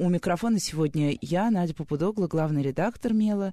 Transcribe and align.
У 0.00 0.08
микрофона 0.08 0.60
сегодня 0.60 1.18
я, 1.20 1.50
Надя 1.50 1.74
Попудогла, 1.74 2.28
главный 2.28 2.62
редактор 2.62 3.12
«Мела». 3.12 3.52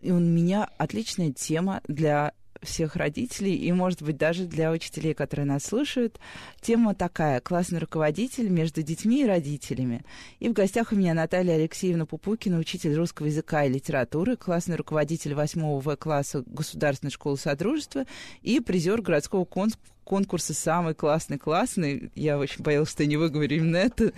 И 0.00 0.10
у 0.10 0.18
меня 0.18 0.68
отличная 0.76 1.30
тема 1.30 1.82
для 1.86 2.32
всех 2.62 2.96
родителей 2.96 3.54
и, 3.54 3.70
может 3.70 4.02
быть, 4.02 4.16
даже 4.16 4.46
для 4.46 4.72
учителей, 4.72 5.14
которые 5.14 5.46
нас 5.46 5.64
слушают. 5.64 6.18
Тема 6.60 6.96
такая– 6.96 7.40
классный 7.42 7.78
руководитель 7.78 8.48
между 8.48 8.82
детьми 8.82 9.22
и 9.22 9.26
родителями. 9.26 10.04
И 10.40 10.48
в 10.48 10.52
гостях 10.52 10.90
у 10.90 10.96
меня 10.96 11.14
Наталья 11.14 11.54
Алексеевна 11.54 12.06
Пупукина, 12.06 12.58
учитель 12.58 12.94
русского 12.96 13.26
языка 13.26 13.64
и 13.64 13.72
литературы, 13.72 14.36
классный 14.36 14.74
руководитель 14.74 15.34
8 15.34 15.78
В-класса 15.78 16.42
Государственной 16.44 17.12
школы 17.12 17.36
Содружества 17.36 18.04
и 18.42 18.58
призер 18.58 19.00
городского 19.00 19.44
конкурса 19.44 19.78
конкурса 20.04 20.54
«Самый 20.54 20.94
классный 20.94 21.38
классный», 21.38 22.10
я 22.14 22.38
очень 22.38 22.62
боялась, 22.62 22.90
что 22.90 23.02
я 23.02 23.08
не 23.08 23.16
выговорю 23.16 23.56
именно 23.56 23.76
это, 23.76 24.12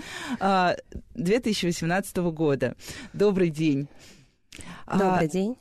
2018 1.15 2.19
а, 2.19 2.23
года. 2.31 2.77
Добрый 3.13 3.51
день. 3.51 3.89
Добрый 4.87 5.27
а, 5.27 5.29
день. 5.29 5.57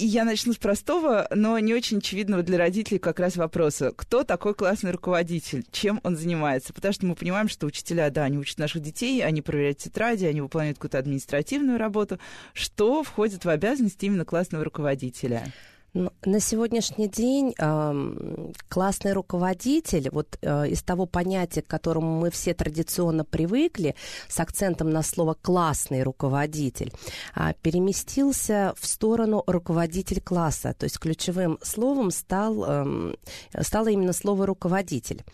И 0.00 0.06
я 0.06 0.24
начну 0.24 0.54
с 0.54 0.56
простого, 0.56 1.28
но 1.30 1.58
не 1.58 1.74
очень 1.74 1.98
очевидного 1.98 2.42
для 2.42 2.56
родителей 2.56 2.98
как 2.98 3.20
раз 3.20 3.36
вопроса. 3.36 3.92
Кто 3.94 4.24
такой 4.24 4.54
классный 4.54 4.92
руководитель? 4.92 5.62
Чем 5.70 6.00
он 6.04 6.16
занимается? 6.16 6.72
Потому 6.72 6.94
что 6.94 7.04
мы 7.04 7.14
понимаем, 7.14 7.50
что 7.50 7.66
учителя, 7.66 8.08
да, 8.08 8.24
они 8.24 8.38
учат 8.38 8.56
наших 8.56 8.80
детей, 8.80 9.22
они 9.22 9.42
проверяют 9.42 9.76
тетради, 9.76 10.24
они 10.24 10.40
выполняют 10.40 10.78
какую-то 10.78 10.96
административную 10.96 11.78
работу. 11.78 12.18
Что 12.54 13.02
входит 13.02 13.44
в 13.44 13.50
обязанности 13.50 14.06
именно 14.06 14.24
классного 14.24 14.64
руководителя? 14.64 15.52
На 15.92 16.38
сегодняшний 16.38 17.08
день 17.08 17.52
классный 18.68 19.12
руководитель, 19.12 20.08
вот 20.12 20.38
э, 20.40 20.68
из 20.68 20.82
того 20.84 21.06
понятия, 21.06 21.62
к 21.62 21.66
которому 21.66 22.20
мы 22.20 22.30
все 22.30 22.54
традиционно 22.54 23.24
привыкли, 23.24 23.96
с 24.28 24.38
акцентом 24.38 24.90
на 24.90 25.02
слово 25.02 25.36
классный 25.40 26.04
руководитель, 26.04 26.92
э, 27.34 27.54
переместился 27.60 28.72
в 28.78 28.86
сторону 28.86 29.42
руководитель 29.48 30.20
класса. 30.20 30.76
То 30.78 30.84
есть 30.84 31.00
ключевым 31.00 31.58
словом 31.60 32.12
стал, 32.12 32.86
стало 33.60 33.88
именно 33.88 34.12
слово 34.12 34.46
руководитель. 34.46 35.24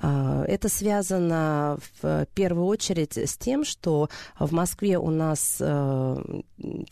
Э, 0.00 0.44
это 0.46 0.68
связано 0.68 1.78
в 2.00 2.26
первую 2.34 2.66
очередь 2.66 3.18
с 3.18 3.36
тем, 3.36 3.64
что 3.64 4.08
в 4.38 4.52
Москве 4.52 4.98
у 4.98 5.10
нас 5.10 5.56
э, 5.58 6.42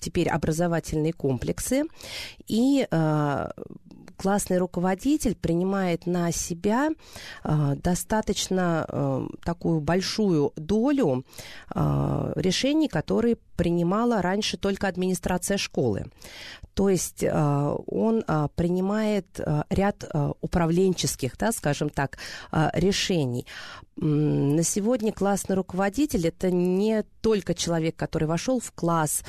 теперь 0.01 0.29
образовательные 0.29 1.13
комплексы 1.13 1.85
и 2.49 2.89
э, 2.91 3.04
а, 3.04 3.04
классный 4.17 4.59
руководитель 4.59 5.35
принимает 5.35 6.07
на 6.07 6.33
себя 6.33 6.91
э, 7.43 7.75
достаточно 7.83 8.87
э, 8.89 9.27
такую 9.45 9.81
большую 9.81 10.53
долю 10.57 11.25
э, 11.75 12.33
решений, 12.37 12.89
которые 12.89 13.37
принимала 13.57 14.23
раньше 14.23 14.57
только 14.57 14.89
администрация 14.89 15.57
школы. 15.57 16.07
То 16.75 16.89
есть 16.89 17.23
э, 17.23 17.77
он 17.87 18.25
э, 18.27 18.49
принимает 18.57 19.27
э, 19.39 19.63
ряд 19.71 20.05
управленческих, 20.41 21.37
да, 21.39 21.53
скажем 21.53 21.89
так, 21.89 22.19
решений. 22.53 23.47
На 23.97 24.63
сегодня 24.65 25.13
классный 25.13 25.55
руководитель 25.55 26.27
это 26.27 26.51
не 26.51 27.05
только 27.21 27.55
человек, 27.55 27.95
который 27.97 28.27
вошел 28.27 28.59
в 28.59 28.73
класс, 28.73 29.23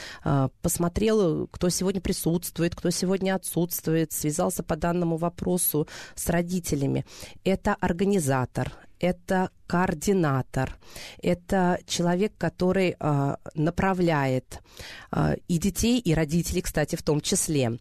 посмотрел, 0.62 1.48
кто 1.48 1.70
сегодня 1.70 2.02
присутствует, 2.02 2.76
кто 2.76 2.90
сегодня 2.90 3.36
отсутствует, 3.36 4.12
связался 4.12 4.64
по 4.64 4.76
данному 4.76 5.18
вопросу 5.18 5.88
с 6.16 6.28
родителями. 6.30 7.06
Это 7.44 7.76
организатор, 7.80 8.72
это 9.00 9.50
координатор, 9.68 10.78
это 11.22 11.80
человек, 11.88 12.34
который 12.38 12.96
э, 13.00 13.36
направляет 13.56 14.62
э, 15.12 15.36
и 15.48 15.58
детей, 15.58 16.00
и 16.00 16.14
родителей, 16.14 16.62
кстати, 16.62 16.96
в 16.96 17.04
том 17.04 17.20
числе. 17.22 17.80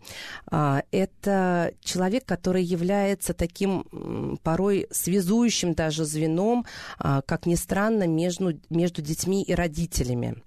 Э, 0.50 0.80
это 0.90 1.72
человек, 1.80 2.24
который 2.24 2.62
является 2.62 3.34
таким 3.34 3.86
э, 3.92 4.36
порой 4.42 4.86
связующим 4.90 5.74
даже 5.74 6.04
звеном, 6.04 6.64
э, 6.98 7.20
как 7.26 7.46
ни 7.46 7.54
странно, 7.54 8.06
между, 8.06 8.58
между 8.70 9.02
детьми 9.02 9.42
и 9.42 9.54
родителями. 9.54 10.42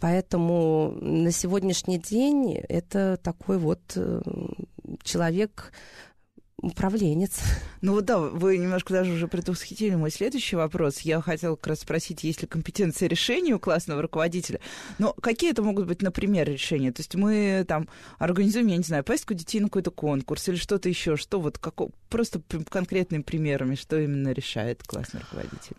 Поэтому 0.00 0.92
на 1.00 1.32
сегодняшний 1.32 1.98
день 1.98 2.58
это 2.68 3.18
такой 3.22 3.56
вот 3.56 3.80
человек, 5.02 5.72
управленец. 6.62 7.40
Ну 7.80 7.94
вот 7.94 8.04
да, 8.04 8.18
вы 8.18 8.56
немножко 8.56 8.94
даже 8.94 9.12
уже 9.12 9.28
предвосхитили 9.28 9.96
мой 9.96 10.10
следующий 10.10 10.56
вопрос. 10.56 11.00
Я 11.00 11.20
хотела 11.20 11.56
как 11.56 11.66
раз 11.66 11.80
спросить, 11.80 12.24
есть 12.24 12.40
ли 12.40 12.48
компетенция 12.48 13.08
решения 13.08 13.54
у 13.54 13.58
классного 13.58 14.00
руководителя. 14.00 14.60
Но 14.98 15.12
какие 15.12 15.50
это 15.50 15.62
могут 15.62 15.86
быть, 15.86 16.00
например, 16.00 16.48
решения? 16.48 16.92
То 16.92 17.00
есть 17.00 17.14
мы 17.16 17.64
там 17.66 17.88
организуем, 18.18 18.68
я 18.68 18.76
не 18.76 18.84
знаю, 18.84 19.04
поездку 19.04 19.34
детей 19.34 19.60
на 19.60 19.66
какой-то 19.66 19.90
конкурс 19.90 20.48
или 20.48 20.56
что-то 20.56 20.88
еще. 20.88 21.16
Что 21.16 21.40
вот, 21.40 21.58
как, 21.58 21.74
просто 22.08 22.40
конкретными 22.70 23.22
примерами, 23.22 23.74
что 23.74 23.98
именно 23.98 24.32
решает 24.32 24.82
классный 24.84 25.20
руководитель? 25.20 25.76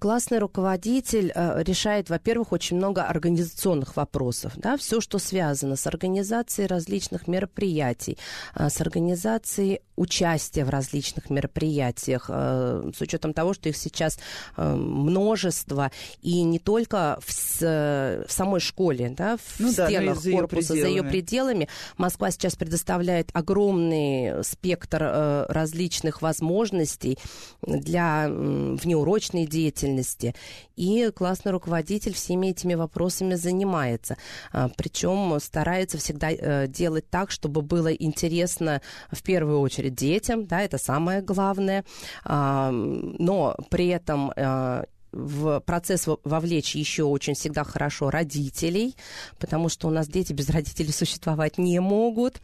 Классный 0.00 0.38
руководитель 0.38 1.30
э, 1.32 1.62
решает, 1.62 2.10
во-первых, 2.10 2.50
очень 2.50 2.76
много 2.76 3.04
организационных 3.04 3.96
вопросов. 3.96 4.54
Да? 4.56 4.76
Все, 4.76 5.00
что 5.00 5.18
связано 5.18 5.76
с 5.76 5.86
организацией 5.86 6.66
различных 6.66 7.28
мероприятий, 7.28 8.18
э, 8.56 8.68
с 8.68 8.80
организацией 8.80 9.82
участия 10.00 10.64
в 10.64 10.70
различных 10.70 11.30
мероприятиях, 11.30 12.26
э, 12.28 12.90
с 12.94 13.00
учетом 13.00 13.32
того, 13.32 13.54
что 13.54 13.68
их 13.68 13.76
сейчас 13.76 14.18
множество, 14.56 15.90
и 16.22 16.42
не 16.42 16.58
только 16.58 17.18
в, 17.20 17.60
в 17.60 18.26
самой 18.28 18.60
школе, 18.60 19.14
да, 19.16 19.36
в 19.36 19.60
ну, 19.60 19.72
стенах 19.72 20.22
да, 20.22 20.30
корпуса, 20.30 20.74
за 20.74 20.86
ее 20.86 21.02
пределами. 21.02 21.68
Москва 21.96 22.30
сейчас 22.30 22.56
предоставляет 22.56 23.30
огромный 23.32 24.44
спектр 24.44 25.46
различных 25.48 26.22
возможностей 26.22 27.18
для 27.62 28.28
внеурочных 28.28 29.20
научной 29.20 29.46
деятельности. 29.46 30.34
И 30.76 31.10
классный 31.14 31.52
руководитель 31.52 32.14
всеми 32.14 32.48
этими 32.48 32.74
вопросами 32.74 33.34
занимается. 33.34 34.16
А, 34.52 34.70
Причем 34.76 35.38
старается 35.40 35.98
всегда 35.98 36.30
э, 36.30 36.66
делать 36.68 37.08
так, 37.10 37.30
чтобы 37.30 37.60
было 37.62 37.88
интересно 37.88 38.80
в 39.12 39.22
первую 39.22 39.60
очередь 39.60 39.89
детям, 39.94 40.46
да, 40.46 40.62
это 40.62 40.78
самое 40.78 41.22
главное. 41.22 41.84
Но 42.24 43.56
при 43.70 43.88
этом 43.88 44.32
э, 44.34 44.84
в 45.12 45.60
процесс 45.60 46.06
вовлечь 46.24 46.74
еще 46.74 47.04
очень 47.04 47.34
всегда 47.34 47.64
хорошо 47.64 48.10
родителей, 48.10 48.94
потому 49.38 49.68
что 49.68 49.88
у 49.88 49.90
нас 49.90 50.08
дети 50.08 50.32
без 50.32 50.48
родителей 50.50 50.92
существовать 50.92 51.58
не 51.58 51.80
могут. 51.80 52.40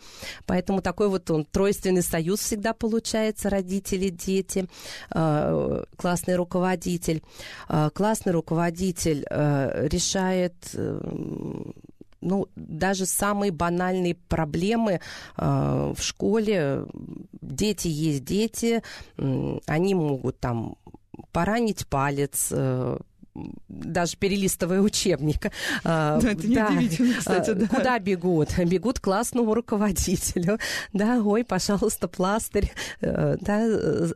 Поэтому 0.46 0.82
такой 0.82 1.08
вот 1.08 1.30
он 1.30 1.44
тройственный 1.44 2.02
союз 2.02 2.40
всегда 2.40 2.72
получается, 2.72 3.50
родители, 3.50 4.08
дети, 4.08 4.68
э, 5.14 5.84
классный 5.96 6.36
руководитель. 6.36 7.22
Э, 7.68 7.90
классный 7.94 8.32
руководитель 8.32 9.24
решает 9.30 10.54
ну, 12.26 12.48
даже 12.56 13.06
самые 13.06 13.52
банальные 13.52 14.14
проблемы 14.14 15.00
э, 15.36 15.94
в 15.96 16.02
школе. 16.02 16.84
Дети 17.40 17.88
есть 17.88 18.24
дети, 18.24 18.82
э, 19.16 19.58
они 19.66 19.94
могут 19.94 20.40
там 20.40 20.76
поранить 21.32 21.86
палец, 21.86 22.48
э, 22.50 22.98
даже 23.68 24.16
перелистывая 24.16 24.80
учебник. 24.80 25.50
А, 25.84 26.20
да, 26.20 26.32
это 26.32 26.46
неудивительно, 26.46 27.12
да. 27.12 27.18
кстати, 27.18 27.50
да. 27.52 27.66
Куда 27.68 27.98
бегут? 27.98 28.56
Бегут 28.58 29.00
к 29.00 29.04
классному 29.04 29.54
руководителю. 29.54 30.58
Да, 30.92 31.20
ой, 31.22 31.44
пожалуйста, 31.44 32.08
пластырь, 32.08 32.72
э, 33.00 33.36
да, 33.40 33.66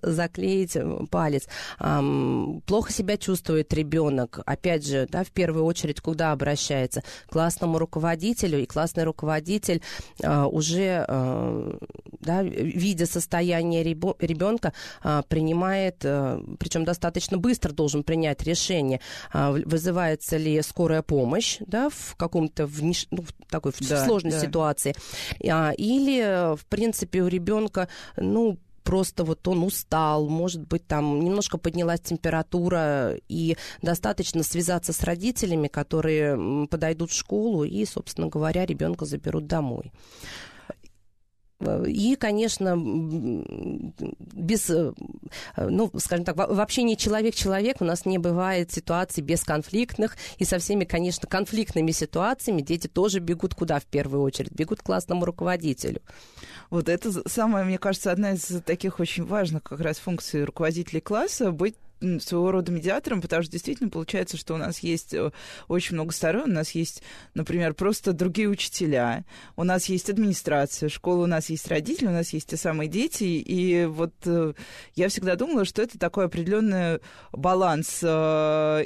заклеить 0.03 0.77
палец. 1.11 1.47
Плохо 1.79 2.93
себя 2.93 3.17
чувствует 3.17 3.73
ребенок. 3.75 4.41
Опять 4.47 4.87
же, 4.87 5.07
да, 5.11 5.25
в 5.25 5.31
первую 5.31 5.65
очередь, 5.65 6.01
куда 6.01 6.33
обращается? 6.33 7.03
К 7.27 7.33
классному 7.33 7.79
руководителю, 7.79 8.63
и 8.63 8.67
классный 8.67 9.05
руководитель 9.05 9.83
а, 10.23 10.47
уже, 10.47 11.05
а, 11.07 11.79
да, 12.21 12.43
видя 12.43 13.07
состояние 13.07 13.83
ребенка, 13.85 14.73
принимает, 15.29 15.99
причем 16.59 16.85
достаточно 16.85 17.39
быстро 17.39 17.73
должен 17.73 18.03
принять 18.03 18.43
решение, 18.43 19.01
а, 19.01 19.10
вызывается 19.33 20.37
ли 20.37 20.61
скорая 20.63 21.03
помощь, 21.03 21.59
да, 21.61 21.89
в 21.91 22.15
каком-то 22.17 22.67
в, 22.67 22.83
ну, 22.83 22.95
в 23.23 23.33
такой 23.49 23.73
да, 23.81 24.05
сложной 24.05 24.33
да. 24.33 24.41
ситуации, 24.41 24.95
а, 25.49 25.73
или, 25.77 26.57
в 26.57 26.67
принципе, 26.67 27.23
у 27.23 27.29
ребенка, 27.29 27.89
ну, 28.17 28.59
просто 28.83 29.25
вот 29.25 29.47
он 29.47 29.63
устал, 29.63 30.29
может 30.29 30.67
быть, 30.67 30.87
там 30.87 31.21
немножко 31.21 31.59
поднялась 31.59 32.01
температура, 32.01 33.15
и 33.29 33.57
достаточно 33.83 34.43
связаться 34.43 34.93
с 34.93 35.03
родителями, 35.05 35.69
которые 35.69 36.67
подойдут 36.67 37.11
в 37.11 37.17
школу 37.17 37.65
и, 37.65 37.85
собственно 37.85 38.29
говоря, 38.29 38.67
ребенка 38.67 39.05
заберут 39.05 39.47
домой. 39.47 39.93
И, 41.87 42.17
конечно, 42.17 42.75
без, 42.77 44.71
э, 44.71 44.93
ну, 45.57 45.91
скажем 45.99 46.25
так, 46.25 46.37
в 46.37 46.61
общении 46.61 46.95
человек-человек 46.95 47.77
у 47.81 47.85
нас 47.85 48.07
не 48.07 48.19
бывает 48.19 48.73
ситуаций 48.73 49.23
бесконфликтных, 49.23 50.17
и 50.39 50.45
со 50.45 50.59
всеми, 50.59 50.85
конечно, 50.85 51.29
конфликтными 51.29 51.91
ситуациями 51.91 52.63
дети 52.63 52.87
тоже 52.87 53.21
бегут 53.21 53.55
куда 53.55 53.79
в 53.79 53.85
первую 53.85 54.23
очередь? 54.23 54.53
Бегут 54.53 54.81
к 54.81 54.85
классному 54.85 55.25
руководителю. 55.27 56.01
Вот 56.71 56.89
это 56.89 57.29
самое, 57.29 57.65
мне 57.65 57.79
кажется, 57.79 58.11
одна 58.11 58.33
из 58.33 58.63
таких 58.65 59.01
очень 59.01 59.27
важных 59.27 59.63
как 59.65 59.81
раз 59.81 59.99
функций 59.99 60.45
руководителей 60.45 61.01
класса 61.01 61.51
быть 61.51 61.77
своего 62.21 62.51
рода 62.51 62.73
медиатором, 62.73 63.21
потому 63.21 63.43
что 63.43 63.53
действительно 63.53 63.91
получается, 63.91 64.37
что 64.37 64.55
у 64.55 64.57
нас 64.57 64.81
есть 64.81 65.15
э, 65.15 65.31
очень 65.69 65.95
много 65.95 66.13
сторон. 66.13 66.51
У 66.51 66.55
нас 66.55 66.71
есть, 66.73 67.03
например, 67.35 67.75
просто 67.75 68.13
другие 68.13 68.49
учителя, 68.49 69.25
у 69.57 69.65
нас 69.65 69.87
есть 69.87 70.09
администрация, 70.09 70.89
школа, 70.89 71.25
у 71.25 71.27
нас 71.27 71.51
есть 71.51 71.69
родители, 71.69 72.07
у 72.07 72.13
нас 72.13 72.33
есть 72.33 72.49
те 72.49 72.57
самые 72.57 72.89
дети. 72.89 73.25
И 73.25 73.85
вот 73.85 74.15
э, 74.25 74.55
я 74.95 75.09
всегда 75.09 75.37
думала, 75.37 75.65
что 75.65 75.83
это 75.83 75.99
такой 75.99 76.27
определенный 76.27 77.01
баланс, 77.33 78.01
э, 78.03 78.85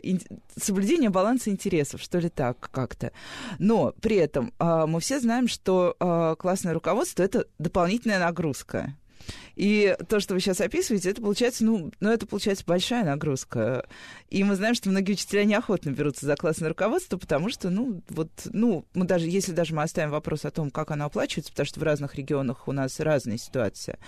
соблюдение 0.57 1.11
баланса 1.11 1.51
интересов, 1.51 2.01
что 2.01 2.19
ли 2.19 2.29
так 2.29 2.69
как-то. 2.73 3.13
Но 3.59 3.93
при 4.01 4.17
этом 4.17 4.53
мы 4.59 5.01
все 5.01 5.21
знаем, 5.21 5.49
что 5.49 6.37
классное 6.39 6.75
руководство— 6.75 7.23
это 7.25 7.47
дополнительная 7.59 8.19
нагрузка. 8.19 8.95
И 9.57 9.97
то, 10.09 10.21
что 10.21 10.35
вы 10.35 10.41
сейчас 10.41 10.61
описываете, 10.61 11.11
это 11.11 11.23
получается, 11.23 11.65
ну, 11.65 11.93
ну, 12.01 12.11
это 12.11 12.27
получается 12.27 12.65
большая 12.67 13.05
нагрузка. 13.05 13.87
И 14.29 14.43
мы 14.43 14.57
знаем, 14.57 14.75
что 14.75 14.91
многие 14.91 15.13
учителя 15.13 15.45
неохотно 15.45 15.91
берутся 15.91 16.27
за 16.27 16.37
классное 16.37 16.69
руководство, 16.69 17.17
потому 17.19 17.51
что, 17.51 17.71
ну, 17.71 18.03
вот, 18.09 18.31
ну, 18.47 18.85
мы 18.95 19.07
даже, 19.07 19.27
если 19.27 19.53
даже 19.53 19.75
мы 19.75 19.83
оставим 19.83 20.11
вопрос 20.11 20.45
о 20.45 20.51
том, 20.51 20.71
как 20.71 20.91
оно 20.91 21.07
оплачивается, 21.07 21.53
потому 21.53 21.67
что 21.67 21.81
в 21.81 21.83
разных 21.83 22.15
регионах 22.17 22.67
у 22.69 22.73
нас 22.73 22.99
разная 23.01 23.39
ситуация, 23.39 23.99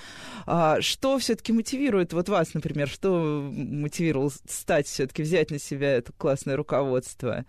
а, 0.47 0.81
что 0.81 1.19
все-таки 1.19 1.53
мотивирует 1.53 2.13
вот 2.13 2.29
вас, 2.29 2.55
например, 2.55 2.89
что 2.89 3.49
мотивировало 3.53 4.33
стать 4.49 4.87
все-таки 4.87 5.23
взять 5.23 5.51
на 5.51 5.59
себя 5.59 5.93
это 5.93 6.13
классное 6.13 6.57
руководство? 6.57 7.45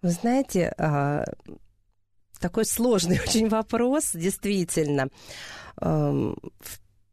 Вы 0.00 0.10
знаете, 0.10 0.74
а, 0.78 1.24
такой 2.42 2.66
сложный 2.66 3.20
очень 3.26 3.48
вопрос, 3.48 4.10
действительно. 4.12 5.08
Эм, 5.80 6.36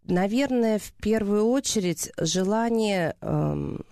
наверное, 0.04 0.80
в 0.80 0.92
первую 1.02 1.46
очередь 1.46 2.12
желание 2.18 3.16
эм, 3.22 3.86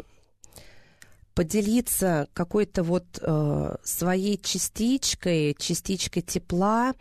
поделиться 1.38 2.28
какой-то 2.34 2.82
вот 2.82 3.06
э, 3.22 3.76
своей 3.84 4.42
частичкой, 4.42 5.56
частичкой 5.60 6.24
тепла, 6.24 6.96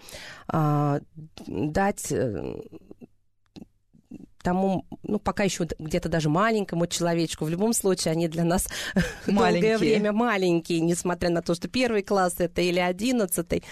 а, 0.47 1.01
дать 1.47 2.13
э, 2.13 2.61
тому, 4.47 4.85
ну, 5.03 5.19
пока 5.19 5.43
еще 5.43 5.67
где-то 5.79 6.09
даже 6.09 6.29
маленькому 6.29 6.87
человечку, 6.87 7.45
в 7.45 7.49
любом 7.49 7.73
случае 7.73 8.13
они 8.13 8.29
для 8.29 8.45
нас 8.45 8.69
долгое 9.27 9.77
время 9.77 10.13
маленькие, 10.13 10.79
несмотря 10.79 11.31
на 11.31 11.43
то, 11.43 11.57
что 11.57 11.67
первый 11.67 12.03
класс 12.03 12.37
это 12.39 12.61
или 12.61 12.79
одиннадцатый. 12.79 13.65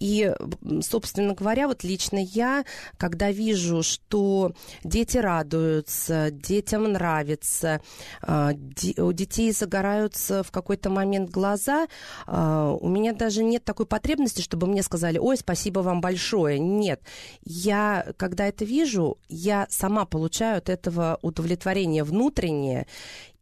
И, 0.00 0.32
собственно 0.80 1.34
говоря, 1.34 1.68
вот 1.68 1.84
лично 1.84 2.18
я, 2.18 2.64
когда 2.96 3.30
вижу, 3.30 3.82
что 3.82 4.52
дети 4.82 5.18
радуются, 5.18 6.30
детям 6.30 6.84
нравится, 6.84 7.82
а, 8.22 8.52
у 8.96 9.12
детей 9.12 9.52
загораются 9.52 10.42
в 10.42 10.50
какой-то 10.50 10.88
момент 10.88 11.30
глаза, 11.30 11.86
а, 12.26 12.72
у 12.72 12.88
меня 12.88 13.12
даже 13.12 13.44
нет 13.44 13.62
такой 13.64 13.84
потребности, 13.84 14.40
чтобы 14.40 14.66
мне 14.66 14.82
сказали, 14.82 15.18
ой, 15.18 15.36
спасибо 15.36 15.80
вам 15.80 16.00
большое. 16.00 16.58
Нет. 16.58 17.02
Я, 17.44 18.06
когда 18.16 18.46
это 18.46 18.64
вижу, 18.64 19.18
я 19.28 19.66
сама 19.68 20.06
получаю 20.06 20.58
от 20.58 20.70
этого 20.70 21.18
удовлетворение 21.20 22.04
внутреннее, 22.04 22.86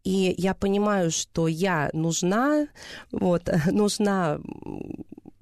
и 0.03 0.35
я 0.39 0.55
понимаю, 0.55 1.11
что 1.11 1.47
я 1.49 1.91
нужна, 1.93 2.67
вот, 3.13 3.49
нужна 3.71 4.41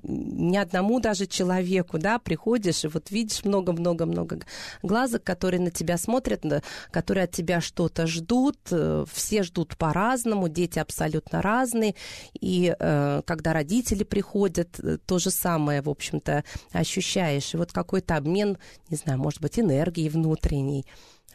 ни 0.08 0.56
одному 0.56 1.00
даже 1.00 1.26
человеку, 1.26 1.98
да, 1.98 2.18
приходишь 2.18 2.84
и 2.84 2.88
вот 2.88 3.10
видишь 3.10 3.44
много-много-много 3.44 4.40
глазок, 4.82 5.22
которые 5.24 5.60
на 5.60 5.70
тебя 5.70 5.98
смотрят, 5.98 6.44
которые 6.90 7.24
от 7.24 7.32
тебя 7.32 7.60
что-то 7.60 8.06
ждут, 8.06 8.58
э, 8.70 9.04
все 9.12 9.42
ждут 9.42 9.76
по-разному, 9.76 10.48
дети 10.48 10.78
абсолютно 10.78 11.42
разные, 11.42 11.94
и 12.40 12.74
э, 12.78 13.22
когда 13.24 13.52
родители 13.52 14.04
приходят, 14.04 14.78
э, 14.80 14.98
то 15.04 15.18
же 15.18 15.30
самое, 15.30 15.82
в 15.82 15.90
общем-то, 15.90 16.44
ощущаешь, 16.72 17.54
и 17.54 17.56
вот 17.56 17.72
какой-то 17.72 18.16
обмен, 18.16 18.58
не 18.90 18.96
знаю, 18.96 19.18
может 19.18 19.40
быть, 19.40 19.58
энергией 19.58 20.08
внутренней, 20.08 20.86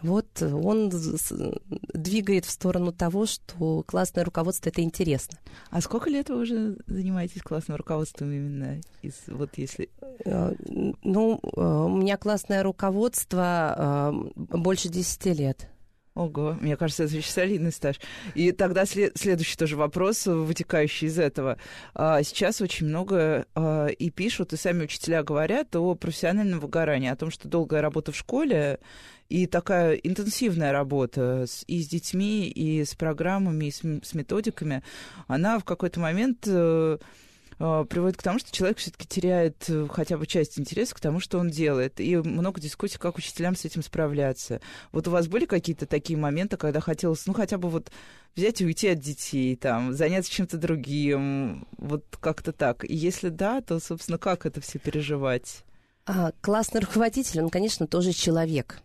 вот 0.01 0.41
он 0.41 0.91
двигает 1.93 2.45
в 2.45 2.51
сторону 2.51 2.91
того, 2.91 3.25
что 3.25 3.83
классное 3.85 4.23
руководство 4.23 4.69
это 4.69 4.81
интересно. 4.81 5.37
А 5.69 5.81
сколько 5.81 6.09
лет 6.09 6.29
вы 6.29 6.41
уже 6.41 6.77
занимаетесь 6.87 7.41
классным 7.41 7.77
руководством 7.77 8.31
именно? 8.31 8.81
Из, 9.01 9.15
вот 9.27 9.51
если... 9.57 9.89
Э, 10.25 10.53
ну, 11.03 11.39
э, 11.43 11.61
у 11.61 11.95
меня 11.95 12.17
классное 12.17 12.63
руководство 12.63 14.33
э, 14.35 14.57
больше 14.57 14.89
10 14.89 15.25
лет. 15.37 15.67
Ого, 16.13 16.57
мне 16.59 16.75
кажется, 16.75 17.03
это 17.03 17.15
очень 17.15 17.31
солидный 17.31 17.71
стаж. 17.71 17.95
И 18.35 18.51
тогда 18.51 18.85
след- 18.85 19.17
следующий 19.17 19.55
тоже 19.55 19.77
вопрос, 19.77 20.25
вытекающий 20.25 21.07
из 21.07 21.17
этого. 21.17 21.57
А, 21.93 22.21
сейчас 22.23 22.61
очень 22.61 22.87
много 22.87 23.45
а, 23.55 23.87
и 23.87 24.09
пишут, 24.09 24.51
и 24.51 24.57
сами 24.57 24.83
учителя 24.83 25.23
говорят 25.23 25.73
о 25.75 25.95
профессиональном 25.95 26.59
выгорании, 26.59 27.09
о 27.09 27.15
том, 27.15 27.31
что 27.31 27.47
долгая 27.47 27.81
работа 27.81 28.11
в 28.11 28.17
школе 28.17 28.79
и 29.29 29.47
такая 29.47 29.93
интенсивная 29.95 30.73
работа 30.73 31.45
с, 31.47 31.63
и 31.65 31.81
с 31.81 31.87
детьми, 31.87 32.49
и 32.49 32.83
с 32.83 32.93
программами, 32.93 33.65
и 33.65 33.71
с, 33.71 33.79
с 33.79 34.13
методиками, 34.13 34.83
она 35.27 35.59
в 35.59 35.63
какой-то 35.63 36.01
момент 36.01 36.43
э, 36.45 36.97
приводит 37.61 38.17
к 38.17 38.23
тому, 38.23 38.39
что 38.39 38.51
человек 38.51 38.77
все-таки 38.79 39.07
теряет 39.07 39.65
э, 39.69 39.87
хотя 39.91 40.17
бы 40.17 40.25
часть 40.25 40.59
интереса 40.59 40.95
к 40.95 40.99
тому, 40.99 41.19
что 41.19 41.37
он 41.37 41.49
делает. 41.49 41.99
И 41.99 42.17
много 42.17 42.59
дискуссий, 42.59 42.97
как 42.97 43.17
учителям 43.17 43.55
с 43.55 43.65
этим 43.65 43.83
справляться. 43.83 44.61
Вот 44.91 45.07
у 45.07 45.11
вас 45.11 45.27
были 45.27 45.45
какие-то 45.45 45.85
такие 45.85 46.17
моменты, 46.17 46.57
когда 46.57 46.79
хотелось, 46.79 47.25
ну, 47.27 47.33
хотя 47.33 47.57
бы 47.57 47.69
вот 47.69 47.91
взять 48.35 48.61
и 48.61 48.65
уйти 48.65 48.87
от 48.87 48.99
детей, 48.99 49.55
там, 49.55 49.93
заняться 49.93 50.31
чем-то 50.31 50.57
другим, 50.57 51.67
вот 51.77 52.05
как-то 52.19 52.51
так. 52.51 52.83
И 52.83 52.95
если 52.95 53.29
да, 53.29 53.61
то, 53.61 53.79
собственно, 53.79 54.17
как 54.17 54.45
это 54.45 54.61
все 54.61 54.79
переживать? 54.79 55.63
А, 56.05 56.31
классный 56.41 56.81
руководитель, 56.81 57.41
он, 57.41 57.49
конечно, 57.49 57.85
тоже 57.85 58.13
человек. 58.13 58.81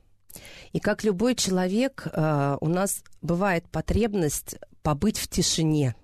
И 0.73 0.81
как 0.81 1.03
любой 1.03 1.35
человек, 1.35 2.07
э, 2.13 2.57
у 2.61 2.69
нас 2.69 3.03
бывает 3.23 3.65
потребность 3.71 4.57
побыть 4.83 5.19
в 5.19 5.29
тишине. 5.29 5.95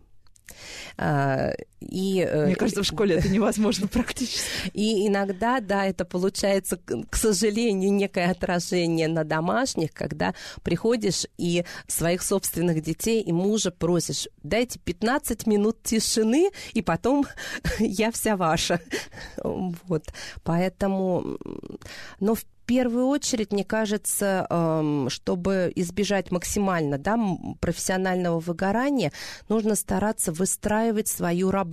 А, 0.97 1.53
и, 1.89 2.21
э, 2.21 2.47
Мне 2.47 2.55
кажется, 2.55 2.83
в 2.83 2.87
школе 2.87 3.17
это 3.17 3.29
невозможно 3.31 3.87
практически. 3.87 4.71
И 4.73 5.07
иногда, 5.07 5.61
да, 5.61 5.87
это 5.87 6.05
получается, 6.05 6.79
к 7.11 7.17
сожалению, 7.17 7.93
некое 7.93 8.31
отражение 8.31 9.09
на 9.09 9.25
домашних, 9.25 9.93
когда 9.93 10.35
приходишь 10.63 11.27
и 11.39 11.65
своих 11.87 12.23
собственных 12.23 12.83
детей 12.83 13.23
и 13.23 13.33
мужа 13.33 13.71
просишь, 13.71 14.29
дайте 14.43 14.79
15 14.79 15.47
минут 15.47 15.83
тишины, 15.83 16.51
и 16.73 16.83
потом 16.83 17.27
я 17.79 18.11
вся 18.11 18.37
ваша. 18.37 18.81
Вот. 19.43 20.05
Поэтому, 20.45 21.39
но 22.21 22.35
в 22.35 22.45
первую 22.67 23.09
очередь, 23.09 23.53
мне 23.53 23.65
кажется, 23.65 24.47
эм, 24.49 25.11
чтобы 25.11 25.73
избежать 25.75 26.31
максимально 26.31 26.97
да, 26.99 27.19
профессионального 27.61 28.41
выгорания, 28.41 29.13
нужно 29.49 29.75
стараться 29.75 30.33
выстраивать 30.33 31.09
свою 31.09 31.51
работу. 31.51 31.72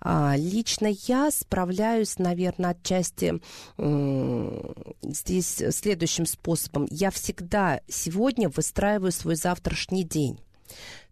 А, 0.00 0.34
лично 0.36 0.88
я 1.06 1.30
справляюсь, 1.30 2.18
наверное, 2.18 2.70
отчасти 2.70 3.40
здесь 5.02 5.62
следующим 5.70 6.26
способом. 6.26 6.86
Я 6.90 7.10
всегда 7.10 7.80
сегодня 7.88 8.48
выстраиваю 8.48 9.12
свой 9.12 9.36
завтрашний 9.36 10.04
день. 10.04 10.40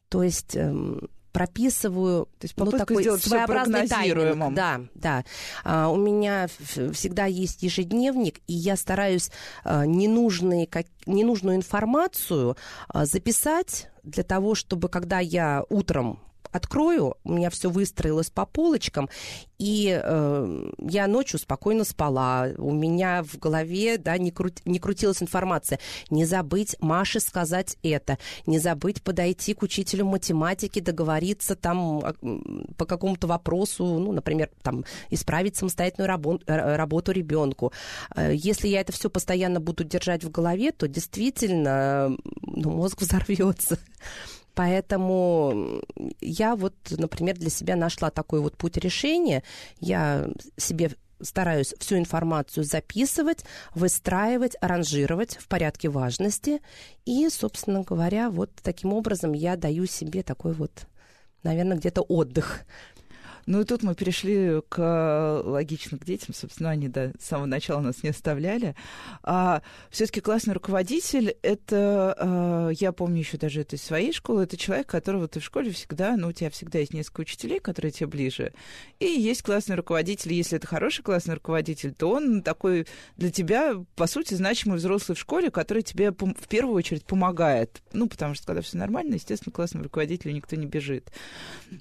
То 0.08 0.22
есть 0.22 0.56
эм, 0.56 1.08
прописываю 1.32 2.26
То 2.38 2.44
есть 2.44 2.56
ну, 2.56 2.70
такой 2.70 3.04
своеобразный 3.18 3.88
тайминг. 3.88 4.54
Да, 4.54 4.80
да. 4.94 5.24
А, 5.64 5.88
у 5.88 5.96
меня 5.96 6.48
всегда 6.92 7.26
есть 7.26 7.62
ежедневник, 7.62 8.40
и 8.46 8.54
я 8.54 8.76
стараюсь 8.76 9.30
а, 9.64 9.86
ненужные, 9.86 10.66
как, 10.66 10.86
ненужную 11.06 11.56
информацию 11.56 12.56
а, 12.88 13.06
записать, 13.06 13.88
для 14.02 14.24
того, 14.24 14.54
чтобы 14.54 14.88
когда 14.88 15.18
я 15.18 15.64
утром 15.68 16.20
открою, 16.52 17.16
у 17.24 17.32
меня 17.32 17.50
все 17.50 17.70
выстроилось 17.70 18.30
по 18.30 18.46
полочкам, 18.46 19.08
и 19.60 20.00
э, 20.02 20.70
я 20.78 21.06
ночью 21.06 21.38
спокойно 21.38 21.84
спала. 21.84 22.48
У 22.56 22.72
меня 22.72 23.22
в 23.22 23.38
голове 23.38 23.98
да, 23.98 24.16
не, 24.16 24.30
кру... 24.30 24.48
не 24.64 24.78
крутилась 24.78 25.22
информация. 25.22 25.78
Не 26.08 26.24
забыть 26.24 26.76
Маше 26.80 27.20
сказать 27.20 27.76
это, 27.82 28.16
не 28.46 28.58
забыть 28.58 29.02
подойти 29.02 29.52
к 29.52 29.62
учителю 29.62 30.06
математики, 30.06 30.80
договориться 30.80 31.56
там 31.56 32.00
по 32.78 32.86
какому-то 32.86 33.26
вопросу, 33.26 33.84
ну, 33.84 34.12
например, 34.12 34.48
там, 34.62 34.86
исправить 35.10 35.56
самостоятельную 35.56 36.08
работу, 36.08 36.42
э, 36.46 36.76
работу 36.76 37.12
ребенку. 37.12 37.72
Э, 38.16 38.32
если 38.34 38.66
я 38.68 38.80
это 38.80 38.92
все 38.92 39.10
постоянно 39.10 39.60
буду 39.60 39.84
держать 39.84 40.24
в 40.24 40.30
голове, 40.30 40.72
то 40.72 40.88
действительно 40.88 42.16
ну, 42.40 42.70
мозг 42.70 43.02
взорвется. 43.02 43.78
Поэтому 44.54 45.82
я 46.20 46.56
вот, 46.56 46.74
например, 46.90 47.36
для 47.36 47.50
себя 47.50 47.76
нашла 47.76 48.10
такой 48.10 48.40
вот 48.40 48.56
путь 48.56 48.76
решения. 48.76 49.42
Я 49.78 50.28
себе 50.56 50.90
стараюсь 51.22 51.74
всю 51.78 51.98
информацию 51.98 52.64
записывать, 52.64 53.44
выстраивать, 53.74 54.56
аранжировать 54.60 55.36
в 55.36 55.48
порядке 55.48 55.88
важности. 55.88 56.60
И, 57.04 57.28
собственно 57.28 57.82
говоря, 57.82 58.30
вот 58.30 58.50
таким 58.62 58.92
образом 58.92 59.32
я 59.32 59.56
даю 59.56 59.86
себе 59.86 60.22
такой 60.22 60.52
вот, 60.52 60.86
наверное, 61.42 61.76
где-то 61.76 62.02
отдых 62.02 62.60
ну 63.50 63.62
и 63.62 63.64
тут 63.64 63.82
мы 63.82 63.96
перешли 63.96 64.62
к 64.68 65.42
логично 65.44 65.98
к 65.98 66.04
детям, 66.04 66.32
собственно, 66.34 66.70
они 66.70 66.86
до 66.86 67.12
самого 67.18 67.46
начала 67.46 67.80
нас 67.80 68.04
не 68.04 68.10
оставляли. 68.10 68.76
А 69.24 69.62
все-таки 69.90 70.20
классный 70.20 70.54
руководитель 70.54 71.34
это, 71.42 72.14
а, 72.16 72.68
я 72.68 72.92
помню 72.92 73.18
еще 73.18 73.38
даже 73.38 73.62
это 73.62 73.74
из 73.74 73.82
своей 73.82 74.12
школы, 74.12 74.44
это 74.44 74.56
человек, 74.56 74.86
которого 74.86 75.26
ты 75.26 75.40
в 75.40 75.44
школе 75.44 75.72
всегда, 75.72 76.16
ну, 76.16 76.28
у 76.28 76.32
тебя 76.32 76.48
всегда 76.50 76.78
есть 76.78 76.94
несколько 76.94 77.22
учителей, 77.22 77.58
которые 77.58 77.90
тебе 77.90 78.06
ближе, 78.06 78.52
и 79.00 79.06
есть 79.06 79.42
классный 79.42 79.74
руководитель. 79.74 80.32
Если 80.32 80.56
это 80.56 80.68
хороший 80.68 81.02
классный 81.02 81.34
руководитель, 81.34 81.92
то 81.92 82.08
он 82.08 82.42
такой 82.42 82.86
для 83.16 83.32
тебя, 83.32 83.74
по 83.96 84.06
сути, 84.06 84.34
значимый 84.34 84.76
взрослый 84.76 85.16
в 85.16 85.20
школе, 85.20 85.50
который 85.50 85.82
тебе 85.82 86.12
в 86.12 86.48
первую 86.48 86.76
очередь 86.76 87.04
помогает. 87.04 87.82
Ну, 87.92 88.08
потому 88.08 88.34
что 88.34 88.46
когда 88.46 88.62
все 88.62 88.78
нормально, 88.78 89.14
естественно, 89.14 89.52
классному 89.52 89.84
руководителю 89.84 90.34
никто 90.34 90.54
не 90.54 90.66
бежит. 90.66 91.10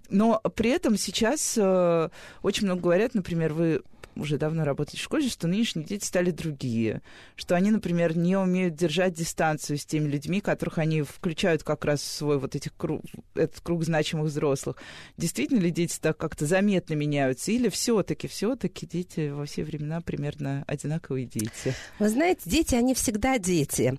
Но 0.10 0.42
при 0.56 0.72
этом 0.72 0.98
сейчас 0.98 1.59
э, 1.60 2.10
очень 2.42 2.66
много 2.66 2.82
говорят, 2.82 3.14
например, 3.14 3.54
вы 3.54 3.82
уже 4.22 4.38
давно 4.38 4.64
работаете 4.64 5.00
в 5.00 5.04
школе, 5.04 5.30
что 5.30 5.48
нынешние 5.48 5.86
дети 5.86 6.06
стали 6.06 6.32
другие, 6.32 7.02
что 7.36 7.56
они, 7.56 7.72
например, 7.72 8.18
не 8.18 8.38
умеют 8.38 8.76
держать 8.76 9.14
дистанцию 9.14 9.78
с 9.78 9.86
теми 9.86 10.08
людьми, 10.08 10.42
которых 10.42 10.78
они 10.78 11.02
включают 11.02 11.64
как 11.64 11.86
раз 11.86 12.02
в 12.02 12.12
свой 12.12 12.40
вот 12.40 12.56
этих 12.56 12.76
круг, 12.76 13.02
этот 13.36 13.60
круг 13.62 13.84
значимых 13.84 14.28
взрослых. 14.28 14.78
Действительно 15.18 15.60
ли 15.60 15.72
дети 15.72 15.98
так 16.00 16.18
как-то 16.18 16.46
заметно 16.46 16.94
меняются, 16.94 17.52
или 17.52 17.70
все-таки, 17.70 18.28
все-таки 18.28 18.86
дети 18.86 19.30
во 19.30 19.46
все 19.46 19.64
времена 19.64 20.02
примерно 20.02 20.64
одинаковые 20.68 21.26
дети? 21.26 21.74
Вы 22.00 22.10
знаете, 22.10 22.42
дети, 22.46 22.76
они 22.76 22.94
всегда 22.94 23.38
дети, 23.38 23.98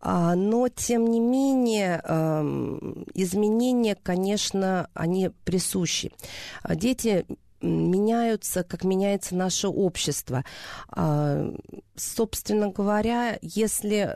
а, 0.00 0.34
но 0.34 0.68
тем 0.68 1.06
не 1.06 1.20
менее 1.20 2.00
изменения, 3.14 3.96
конечно, 4.02 4.88
они 4.94 5.30
присущи. 5.44 6.12
Дети 6.68 7.26
меняются, 7.60 8.62
как 8.64 8.84
меняется 8.84 9.34
наше 9.34 9.68
общество. 9.68 10.44
А, 10.88 11.52
собственно 11.96 12.70
говоря, 12.70 13.38
если 13.42 14.14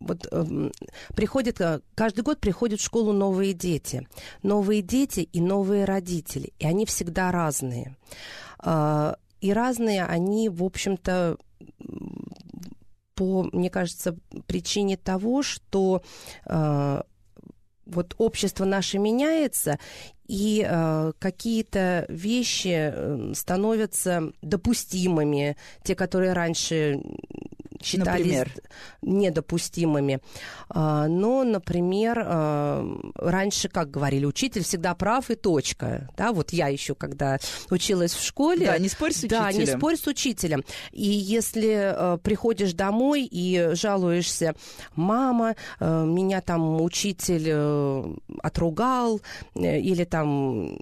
вот 0.00 0.26
э, 0.30 0.70
приходят, 1.14 1.60
каждый 1.94 2.22
год 2.22 2.40
приходят 2.40 2.80
в 2.80 2.84
школу 2.84 3.12
новые 3.12 3.52
дети. 3.52 4.06
Новые 4.42 4.82
дети 4.82 5.20
и 5.20 5.40
новые 5.40 5.84
родители. 5.84 6.52
И 6.58 6.66
они 6.66 6.86
всегда 6.86 7.30
разные. 7.30 7.96
Э, 8.64 9.14
и 9.40 9.52
разные 9.52 10.04
они, 10.04 10.48
в 10.48 10.62
общем-то, 10.62 11.36
по, 13.14 13.48
мне 13.52 13.70
кажется, 13.70 14.16
причине 14.46 14.96
того, 14.96 15.42
что 15.42 16.02
э, 16.46 17.02
вот 17.86 18.14
общество 18.18 18.64
наше 18.64 18.98
меняется, 18.98 19.78
и 20.32 20.66
э, 20.66 21.12
какие-то 21.18 22.06
вещи 22.08 22.90
э, 22.90 23.32
становятся 23.34 24.32
допустимыми, 24.40 25.58
те, 25.82 25.94
которые 25.94 26.32
раньше 26.32 27.02
считались 27.84 28.24
например? 28.24 28.52
недопустимыми. 29.02 30.20
А, 30.68 31.08
но, 31.08 31.44
например, 31.44 32.22
а, 32.24 32.86
раньше, 33.14 33.68
как 33.68 33.90
говорили, 33.90 34.24
учитель 34.24 34.62
всегда 34.62 34.94
прав 34.94 35.30
и 35.30 35.34
точка. 35.34 36.08
Да, 36.16 36.32
вот 36.32 36.52
я 36.52 36.68
еще, 36.68 36.94
когда 36.94 37.38
училась 37.70 38.12
в 38.12 38.24
школе... 38.24 38.66
Да, 38.66 38.78
не 38.78 38.88
спорь 38.88 39.12
с 39.12 39.18
учителем. 39.18 39.42
Да, 39.42 39.52
не 39.52 39.66
спорь 39.66 39.96
с 39.96 40.06
учителем. 40.06 40.64
И 40.92 41.04
если 41.04 41.94
а, 41.94 42.16
приходишь 42.18 42.72
домой 42.72 43.28
и 43.30 43.70
жалуешься, 43.74 44.54
мама, 44.94 45.54
меня 45.80 46.40
там 46.40 46.80
учитель 46.80 47.46
э, 47.46 48.14
отругал, 48.42 49.20
э, 49.54 49.80
или 49.80 50.04
там, 50.04 50.78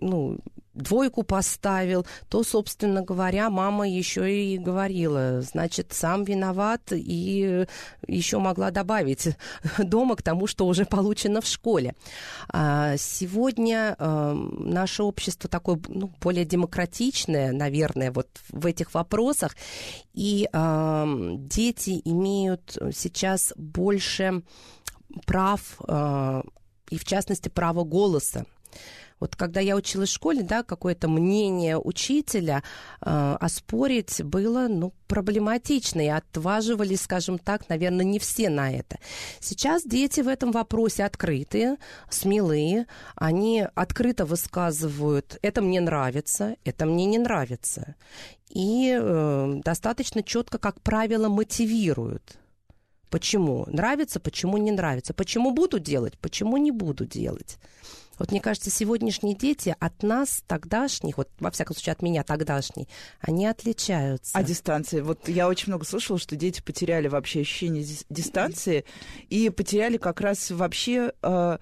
ну, 0.00 0.38
двойку 0.78 1.22
поставил, 1.22 2.06
то, 2.28 2.42
собственно 2.42 3.02
говоря, 3.02 3.50
мама 3.50 3.88
еще 3.88 4.54
и 4.54 4.58
говорила, 4.58 5.42
значит, 5.42 5.92
сам 5.92 6.24
виноват 6.24 6.92
и 6.92 7.66
еще 8.06 8.38
могла 8.38 8.70
добавить 8.70 9.36
дома 9.78 10.16
к 10.16 10.22
тому, 10.22 10.46
что 10.46 10.66
уже 10.66 10.84
получено 10.84 11.40
в 11.40 11.46
школе. 11.46 11.94
А 12.48 12.96
сегодня 12.96 13.96
эм, 13.98 14.70
наше 14.70 15.02
общество 15.02 15.50
такое 15.50 15.80
ну, 15.88 16.12
более 16.20 16.44
демократичное, 16.44 17.52
наверное, 17.52 18.12
вот 18.12 18.28
в 18.50 18.66
этих 18.66 18.94
вопросах, 18.94 19.56
и 20.14 20.48
эм, 20.52 21.46
дети 21.48 22.00
имеют 22.04 22.78
сейчас 22.92 23.52
больше 23.56 24.42
прав, 25.26 25.60
э, 25.86 26.42
и 26.90 26.98
в 26.98 27.04
частности, 27.04 27.48
право 27.48 27.84
голоса. 27.84 28.46
Вот 29.20 29.36
когда 29.36 29.60
я 29.60 29.76
училась 29.76 30.10
в 30.10 30.14
школе, 30.14 30.42
да, 30.42 30.62
какое-то 30.62 31.08
мнение 31.08 31.78
учителя 31.78 32.62
э, 33.00 33.36
оспорить 33.40 34.22
было, 34.22 34.68
ну, 34.68 34.92
проблематично, 35.06 36.00
и 36.00 36.08
отваживались, 36.08 37.02
скажем 37.02 37.38
так, 37.38 37.68
наверное, 37.68 38.04
не 38.04 38.18
все 38.18 38.48
на 38.48 38.70
это. 38.70 38.98
Сейчас 39.40 39.82
дети 39.84 40.20
в 40.20 40.28
этом 40.28 40.52
вопросе 40.52 41.04
открытые, 41.04 41.76
смелые, 42.10 42.86
они 43.16 43.66
открыто 43.74 44.24
высказывают, 44.24 45.38
это 45.42 45.62
мне 45.62 45.80
нравится, 45.80 46.56
это 46.64 46.86
мне 46.86 47.06
не 47.06 47.18
нравится. 47.18 47.96
И 48.50 48.96
э, 48.98 49.60
достаточно 49.64 50.22
четко, 50.22 50.58
как 50.58 50.80
правило, 50.80 51.28
мотивируют. 51.28 52.38
Почему 53.10 53.64
нравится, 53.68 54.20
почему 54.20 54.58
не 54.58 54.70
нравится, 54.70 55.14
почему 55.14 55.50
буду 55.52 55.78
делать, 55.78 56.18
почему 56.18 56.56
не 56.58 56.70
буду 56.70 57.06
делать. 57.06 57.58
Вот 58.18 58.30
мне 58.30 58.40
кажется, 58.40 58.70
сегодняшние 58.70 59.34
дети 59.34 59.74
от 59.78 60.02
нас, 60.02 60.42
тогдашних, 60.46 61.16
вот 61.18 61.28
во 61.40 61.50
всяком 61.50 61.74
случае 61.74 61.92
от 61.92 62.02
меня 62.02 62.24
тогдашней, 62.24 62.88
они 63.20 63.46
отличаются. 63.46 64.36
А 64.36 64.42
дистанции? 64.42 65.00
Вот 65.00 65.28
я 65.28 65.48
очень 65.48 65.68
много 65.68 65.84
слышала, 65.84 66.18
что 66.18 66.36
дети 66.36 66.60
потеряли 66.60 67.08
вообще 67.08 67.40
ощущение 67.40 67.84
дистанции 68.08 68.84
и 69.28 69.50
потеряли 69.50 69.96
как 69.96 70.20
раз 70.20 70.50
вообще... 70.50 71.12
Э, 71.22 71.58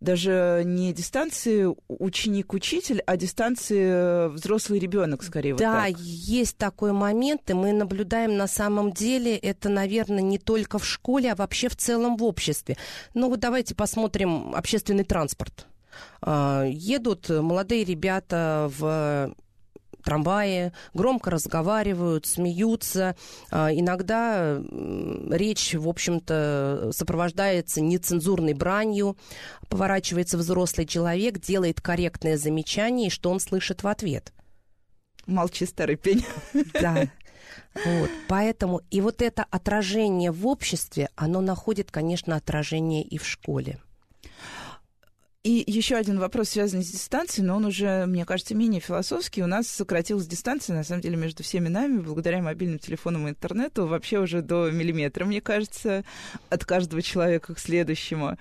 даже 0.00 0.62
не 0.64 0.92
дистанции 0.92 1.66
ученик-учитель, 1.88 3.00
а 3.06 3.16
дистанции 3.16 4.28
взрослый 4.28 4.78
ребенок, 4.78 5.22
скорее. 5.22 5.54
Да, 5.54 5.86
вот 5.86 5.96
так. 5.96 6.00
есть 6.00 6.58
такой 6.58 6.92
момент, 6.92 7.48
и 7.50 7.54
мы 7.54 7.72
наблюдаем 7.72 8.36
на 8.36 8.46
самом 8.46 8.92
деле 8.92 9.36
это, 9.36 9.68
наверное, 9.68 10.22
не 10.22 10.38
только 10.38 10.78
в 10.78 10.84
школе, 10.84 11.32
а 11.32 11.34
вообще 11.34 11.68
в 11.68 11.76
целом 11.76 12.16
в 12.16 12.24
обществе. 12.24 12.76
Ну 13.14 13.30
вот 13.30 13.40
давайте 13.40 13.74
посмотрим 13.74 14.54
общественный 14.54 15.04
транспорт. 15.04 15.66
А, 16.20 16.64
едут 16.64 17.28
молодые 17.28 17.84
ребята 17.84 18.70
в 18.78 19.34
трамвае, 20.06 20.72
громко 20.94 21.30
разговаривают, 21.30 22.24
смеются. 22.26 23.16
А, 23.50 23.70
иногда 23.72 24.62
речь, 25.30 25.74
в 25.74 25.88
общем-то, 25.88 26.90
сопровождается 26.92 27.82
нецензурной 27.82 28.54
бранью. 28.54 29.18
Поворачивается 29.68 30.38
взрослый 30.38 30.86
человек, 30.86 31.40
делает 31.40 31.80
корректное 31.80 32.38
замечание, 32.38 33.08
и 33.08 33.10
что 33.10 33.30
он 33.30 33.40
слышит 33.40 33.82
в 33.82 33.88
ответ? 33.88 34.32
Молчи, 35.26 35.66
старый 35.66 35.96
пень. 35.96 36.24
Да. 36.80 37.10
Вот, 37.84 38.10
поэтому 38.26 38.80
и 38.90 39.02
вот 39.02 39.20
это 39.20 39.44
отражение 39.50 40.30
в 40.30 40.46
обществе, 40.46 41.10
оно 41.14 41.42
находит, 41.42 41.90
конечно, 41.90 42.34
отражение 42.34 43.02
и 43.02 43.18
в 43.18 43.26
школе. 43.26 43.78
И 45.46 45.62
еще 45.70 45.94
один 45.94 46.18
вопрос, 46.18 46.48
связанный 46.48 46.82
с 46.82 46.90
дистанцией, 46.90 47.46
но 47.46 47.54
он 47.54 47.66
уже, 47.66 48.04
мне 48.06 48.24
кажется, 48.24 48.56
менее 48.56 48.80
философский. 48.80 49.44
У 49.44 49.46
нас 49.46 49.68
сократилась 49.68 50.26
дистанция, 50.26 50.74
на 50.74 50.82
самом 50.82 51.02
деле, 51.02 51.16
между 51.16 51.44
всеми 51.44 51.68
нами, 51.68 52.00
благодаря 52.00 52.42
мобильным 52.42 52.80
телефонам 52.80 53.28
и 53.28 53.30
интернету, 53.30 53.86
вообще 53.86 54.18
уже 54.18 54.42
до 54.42 54.72
миллиметра, 54.72 55.24
мне 55.24 55.40
кажется, 55.40 56.04
от 56.50 56.64
каждого 56.64 57.00
человека 57.00 57.54
к 57.54 57.60
следующему. 57.60 58.36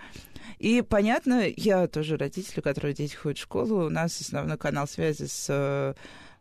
И 0.58 0.82
понятно, 0.82 1.44
я 1.56 1.88
тоже 1.88 2.18
родитель, 2.18 2.56
у 2.58 2.64
которого 2.64 2.92
дети 2.92 3.14
ходят 3.14 3.38
в 3.38 3.44
школу, 3.44 3.86
у 3.86 3.90
нас 3.90 4.20
основной 4.20 4.58
канал 4.58 4.88
связи 4.88 5.28
с 5.28 5.46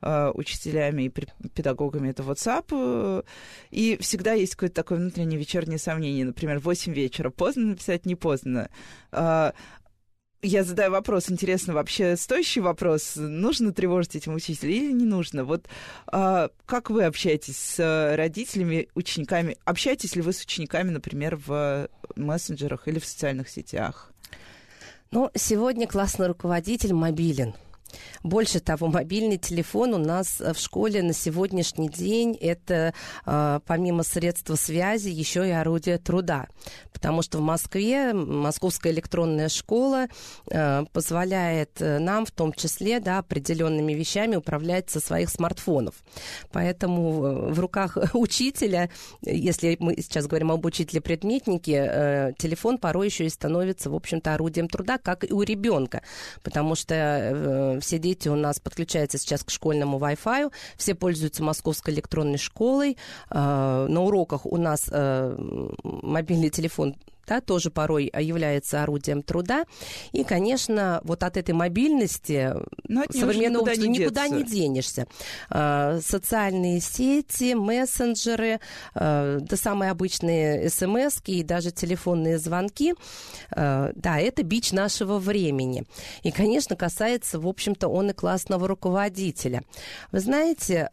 э, 0.01 0.31
учителями 0.33 1.03
и 1.03 1.09
педагогами 1.51 2.09
это 2.09 2.23
WhatsApp, 2.23 3.23
и 3.71 3.99
всегда 4.01 4.33
есть 4.33 4.55
какое-то 4.55 4.77
такое 4.77 4.97
внутреннее 4.97 5.39
вечернее 5.39 5.79
сомнение, 5.79 6.25
например, 6.25 6.59
8 6.59 6.95
вечера, 6.95 7.29
поздно 7.29 7.67
написать, 7.67 8.07
не 8.07 8.15
поздно. 8.15 8.71
Э, 9.13 9.53
я 10.45 10.63
задаю 10.63 10.93
вопрос, 10.93 11.31
интересно, 11.31 11.75
вообще 11.75 12.17
стоящий 12.17 12.61
вопрос, 12.61 13.15
нужно 13.17 13.73
тревожить 13.73 14.17
этим 14.17 14.35
учителей 14.35 14.85
или 14.85 14.93
не 14.93 15.05
нужно? 15.05 15.45
Вот 15.45 15.67
э, 16.13 16.49
как 16.67 16.91
вы 16.91 17.05
общаетесь 17.05 17.57
с 17.57 18.15
родителями, 18.17 18.89
учениками? 18.95 19.57
Общаетесь 19.65 20.15
ли 20.17 20.23
вы 20.23 20.33
с 20.33 20.43
учениками, 20.43 20.91
например, 20.91 21.37
в 21.37 21.89
мессенджерах 22.15 22.87
или 22.87 22.99
в 22.99 23.07
социальных 23.07 23.49
сетях? 23.49 24.13
Ну, 25.11 25.31
сегодня 25.35 25.87
классный 25.87 26.27
руководитель 26.27 26.93
мобилен. 26.93 27.55
Больше 28.23 28.61
того, 28.61 28.89
мобильный 28.89 29.39
телефон 29.39 29.95
у 29.95 29.99
нас 29.99 30.41
в 30.41 30.59
школе 30.59 31.03
на 31.03 31.13
сегодняшний 31.13 31.89
день 31.89 32.37
это 32.41 32.95
а, 33.25 33.61
помимо 33.67 34.03
средства 34.03 34.55
связи 34.55 35.09
еще 35.09 35.47
и 35.47 35.53
орудие 35.53 35.99
труда. 35.99 36.47
Потому 36.93 37.23
что 37.23 37.39
в 37.39 37.43
Москве 37.43 38.13
Московская 38.13 38.93
электронная 38.93 39.49
школа 39.49 40.07
а, 40.51 40.85
позволяет 40.93 41.81
э, 41.81 41.99
нам 41.99 42.27
в 42.27 42.31
том 42.31 42.53
числе 42.53 43.01
да, 43.01 43.19
определенными 43.19 43.93
вещами 43.93 44.37
управлять 44.37 44.91
со 44.91 45.01
своих 45.01 45.29
смартфонов. 45.29 45.95
Поэтому 46.53 47.25
э, 47.25 47.53
в 47.53 47.61
руках 47.61 47.99
учителя, 48.15 48.91
если 49.23 49.77
мы 49.81 49.97
сейчас 49.97 50.27
говорим 50.27 50.53
об 50.53 50.65
учителе-предметнике, 50.65 51.89
э, 51.91 52.33
телефон 52.39 52.79
порой 52.79 53.07
еще 53.07 53.27
и 53.27 53.29
становится, 53.31 53.91
в 53.91 53.95
общем-то, 53.95 54.35
орудием 54.35 54.69
труда, 54.69 54.99
как 54.99 55.25
и 55.25 55.33
у 55.33 55.43
ребенка. 55.43 56.03
Потому 56.43 56.75
что 56.75 57.79
все 57.85 57.99
дети 57.99 58.29
у 58.29 58.35
нас 58.35 58.61
подключаются 58.61 59.19
сейчас 59.19 59.45
к 59.45 59.51
школьному 59.51 59.99
Wi-Fi, 59.99 60.51
все 60.77 60.95
пользуются 60.95 61.43
московской 61.43 61.93
электронной 61.95 62.39
школой. 62.39 62.97
А, 63.31 63.87
на 63.87 64.03
уроках 64.03 64.47
у 64.47 64.57
нас 64.57 64.89
э, 64.91 65.37
мобильный 65.83 66.51
телефон 66.51 66.97
да, 67.27 67.41
тоже 67.41 67.71
порой 67.71 68.11
является 68.19 68.83
орудием 68.83 69.23
труда. 69.23 69.65
И, 70.13 70.25
конечно, 70.25 71.01
вот 71.05 71.23
от 71.23 71.37
этой 71.37 71.53
мобильности 71.53 72.55
от 72.55 73.15
современного 73.15 73.71
никуда, 73.71 73.77
не, 73.77 73.99
никуда 73.99 74.29
не 74.29 74.45
денешься. 74.45 75.07
А, 75.51 76.01
социальные 76.01 76.81
сети, 76.81 77.55
мессенджеры, 77.55 78.61
а, 78.95 79.39
да 79.41 79.57
самые 79.57 79.91
обычные 79.91 80.69
смс 80.71 81.21
и 81.27 81.43
даже 81.43 81.71
телефонные 81.71 82.39
звонки, 82.39 82.95
а, 83.51 83.93
да, 83.95 84.19
это 84.19 84.43
бич 84.43 84.73
нашего 84.73 85.19
времени. 85.19 85.85
И, 86.23 86.31
конечно, 86.31 86.77
касается, 86.77 87.39
в 87.39 87.47
общем-то, 87.47 87.89
он 87.89 88.11
и 88.11 88.13
классного 88.13 88.69
руководителя. 88.69 89.63
Вы 90.13 90.21
знаете, 90.21 90.89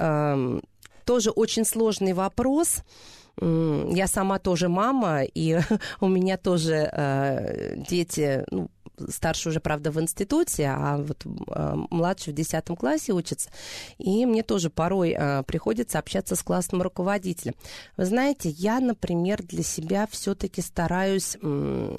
тоже 1.05 1.31
очень 1.31 1.65
сложный 1.65 2.13
вопрос– 2.13 2.77
я 3.41 4.07
сама 4.07 4.39
тоже 4.39 4.69
мама, 4.69 5.23
и 5.23 5.59
у 5.99 6.07
меня 6.07 6.37
тоже 6.37 6.89
э, 6.91 7.75
дети, 7.89 8.45
ну, 8.51 8.69
старше 9.09 9.49
уже, 9.49 9.59
правда, 9.59 9.91
в 9.91 9.99
институте, 9.99 10.67
а 10.67 10.97
вот 10.97 11.25
э, 11.25 11.75
младший 11.89 12.33
в 12.33 12.35
10 12.35 12.65
классе 12.77 13.13
учится. 13.13 13.49
И 13.97 14.25
мне 14.25 14.43
тоже 14.43 14.69
порой 14.69 15.15
э, 15.17 15.43
приходится 15.43 15.99
общаться 15.99 16.35
с 16.35 16.43
классным 16.43 16.81
руководителем. 16.81 17.55
Вы 17.97 18.05
знаете, 18.05 18.49
я, 18.49 18.79
например, 18.79 19.41
для 19.43 19.63
себя 19.63 20.07
все-таки 20.09 20.61
стараюсь 20.61 21.37
э, 21.41 21.97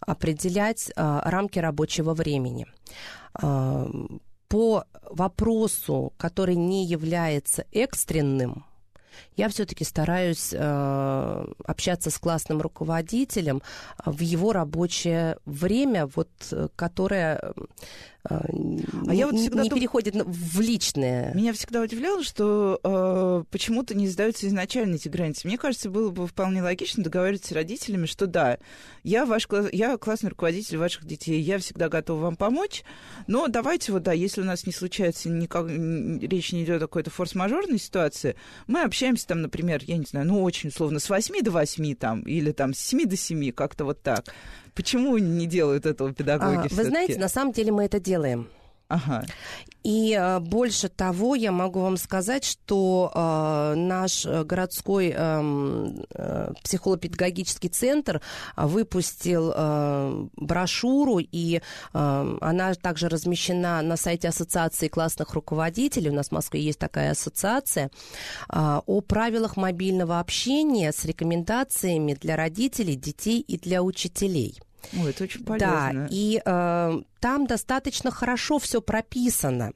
определять 0.00 0.90
э, 0.90 1.20
рамки 1.24 1.58
рабочего 1.58 2.14
времени. 2.14 2.66
Э, 3.42 3.86
по 4.48 4.84
вопросу, 5.10 6.12
который 6.16 6.54
не 6.54 6.86
является 6.86 7.66
экстренным, 7.72 8.64
я 9.36 9.48
все-таки 9.48 9.84
стараюсь 9.84 10.50
э, 10.52 11.46
общаться 11.64 12.10
с 12.10 12.18
классным 12.18 12.60
руководителем 12.60 13.62
в 14.04 14.20
его 14.20 14.52
рабочее 14.52 15.38
время, 15.44 16.06
вот, 16.06 16.30
э, 16.52 16.68
которое 16.76 17.54
а, 18.26 18.42
а 19.06 19.14
я 19.14 19.26
вот 19.26 19.38
всегда 19.38 19.62
не 19.62 19.68
дум... 19.68 19.78
переходит 19.78 20.14
в 20.16 20.60
личное. 20.60 21.34
Меня 21.34 21.52
всегда 21.52 21.82
удивляло, 21.82 22.22
что 22.22 22.80
э, 22.82 23.44
почему-то 23.50 23.94
не 23.94 24.08
сдаются 24.08 24.46
изначально 24.48 24.94
эти 24.94 25.08
границы. 25.08 25.46
Мне 25.46 25.58
кажется, 25.58 25.90
было 25.90 26.10
бы 26.10 26.26
вполне 26.26 26.62
логично 26.62 27.04
договариваться 27.04 27.48
с 27.48 27.52
родителями, 27.52 28.06
что 28.06 28.26
да, 28.26 28.58
я 29.02 29.26
ваш 29.26 29.46
класс, 29.46 29.66
я 29.72 29.98
классный 29.98 30.30
руководитель 30.30 30.78
ваших 30.78 31.04
детей, 31.04 31.38
я 31.38 31.58
всегда 31.58 31.90
готова 31.90 32.22
вам 32.22 32.36
помочь, 32.36 32.82
но 33.26 33.48
давайте 33.48 33.92
вот 33.92 34.04
да, 34.04 34.12
если 34.12 34.40
у 34.40 34.44
нас 34.44 34.66
не 34.66 34.72
случается 34.72 35.28
никак, 35.28 35.68
речь 35.68 36.52
не 36.52 36.64
идет 36.64 36.78
о 36.82 36.86
какой-то 36.86 37.10
форс-мажорной 37.10 37.78
ситуации, 37.78 38.36
мы 38.66 38.82
общаемся 38.82 39.26
там, 39.26 39.42
например, 39.42 39.82
я 39.84 39.98
не 39.98 40.06
знаю, 40.06 40.26
ну 40.26 40.42
очень 40.42 40.70
условно 40.70 40.98
с 40.98 41.10
8 41.10 41.42
до 41.42 41.50
8 41.50 41.94
там 41.96 42.22
или 42.22 42.52
там 42.52 42.72
с 42.72 42.78
7 42.78 43.06
до 43.06 43.16
7, 43.16 43.52
как-то 43.52 43.84
вот 43.84 44.00
так. 44.02 44.32
Почему 44.74 45.18
не 45.18 45.46
делают 45.46 45.86
этого 45.86 46.12
педагоги? 46.12 46.68
А, 46.70 46.74
вы 46.74 46.84
знаете, 46.84 47.18
на 47.18 47.28
самом 47.28 47.52
деле 47.52 47.72
мы 47.72 47.84
это 47.84 48.00
делаем. 48.00 48.48
Ага. 48.94 49.24
И 49.82 50.16
э, 50.18 50.38
больше 50.38 50.88
того, 50.88 51.34
я 51.34 51.52
могу 51.52 51.80
вам 51.80 51.96
сказать, 51.96 52.44
что 52.44 53.10
э, 53.14 53.74
наш 53.76 54.24
городской 54.24 55.12
э, 55.14 56.04
э, 56.14 56.52
психолого-педагогический 56.62 57.68
центр 57.68 58.22
выпустил 58.56 59.52
э, 59.54 60.26
брошюру, 60.36 61.18
и 61.18 61.56
э, 61.56 62.38
она 62.40 62.74
также 62.74 63.08
размещена 63.08 63.82
на 63.82 63.96
сайте 63.96 64.28
Ассоциации 64.28 64.88
классных 64.88 65.34
руководителей. 65.34 66.08
У 66.10 66.14
нас 66.14 66.28
в 66.28 66.32
Москве 66.32 66.62
есть 66.62 66.78
такая 66.78 67.10
ассоциация 67.10 67.90
э, 68.48 68.80
о 68.86 69.00
правилах 69.00 69.56
мобильного 69.56 70.20
общения 70.20 70.92
с 70.92 71.04
рекомендациями 71.04 72.14
для 72.14 72.36
родителей, 72.36 72.94
детей 72.94 73.40
и 73.40 73.58
для 73.58 73.82
учителей. 73.82 74.60
Ой, 74.92 75.10
это 75.10 75.24
очень 75.24 75.44
полезно. 75.44 75.92
Да, 75.92 76.06
и 76.10 76.40
э, 76.44 77.02
там 77.20 77.46
достаточно 77.46 78.10
хорошо 78.10 78.58
все 78.58 78.80
прописано. 78.80 79.72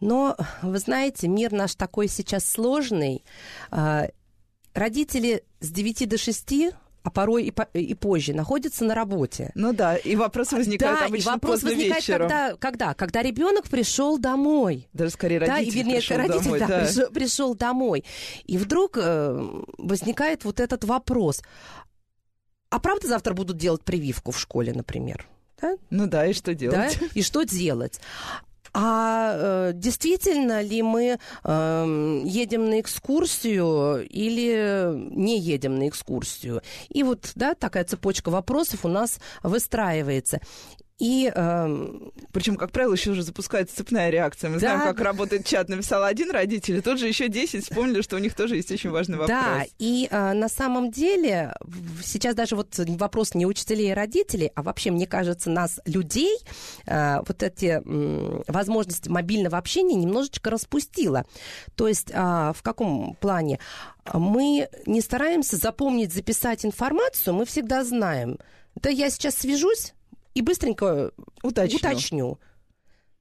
Но, 0.00 0.36
вы 0.62 0.78
знаете, 0.78 1.28
мир 1.28 1.52
наш 1.52 1.74
такой 1.74 2.08
сейчас 2.08 2.44
сложный. 2.48 3.24
Э, 3.70 4.08
родители 4.74 5.44
с 5.60 5.70
9 5.70 6.08
до 6.08 6.18
6 6.18 6.74
а 7.04 7.10
порой 7.10 7.44
и, 7.44 7.50
по, 7.50 7.68
и 7.74 7.92
позже 7.92 8.32
находятся 8.32 8.82
на 8.86 8.94
работе. 8.94 9.52
Ну 9.54 9.74
да, 9.74 9.94
и 9.94 10.16
вопрос 10.16 10.52
возникает 10.52 11.00
да, 11.00 11.04
обычно 11.04 11.30
и 11.30 11.32
вопрос 11.34 11.52
поздно 11.52 11.70
возникает, 11.70 11.96
вечером. 12.02 12.28
Когда, 12.28 12.56
когда? 12.56 12.94
Когда 12.94 13.22
ребенок 13.22 13.68
пришел 13.68 14.16
домой. 14.16 14.88
Даже 14.94 15.10
скорее 15.10 15.38
родитель 15.38 15.54
да, 15.54 15.60
и, 15.60 15.70
вернее, 15.70 15.96
пришел 15.96 16.16
родитель 16.16 16.44
домой. 16.44 16.58
Да, 16.60 16.66
да. 16.66 16.78
Пришел, 16.86 17.10
пришел 17.10 17.54
домой. 17.54 18.04
И 18.46 18.56
вдруг 18.56 18.96
э, 18.96 19.62
возникает 19.76 20.46
вот 20.46 20.60
этот 20.60 20.84
вопрос. 20.84 21.42
А 22.74 22.80
правда 22.80 23.06
завтра 23.06 23.34
будут 23.34 23.56
делать 23.56 23.82
прививку 23.82 24.32
в 24.32 24.40
школе, 24.40 24.72
например? 24.72 25.28
Да? 25.62 25.76
Ну 25.90 26.08
да, 26.08 26.26
и 26.26 26.32
что 26.32 26.56
делать? 26.56 26.98
Да? 27.00 27.06
И 27.14 27.22
что 27.22 27.44
делать? 27.44 28.00
А 28.72 29.68
э, 29.68 29.72
действительно 29.74 30.60
ли 30.60 30.82
мы 30.82 31.20
э, 31.44 32.22
едем 32.24 32.68
на 32.70 32.80
экскурсию 32.80 34.04
или 34.08 34.92
не 35.14 35.38
едем 35.38 35.76
на 35.76 35.88
экскурсию? 35.88 36.62
И 36.88 37.04
вот, 37.04 37.30
да, 37.36 37.54
такая 37.54 37.84
цепочка 37.84 38.30
вопросов 38.30 38.84
у 38.84 38.88
нас 38.88 39.20
выстраивается. 39.44 40.40
И, 40.98 41.32
э, 41.34 41.88
причем, 42.32 42.54
как 42.54 42.70
правило, 42.70 42.92
еще 42.92 43.10
уже 43.10 43.24
запускается 43.24 43.74
цепная 43.76 44.10
реакция. 44.10 44.48
Мы 44.48 44.60
да, 44.60 44.76
знаем, 44.76 44.80
как 44.82 45.00
работает 45.00 45.44
чат. 45.44 45.68
Написал 45.68 46.04
один 46.04 46.30
родитель, 46.30 46.76
и 46.76 46.80
тут 46.80 47.00
же 47.00 47.08
еще 47.08 47.28
10 47.28 47.64
вспомнили, 47.64 48.00
что 48.00 48.14
у 48.14 48.20
них 48.20 48.34
тоже 48.34 48.56
есть 48.56 48.70
очень 48.70 48.90
важный 48.90 49.18
вопрос. 49.18 49.36
Да, 49.36 49.64
и 49.80 50.06
э, 50.08 50.32
на 50.34 50.48
самом 50.48 50.92
деле 50.92 51.52
сейчас 52.04 52.36
даже 52.36 52.54
вот 52.54 52.78
вопрос 52.78 53.34
не 53.34 53.44
учителей 53.44 53.90
и 53.90 53.94
родителей, 53.94 54.52
а 54.54 54.62
вообще, 54.62 54.92
мне 54.92 55.08
кажется, 55.08 55.50
нас, 55.50 55.80
людей, 55.84 56.38
э, 56.86 57.18
вот 57.26 57.42
эти 57.42 57.82
э, 57.84 58.42
возможности 58.46 59.08
мобильного 59.08 59.58
общения 59.58 59.96
немножечко 59.96 60.50
распустило. 60.50 61.24
То 61.74 61.88
есть 61.88 62.12
э, 62.12 62.14
в 62.14 62.62
каком 62.62 63.16
плане? 63.16 63.58
Мы 64.12 64.68
не 64.86 65.00
стараемся 65.00 65.56
запомнить, 65.56 66.12
записать 66.12 66.64
информацию, 66.64 67.34
мы 67.34 67.46
всегда 67.46 67.82
знаем. 67.82 68.38
Да 68.76 68.90
я 68.90 69.10
сейчас 69.10 69.36
свяжусь, 69.36 69.94
и 70.34 70.42
быстренько 70.42 71.12
уточню. 71.42 71.78
уточню. 71.78 72.38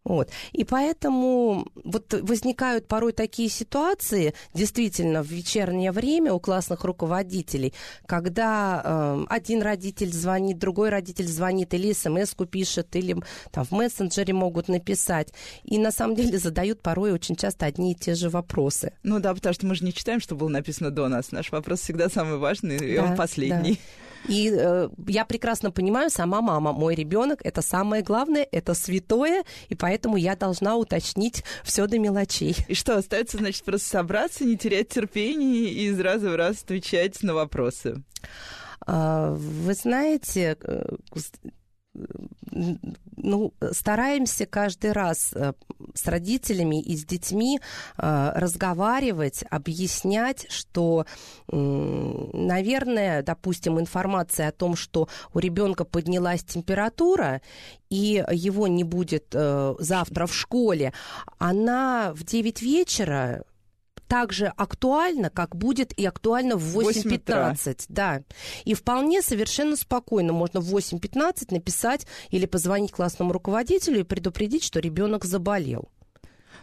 Вот. 0.03 0.29
И 0.51 0.65
поэтому 0.65 1.65
вот 1.75 2.13
возникают 2.13 2.87
порой 2.87 3.13
такие 3.13 3.49
ситуации, 3.49 4.33
действительно, 4.53 5.23
в 5.23 5.27
вечернее 5.27 5.91
время 5.91 6.33
у 6.33 6.39
классных 6.39 6.83
руководителей, 6.83 7.73
когда 8.05 8.81
э, 8.83 9.25
один 9.29 9.61
родитель 9.61 10.11
звонит, 10.11 10.59
другой 10.59 10.89
родитель 10.89 11.27
звонит, 11.27 11.73
или 11.73 11.93
смс-ку 11.93 12.45
пишет, 12.45 12.95
или 12.97 13.15
там 13.51 13.63
в 13.63 13.71
мессенджере 13.71 14.33
могут 14.33 14.67
написать. 14.67 15.33
И 15.63 15.77
на 15.77 15.91
самом 15.91 16.15
деле 16.15 16.37
задают 16.37 16.81
порой 16.81 17.13
очень 17.13 17.37
часто 17.37 17.65
одни 17.65 17.93
и 17.93 17.95
те 17.95 18.13
же 18.13 18.29
вопросы. 18.29 18.93
Ну 19.03 19.19
да, 19.19 19.33
потому 19.33 19.53
что 19.53 19.65
мы 19.67 19.75
же 19.75 19.85
не 19.85 19.93
читаем, 19.93 20.19
что 20.19 20.35
было 20.35 20.49
написано 20.49 20.91
до 20.91 21.07
нас. 21.07 21.31
Наш 21.31 21.51
вопрос 21.51 21.79
всегда 21.79 22.09
самый 22.09 22.39
важный, 22.39 22.75
и 22.75 22.97
да, 22.97 23.05
он 23.05 23.15
последний. 23.15 23.73
Да. 23.73 24.02
И 24.27 24.53
э, 24.53 24.89
я 25.07 25.25
прекрасно 25.25 25.71
понимаю, 25.71 26.09
сама 26.09 26.41
мама, 26.41 26.71
мой 26.71 26.95
ребенок, 26.95 27.39
это 27.43 27.61
самое 27.61 28.03
главное, 28.03 28.47
это 28.51 28.73
святое, 28.73 29.43
и 29.69 29.75
поэтому 29.75 30.17
я 30.17 30.35
должна 30.35 30.75
уточнить 30.75 31.43
все 31.63 31.87
до 31.87 31.99
мелочей. 31.99 32.55
И 32.67 32.73
что, 32.73 32.97
остается, 32.97 33.37
значит, 33.37 33.63
просто 33.63 33.87
собраться, 33.87 34.45
не 34.45 34.57
терять 34.57 34.89
терпения 34.89 35.69
и 35.69 35.87
из 35.87 35.99
раза 35.99 36.29
в 36.29 36.35
раз 36.35 36.63
отвечать 36.63 37.21
на 37.23 37.33
вопросы? 37.33 38.03
А, 38.85 39.33
вы 39.33 39.73
знаете, 39.73 40.57
э, 40.61 40.95
ну, 43.17 43.53
стараемся 43.71 44.45
каждый 44.45 44.91
раз 44.91 45.33
э, 45.33 45.53
с 45.93 46.07
родителями 46.07 46.81
и 46.81 46.95
с 46.95 47.05
детьми 47.05 47.59
э, 47.97 48.31
разговаривать, 48.35 49.43
объяснять, 49.49 50.47
что, 50.49 51.05
наверное, 51.47 53.23
допустим, 53.23 53.79
информация 53.79 54.49
о 54.49 54.51
том, 54.51 54.75
что 54.75 55.07
у 55.33 55.39
ребенка 55.39 55.85
поднялась 55.85 56.43
температура 56.43 57.41
и 57.89 58.23
его 58.31 58.67
не 58.67 58.83
будет 58.83 59.27
э, 59.33 59.75
завтра 59.79 60.25
в 60.25 60.33
школе, 60.33 60.93
она 61.37 62.11
в 62.15 62.23
9 62.23 62.61
вечера 62.61 63.43
так 64.13 64.31
же 64.31 64.45
актуально, 64.45 65.31
как 65.31 65.55
будет 65.55 65.91
и 65.91 66.05
актуально 66.05 66.55
в 66.55 66.77
8.15. 66.77 67.85
Да. 67.89 68.21
И 68.63 68.75
вполне 68.75 69.23
совершенно 69.23 69.75
спокойно 69.75 70.33
можно 70.33 70.59
в 70.59 70.71
8.15 70.71 71.47
написать 71.49 72.05
или 72.29 72.45
позвонить 72.45 72.91
классному 72.91 73.33
руководителю 73.33 74.01
и 74.01 74.03
предупредить, 74.03 74.63
что 74.63 74.79
ребенок 74.79 75.25
заболел. 75.25 75.89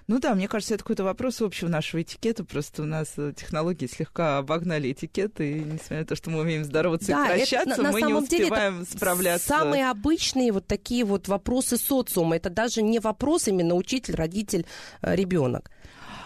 Ну 0.06 0.20
да, 0.20 0.36
мне 0.36 0.46
кажется, 0.46 0.74
это 0.74 0.84
какой-то 0.84 1.02
вопрос 1.02 1.40
общего 1.40 1.68
нашего 1.68 2.02
этикета. 2.02 2.44
Просто 2.44 2.82
у 2.82 2.86
нас 2.86 3.14
э, 3.16 3.32
технологии 3.36 3.86
слегка 3.86 4.38
обогнали 4.38 4.92
этикет, 4.92 5.40
и 5.40 5.54
несмотря 5.54 6.00
на 6.00 6.06
то, 6.06 6.14
что 6.14 6.30
мы 6.30 6.40
умеем 6.40 6.64
здороваться 6.64 7.08
да, 7.08 7.34
и 7.34 7.38
прощаться, 7.38 7.70
это, 7.72 7.82
на, 7.82 7.92
мы 7.92 8.00
на 8.00 8.06
не 8.06 8.14
успеваем 8.14 8.84
деле, 8.84 8.86
справляться. 8.96 9.48
Самые 9.48 9.90
обычные 9.90 10.52
вот 10.52 10.68
такие 10.68 11.04
вот 11.04 11.26
вопросы 11.26 11.76
социума. 11.76 12.36
Это 12.36 12.48
даже 12.48 12.82
не 12.82 13.00
вопрос 13.00 13.48
именно 13.48 13.74
учитель, 13.74 14.14
родитель, 14.14 14.66
э, 15.02 15.16
ребенок. 15.16 15.70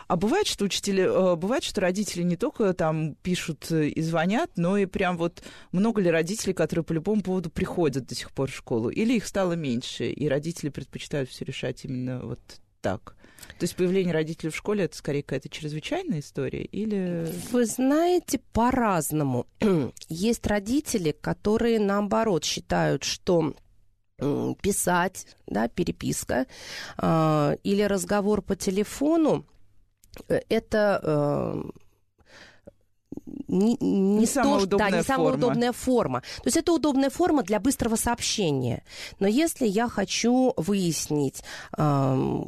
А 0.06 0.16
бывает, 0.16 0.46
что 0.46 0.64
учители, 0.64 1.02
э, 1.02 1.36
бывает, 1.36 1.64
что 1.64 1.80
родители 1.80 2.22
не 2.22 2.36
только 2.36 2.72
там 2.74 3.14
пишут 3.16 3.70
и 3.70 4.00
звонят, 4.02 4.50
но 4.56 4.76
и 4.76 4.86
прям 4.86 5.16
вот 5.16 5.42
много 5.72 6.00
ли 6.00 6.10
родителей, 6.10 6.52
которые 6.52 6.84
по 6.84 6.92
любому 6.92 7.22
поводу 7.22 7.50
приходят 7.50 8.06
до 8.06 8.14
сих 8.14 8.30
пор 8.32 8.50
в 8.50 8.54
школу? 8.54 8.90
Или 8.90 9.14
их 9.14 9.26
стало 9.26 9.52
меньше, 9.54 10.10
и 10.10 10.28
родители 10.28 10.68
предпочитают 10.68 11.30
все 11.30 11.44
решать 11.44 11.84
именно 11.84 12.20
вот 12.20 12.40
так? 12.80 13.16
То 13.58 13.64
есть 13.64 13.76
появление 13.76 14.12
родителей 14.12 14.50
в 14.50 14.56
школе 14.56 14.84
это 14.84 14.96
скорее 14.96 15.22
какая-то 15.22 15.48
чрезвычайная 15.48 16.20
история 16.20 16.64
или... 16.64 17.28
Вы 17.52 17.66
знаете, 17.66 18.40
по-разному. 18.52 19.46
Есть 20.08 20.46
родители, 20.46 21.12
которые 21.12 21.78
наоборот 21.78 22.44
считают, 22.44 23.04
что 23.04 23.54
писать, 24.62 25.26
да, 25.46 25.68
переписка 25.68 26.46
э, 26.98 27.56
или 27.64 27.82
разговор 27.82 28.42
по 28.42 28.54
телефону 28.54 29.44
Э, 29.44 29.53
это 30.28 31.00
э, 31.02 31.62
не, 33.48 33.76
не, 33.80 34.18
не, 34.18 34.26
самая, 34.26 34.58
то, 34.58 34.64
удобная 34.64 34.90
да, 34.90 34.96
не 34.98 35.02
самая 35.02 35.28
форма. 35.28 35.36
удобная 35.36 35.72
форма. 35.72 36.20
То 36.20 36.46
есть 36.46 36.56
это 36.56 36.72
удобная 36.72 37.10
форма 37.10 37.42
для 37.42 37.60
быстрого 37.60 37.96
сообщения. 37.96 38.82
Но 39.20 39.26
если 39.26 39.66
я 39.66 39.88
хочу 39.88 40.54
выяснить, 40.56 41.42
э, 41.76 41.82
э, 41.82 42.42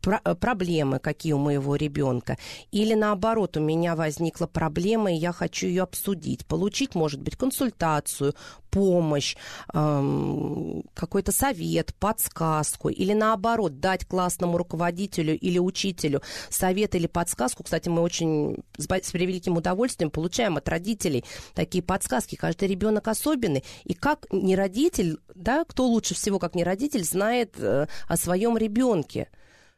проблемы, 0.00 0.98
какие 0.98 1.32
у 1.32 1.38
моего 1.38 1.76
ребенка, 1.76 2.38
или 2.70 2.94
наоборот, 2.94 3.56
у 3.56 3.60
меня 3.60 3.96
возникла 3.96 4.46
проблема, 4.46 5.12
и 5.12 5.16
я 5.16 5.32
хочу 5.32 5.66
ее 5.66 5.82
обсудить, 5.82 6.46
получить, 6.46 6.94
может 6.94 7.20
быть, 7.20 7.36
консультацию, 7.36 8.34
помощь, 8.70 9.36
эм, 9.74 10.84
какой-то 10.94 11.32
совет, 11.32 11.94
подсказку, 11.94 12.88
или 12.88 13.12
наоборот, 13.12 13.80
дать 13.80 14.06
классному 14.06 14.56
руководителю 14.58 15.38
или 15.38 15.58
учителю 15.58 16.22
совет 16.48 16.94
или 16.94 17.06
подсказку. 17.06 17.64
Кстати, 17.64 17.88
мы 17.88 18.00
очень 18.02 18.58
с, 18.78 18.84
с 18.84 19.10
превеликим 19.10 19.56
удовольствием 19.56 20.10
получаем 20.10 20.56
от 20.56 20.68
родителей 20.68 21.24
такие 21.54 21.82
подсказки. 21.82 22.36
Каждый 22.36 22.68
ребенок 22.68 23.08
особенный. 23.08 23.64
И 23.84 23.94
как 23.94 24.26
не 24.30 24.56
родитель, 24.56 25.18
да, 25.34 25.64
кто 25.64 25.86
лучше 25.86 26.14
всего, 26.14 26.38
как 26.38 26.54
не 26.54 26.64
родитель, 26.64 27.04
знает 27.04 27.54
э, 27.58 27.86
о 28.06 28.16
своем 28.16 28.56
ребенке 28.56 29.28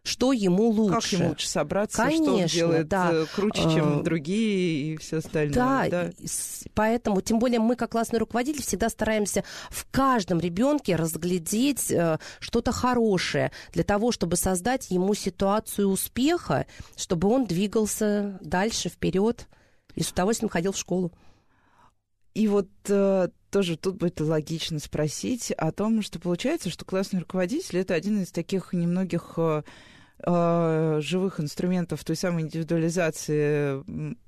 что 0.04 0.32
ему 0.32 0.68
лучше. 0.70 1.10
Как 1.10 1.20
ему 1.20 1.28
лучше 1.30 1.48
собраться, 1.48 2.02
Конечно, 2.02 2.24
что 2.24 2.34
он 2.34 2.46
делает 2.46 2.88
да. 2.88 3.10
Э, 3.12 3.26
круче, 3.32 3.62
чем 3.62 4.00
а, 4.00 4.02
другие 4.02 4.94
и 4.94 4.96
все 4.96 5.18
остальное. 5.18 5.54
Да, 5.54 5.88
да, 5.88 6.10
поэтому, 6.74 7.20
тем 7.20 7.38
более 7.38 7.60
мы, 7.60 7.76
как 7.76 7.92
классный 7.92 8.18
руководитель, 8.18 8.62
всегда 8.62 8.88
стараемся 8.88 9.44
в 9.70 9.86
каждом 9.90 10.40
ребенке 10.40 10.96
разглядеть 10.96 11.90
э, 11.90 12.18
что-то 12.40 12.72
хорошее 12.72 13.52
для 13.72 13.84
того, 13.84 14.10
чтобы 14.10 14.36
создать 14.36 14.90
ему 14.90 15.14
ситуацию 15.14 15.88
успеха, 15.88 16.66
чтобы 16.96 17.28
он 17.28 17.46
двигался 17.46 18.38
дальше, 18.40 18.88
вперед 18.88 19.46
и 19.94 20.02
с 20.02 20.10
удовольствием 20.10 20.48
ходил 20.50 20.72
в 20.72 20.78
школу. 20.78 21.12
И 22.34 22.48
вот 22.48 22.68
э, 22.88 23.28
тоже 23.50 23.76
тут 23.76 23.96
будет 23.96 24.20
логично 24.20 24.78
спросить 24.78 25.52
о 25.52 25.70
том, 25.70 26.02
что 26.02 26.18
получается, 26.18 26.70
что 26.70 26.84
классный 26.84 27.20
руководитель 27.20 27.78
это 27.78 27.94
один 27.94 28.22
из 28.22 28.32
таких 28.32 28.72
немногих 28.72 29.34
э, 29.36 29.62
э, 30.24 31.00
живых 31.00 31.40
инструментов 31.40 32.04
той 32.04 32.16
самой 32.16 32.42
индивидуализации 32.42 33.82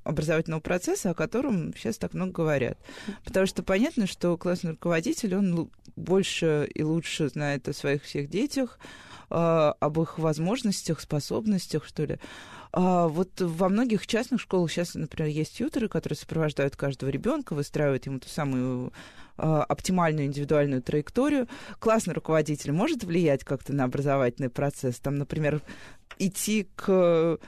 образовательного 0.05 0.61
процесса, 0.61 1.11
о 1.11 1.15
котором 1.15 1.75
сейчас 1.75 1.99
так 1.99 2.15
много 2.15 2.33
говорят. 2.33 2.79
Потому 3.25 3.47
что 3.47 3.63
понятно, 3.63 4.07
что 4.07 4.37
классный 4.37 4.73
руководитель, 4.73 5.37
он 5.37 5.71
больше 5.97 6.69
и 6.75 6.83
лучше 6.83 7.29
знает 7.29 7.69
о 7.69 7.73
своих 7.73 8.03
всех 8.03 8.29
детях, 8.29 8.79
об 9.29 10.01
их 10.01 10.19
возможностях, 10.19 11.01
способностях, 11.01 11.85
что 11.85 12.05
ли. 12.05 12.19
А 12.77 13.07
вот 13.07 13.41
во 13.41 13.69
многих 13.69 14.05
частных 14.05 14.41
школах 14.41 14.71
сейчас, 14.71 14.95
например, 14.95 15.31
есть 15.31 15.59
тьютеры, 15.59 15.89
которые 15.89 16.17
сопровождают 16.17 16.75
каждого 16.75 17.09
ребенка, 17.09 17.55
выстраивают 17.55 18.07
ему 18.07 18.19
ту 18.19 18.29
самую 18.29 18.93
а, 19.37 19.63
оптимальную 19.63 20.27
индивидуальную 20.27 20.83
траекторию. 20.83 21.49
Классный 21.79 22.15
руководитель 22.15 22.73
может 22.73 23.05
влиять 23.05 23.45
как-то 23.45 23.73
на 23.73 23.85
образовательный 23.85 24.51
процесс. 24.51 24.99
Там, 24.99 25.19
например, 25.19 25.61
идти 26.19 26.69
к 26.75 27.39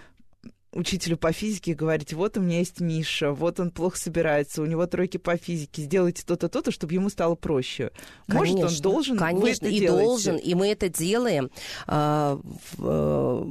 учителю 0.77 1.17
по 1.17 1.33
физике 1.33 1.73
и 1.73 1.75
говорить, 1.75 2.13
вот 2.13 2.37
у 2.37 2.41
меня 2.41 2.59
есть 2.59 2.81
Миша, 2.81 3.33
вот 3.33 3.61
он 3.61 3.71
плохо 3.71 3.99
собирается, 3.99 4.63
у 4.63 4.67
него 4.67 4.87
тройки 4.87 5.17
по 5.17 5.37
физике, 5.37 5.83
сделайте 5.83 6.23
то-то, 6.25 6.49
то-то, 6.49 6.71
чтобы 6.71 6.95
ему 6.95 7.09
стало 7.09 7.35
проще. 7.35 7.91
Конечно, 8.29 8.63
Может, 8.63 8.77
он 8.77 8.83
должен, 8.83 9.17
Конечно, 9.19 9.67
и 9.67 9.81
делаете. 9.81 10.05
должен, 10.05 10.37
и 10.37 10.55
мы 10.55 10.69
это 10.69 10.89
делаем. 10.89 11.51
А, 11.87 12.39
э, 12.79 13.45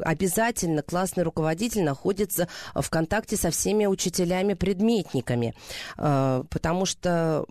обязательно 0.00 0.82
классный 0.82 1.24
руководитель 1.24 1.82
находится 1.82 2.48
в 2.74 2.88
контакте 2.90 3.36
со 3.36 3.50
всеми 3.50 3.86
учителями-предметниками, 3.86 5.54
а, 5.96 6.44
потому 6.50 6.86
что 6.86 7.44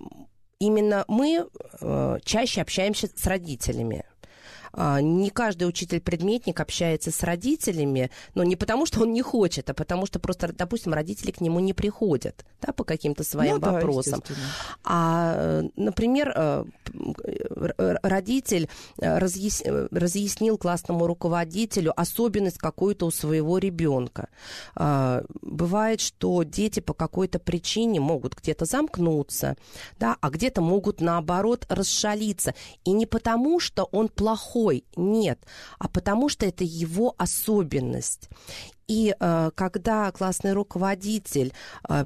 именно 0.60 1.06
мы 1.08 1.48
э, 1.82 2.18
чаще 2.24 2.62
общаемся 2.62 3.10
с 3.16 3.26
родителями. 3.26 4.06
А, 4.80 5.02
не 5.02 5.32
каждый 5.32 5.68
учитель-предметник 5.68 6.60
общается 6.60 7.12
с 7.12 7.24
родителями, 7.24 8.12
но 8.36 8.44
не 8.44 8.56
потому, 8.56 8.86
что 8.86 9.02
он 9.02 9.12
не 9.12 9.24
хочет, 9.24 9.70
а 9.72 9.74
потому 9.74 10.06
что 10.06 10.20
просто, 10.20 10.54
допустим, 10.54 10.94
родители 10.94 11.32
к 11.32 11.42
нему 11.42 11.60
не 11.60 11.74
приходят 11.74 12.46
да, 12.62 12.74
по 12.74 12.84
каким-то 12.84 13.24
своим 13.24 13.56
ну, 13.56 13.72
вопросам. 13.72 14.22
Да, 14.28 14.36
а, 14.84 15.64
например, 15.76 16.32
э, 16.36 16.66
родитель 18.04 18.70
э, 19.00 19.18
разъяс... 19.18 19.64
разъяснил 19.66 20.60
классному 20.60 21.08
руководителю 21.08 22.00
особенность 22.00 22.60
какую-то 22.60 23.08
у 23.08 23.12
своего 23.12 23.58
ребенка. 23.58 24.30
А, 24.76 25.24
бывает, 25.42 26.02
что 26.02 26.44
дети 26.44 26.82
по 26.82 26.94
какой-то 26.94 27.40
причине 27.40 28.00
могут 28.00 28.36
где-то 28.36 28.66
замкнуться, 28.66 29.56
да, 30.00 30.18
а 30.22 30.30
где-то 30.30 30.62
могут, 30.62 31.02
наоборот, 31.02 31.66
расшалиться. 31.68 32.54
И 32.86 32.92
не 32.92 33.08
потому, 33.08 33.60
что 33.60 33.86
он 33.92 34.08
плохой, 34.08 34.67
плохой, 34.68 34.84
нет, 34.96 35.40
а 35.80 35.88
потому 35.88 36.30
что 36.30 36.46
это 36.46 36.64
его 36.64 37.16
особенность. 37.18 38.30
И 38.88 39.16
э, 39.20 39.52
когда 39.56 40.12
классный 40.12 40.54
руководитель 40.54 41.54
э, 41.90 42.06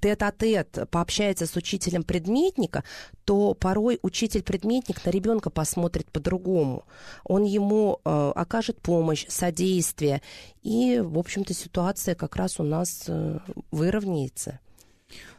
тет-а-тет 0.00 0.88
пообщается 0.90 1.46
с 1.46 1.56
учителем 1.56 2.02
предметника, 2.02 2.84
то 3.24 3.54
порой 3.54 3.98
учитель-предметник 4.02 5.04
на 5.04 5.10
ребенка 5.10 5.50
посмотрит 5.50 6.10
по-другому. 6.10 6.84
Он 7.24 7.44
ему 7.44 8.00
э, 8.04 8.32
окажет 8.34 8.80
помощь, 8.80 9.26
содействие, 9.28 10.22
и, 10.62 11.00
в 11.00 11.18
общем-то, 11.18 11.54
ситуация 11.54 12.14
как 12.14 12.36
раз 12.36 12.60
у 12.60 12.62
нас 12.62 13.04
э, 13.08 13.38
выровняется. 13.70 14.60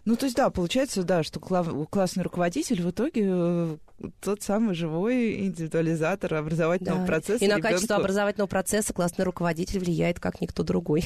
Ну, 0.08 0.16
то 0.16 0.26
есть, 0.26 0.38
да, 0.38 0.50
получается, 0.50 1.04
да, 1.04 1.22
что 1.22 1.42
классный 1.42 2.24
руководитель 2.24 2.82
в 2.82 2.92
итоге 2.92 3.24
э, 3.26 3.78
тот 4.22 4.42
самый 4.42 4.74
живой 4.74 5.42
индивидуализатор 5.42 6.36
образовательного 6.36 7.02
да. 7.02 7.06
процесса. 7.06 7.44
И 7.44 7.48
на 7.50 7.58
ребенку... 7.58 7.74
качество 7.74 7.98
образовательного 7.98 8.48
процесса 8.48 8.94
классный 8.94 9.26
руководитель 9.26 9.80
влияет 9.80 10.22
как 10.22 10.40
никто 10.40 10.64
другой. 10.64 11.04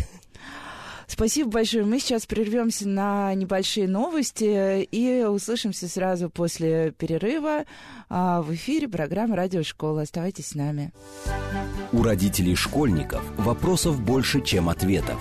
Спасибо 1.08 1.50
большое. 1.50 1.84
Мы 1.84 2.00
сейчас 2.00 2.28
прервемся 2.28 2.88
на 2.88 3.34
небольшие 3.34 3.88
новости 3.88 4.84
и 4.84 5.24
услышимся 5.24 5.90
сразу 5.90 6.30
после 6.30 6.92
перерыва 6.92 7.66
а, 8.08 8.44
в 8.44 8.54
эфире 8.54 8.88
программы 8.88 9.36
«Радиошкола». 9.36 10.04
Оставайтесь 10.04 10.50
с 10.50 10.54
нами. 10.56 10.94
У 11.92 12.04
родителей 12.04 12.54
школьников 12.54 13.24
вопросов 13.36 14.00
больше, 14.00 14.44
чем 14.44 14.70
ответов. 14.70 15.20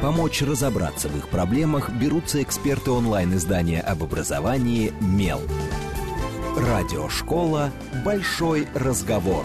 Помочь 0.00 0.42
разобраться 0.42 1.08
в 1.08 1.16
их 1.16 1.28
проблемах 1.28 1.90
берутся 1.90 2.40
эксперты 2.40 2.92
онлайн-издания 2.92 3.80
об 3.80 4.04
образовании 4.04 4.92
«Мел». 5.00 5.40
Радиошкола 6.56 7.72
«Большой 8.04 8.68
разговор». 8.74 9.44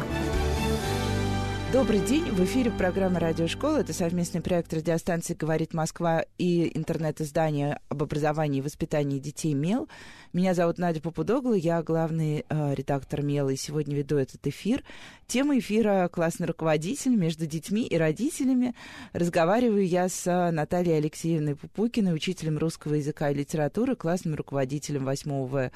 Добрый 1.71 2.01
день. 2.01 2.25
В 2.25 2.43
эфире 2.43 2.69
программа 2.69 3.19
«Радиошкола». 3.19 3.77
Это 3.77 3.93
совместный 3.93 4.41
проект 4.41 4.71
радиостанции 4.71 5.33
«Говорит 5.33 5.73
Москва» 5.73 6.23
и 6.37 6.77
интернет-издание 6.77 7.79
об 7.89 8.03
образовании 8.03 8.59
и 8.59 8.61
воспитании 8.61 9.17
детей 9.17 9.55
«Мел». 9.55 9.89
Меня 10.33 10.55
зовут 10.55 10.79
Надя 10.79 10.99
Попудогла, 10.99 11.53
я 11.53 11.83
главный 11.83 12.43
э, 12.49 12.73
редактор 12.73 13.21
МЕЛа, 13.21 13.51
и 13.51 13.55
сегодня 13.55 13.95
веду 13.95 14.17
этот 14.17 14.47
эфир. 14.47 14.83
Тема 15.27 15.59
эфира 15.59 16.09
«Классный 16.11 16.47
руководитель 16.47 17.15
между 17.15 17.45
детьми 17.45 17.85
и 17.85 17.95
родителями». 17.97 18.73
Разговариваю 19.13 19.87
я 19.87 20.09
с 20.09 20.25
э, 20.25 20.49
Натальей 20.49 20.97
Алексеевной 20.97 21.55
Пупукиной, 21.55 22.15
учителем 22.15 22.57
русского 22.57 22.95
языка 22.95 23.29
и 23.29 23.35
литературы, 23.35 23.95
классным 23.95 24.33
руководителем 24.33 25.05
восьмого 25.05 25.69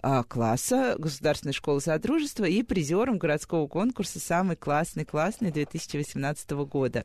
э, 0.00 0.22
класса 0.28 0.94
Государственной 0.96 1.52
школы 1.52 1.80
Содружества 1.80 2.44
и 2.44 2.62
призером 2.62 3.18
городского 3.18 3.66
конкурса 3.66 4.20
«Самый 4.20 4.54
классный 4.54 5.04
классный» 5.04 5.50
2018 5.50 6.50
года. 6.50 7.04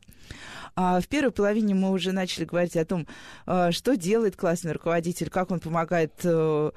А 0.76 1.02
в 1.02 1.08
первой 1.08 1.32
половине 1.32 1.74
мы 1.74 1.90
уже 1.90 2.12
начали 2.12 2.46
говорить 2.46 2.78
о 2.78 2.86
том, 2.86 3.08
э, 3.48 3.72
что 3.72 3.98
делает 3.98 4.36
классный 4.36 4.74
руководитель, 4.74 5.32
как 5.32 5.50
он 5.50 5.60
помогает 5.60 6.14
э, 6.24 6.70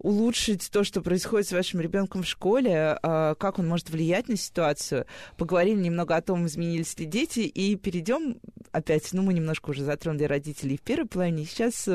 улучшить 0.00 0.70
то, 0.70 0.82
что 0.82 1.02
происходит 1.02 1.48
с 1.48 1.52
вашим 1.52 1.80
ребенком 1.80 2.22
в 2.22 2.26
школе, 2.26 2.98
а, 3.02 3.34
как 3.34 3.58
он 3.58 3.68
может 3.68 3.90
влиять 3.90 4.28
на 4.28 4.36
ситуацию. 4.36 5.06
Поговорили 5.36 5.78
немного 5.78 6.16
о 6.16 6.22
том, 6.22 6.46
изменились 6.46 6.98
ли 6.98 7.06
дети, 7.06 7.40
и 7.40 7.76
перейдем 7.76 8.38
опять, 8.72 9.12
ну, 9.12 9.22
мы 9.22 9.34
немножко 9.34 9.70
уже 9.70 9.84
затронули 9.84 10.24
родителей 10.24 10.78
в 10.78 10.82
первой 10.82 11.06
половине, 11.06 11.44
сейчас 11.44 11.88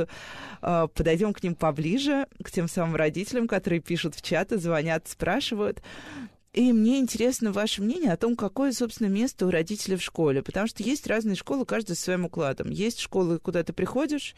а, 0.61 0.87
подойдем 0.87 1.33
к 1.33 1.41
ним 1.41 1.55
поближе, 1.55 2.27
к 2.43 2.51
тем 2.51 2.67
самым 2.67 2.95
родителям, 2.95 3.47
которые 3.47 3.81
пишут 3.81 4.15
в 4.15 4.21
чаты, 4.21 4.57
звонят, 4.57 5.07
спрашивают. 5.07 5.81
И 6.55 6.71
мне 6.71 6.99
интересно 6.99 7.51
ваше 7.51 7.81
мнение 7.81 8.13
о 8.13 8.17
том, 8.17 8.37
какое, 8.37 8.71
собственно, 8.71 9.07
место 9.07 9.45
у 9.45 9.51
родителей 9.51 9.97
в 9.97 10.01
школе. 10.01 10.41
Потому 10.41 10.67
что 10.67 10.83
есть 10.83 11.05
разные 11.05 11.35
школы, 11.35 11.65
каждая 11.65 11.97
с 11.97 11.99
своим 11.99 12.23
укладом. 12.23 12.69
Есть 12.69 13.01
школы, 13.01 13.39
куда 13.39 13.61
ты 13.63 13.73
приходишь, 13.73 14.35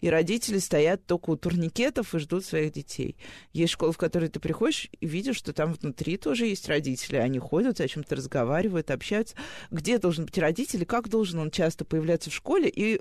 и 0.00 0.10
родители 0.10 0.58
стоят 0.58 1.06
только 1.06 1.30
у 1.30 1.36
турникетов 1.36 2.12
и 2.12 2.18
ждут 2.18 2.44
своих 2.44 2.72
детей. 2.72 3.16
Есть 3.52 3.74
школы, 3.74 3.92
в 3.92 3.98
которые 3.98 4.28
ты 4.30 4.40
приходишь 4.40 4.90
и 4.98 5.06
видишь, 5.06 5.36
что 5.36 5.52
там 5.52 5.74
внутри 5.74 6.16
тоже 6.16 6.46
есть 6.46 6.68
родители. 6.68 7.16
Они 7.16 7.38
ходят, 7.38 7.80
о 7.80 7.86
чем-то 7.86 8.16
разговаривают, 8.16 8.90
общаются. 8.90 9.36
Где 9.70 9.98
должен 9.98 10.24
быть 10.24 10.38
родитель, 10.38 10.84
как 10.84 11.08
должен 11.08 11.38
он 11.38 11.52
часто 11.52 11.84
появляться 11.84 12.30
в 12.30 12.34
школе 12.34 12.68
и 12.68 13.00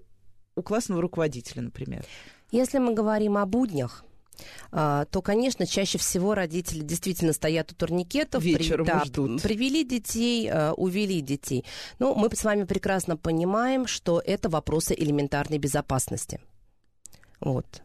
у 0.56 0.62
классного 0.62 1.02
руководителя, 1.02 1.64
например? 1.64 2.06
Если 2.52 2.78
мы 2.78 2.94
говорим 2.94 3.36
о 3.38 3.48
буднях, 3.48 4.06
то, 4.72 5.22
конечно, 5.24 5.66
чаще 5.66 5.98
всего 5.98 6.36
родители 6.36 6.84
действительно 6.84 7.34
стоят 7.34 7.72
у 7.72 7.76
турникетов. 7.76 8.44
Вечером 8.44 8.86
при, 8.86 8.92
да, 8.92 9.06
ждут. 9.06 9.42
Привели 9.42 9.84
детей, 9.84 10.50
а, 10.52 10.74
увели 10.74 11.22
детей. 11.22 11.66
Но 11.98 12.14
мы 12.14 12.30
с 12.34 12.44
вами 12.44 12.66
прекрасно 12.66 13.18
понимаем, 13.18 13.88
что 13.88 14.22
это 14.24 14.50
вопросы 14.50 14.94
элементарной 14.98 15.58
безопасности. 15.58 16.40
Вот. 17.40 17.82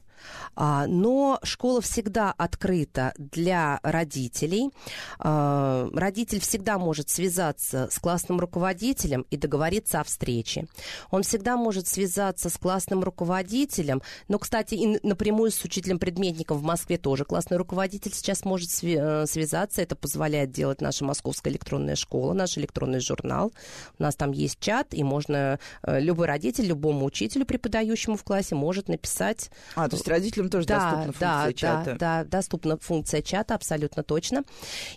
А, 0.54 0.86
но 0.86 1.38
школа 1.42 1.80
всегда 1.80 2.32
открыта 2.32 3.12
для 3.18 3.80
родителей. 3.82 4.70
А, 5.18 5.88
родитель 5.92 6.40
всегда 6.40 6.78
может 6.78 7.10
связаться 7.10 7.88
с 7.90 7.98
классным 7.98 8.38
руководителем 8.40 9.26
и 9.30 9.36
договориться 9.36 10.00
о 10.00 10.04
встрече. 10.04 10.66
Он 11.10 11.22
всегда 11.22 11.56
может 11.56 11.86
связаться 11.88 12.50
с 12.50 12.58
классным 12.58 13.02
руководителем, 13.02 14.02
но, 14.28 14.38
кстати, 14.38 14.74
и 14.74 14.98
напрямую 15.02 15.50
с 15.50 15.62
учителем 15.64 15.98
предметников 15.98 16.58
в 16.58 16.62
Москве 16.62 16.98
тоже 16.98 17.24
классный 17.24 17.56
руководитель 17.56 18.12
сейчас 18.14 18.44
может 18.44 18.70
э, 18.82 19.26
связаться. 19.26 19.82
Это 19.82 19.96
позволяет 19.96 20.50
делать 20.50 20.80
наша 20.80 21.04
московская 21.04 21.50
электронная 21.50 21.96
школа, 21.96 22.32
наш 22.32 22.58
электронный 22.58 23.00
журнал. 23.00 23.52
У 23.98 24.02
нас 24.02 24.14
там 24.16 24.32
есть 24.32 24.58
чат, 24.60 24.94
и 24.94 25.02
можно 25.02 25.58
э, 25.82 26.00
любой 26.00 26.26
родитель, 26.26 26.66
любому 26.66 27.06
учителю, 27.06 27.46
преподающему 27.46 28.16
в 28.16 28.24
классе, 28.24 28.54
может 28.54 28.88
написать. 28.88 29.50
А, 29.74 29.88
то 29.88 29.96
есть 29.96 30.08
родителям 30.14 30.48
тоже 30.48 30.66
да, 30.66 30.78
доступна 30.78 31.12
функция 31.12 31.46
да, 31.46 31.52
чата. 31.52 31.96
Да, 31.98 31.98
да, 31.98 32.24
доступна 32.24 32.78
функция 32.78 33.22
чата, 33.22 33.54
абсолютно 33.54 34.02
точно. 34.02 34.44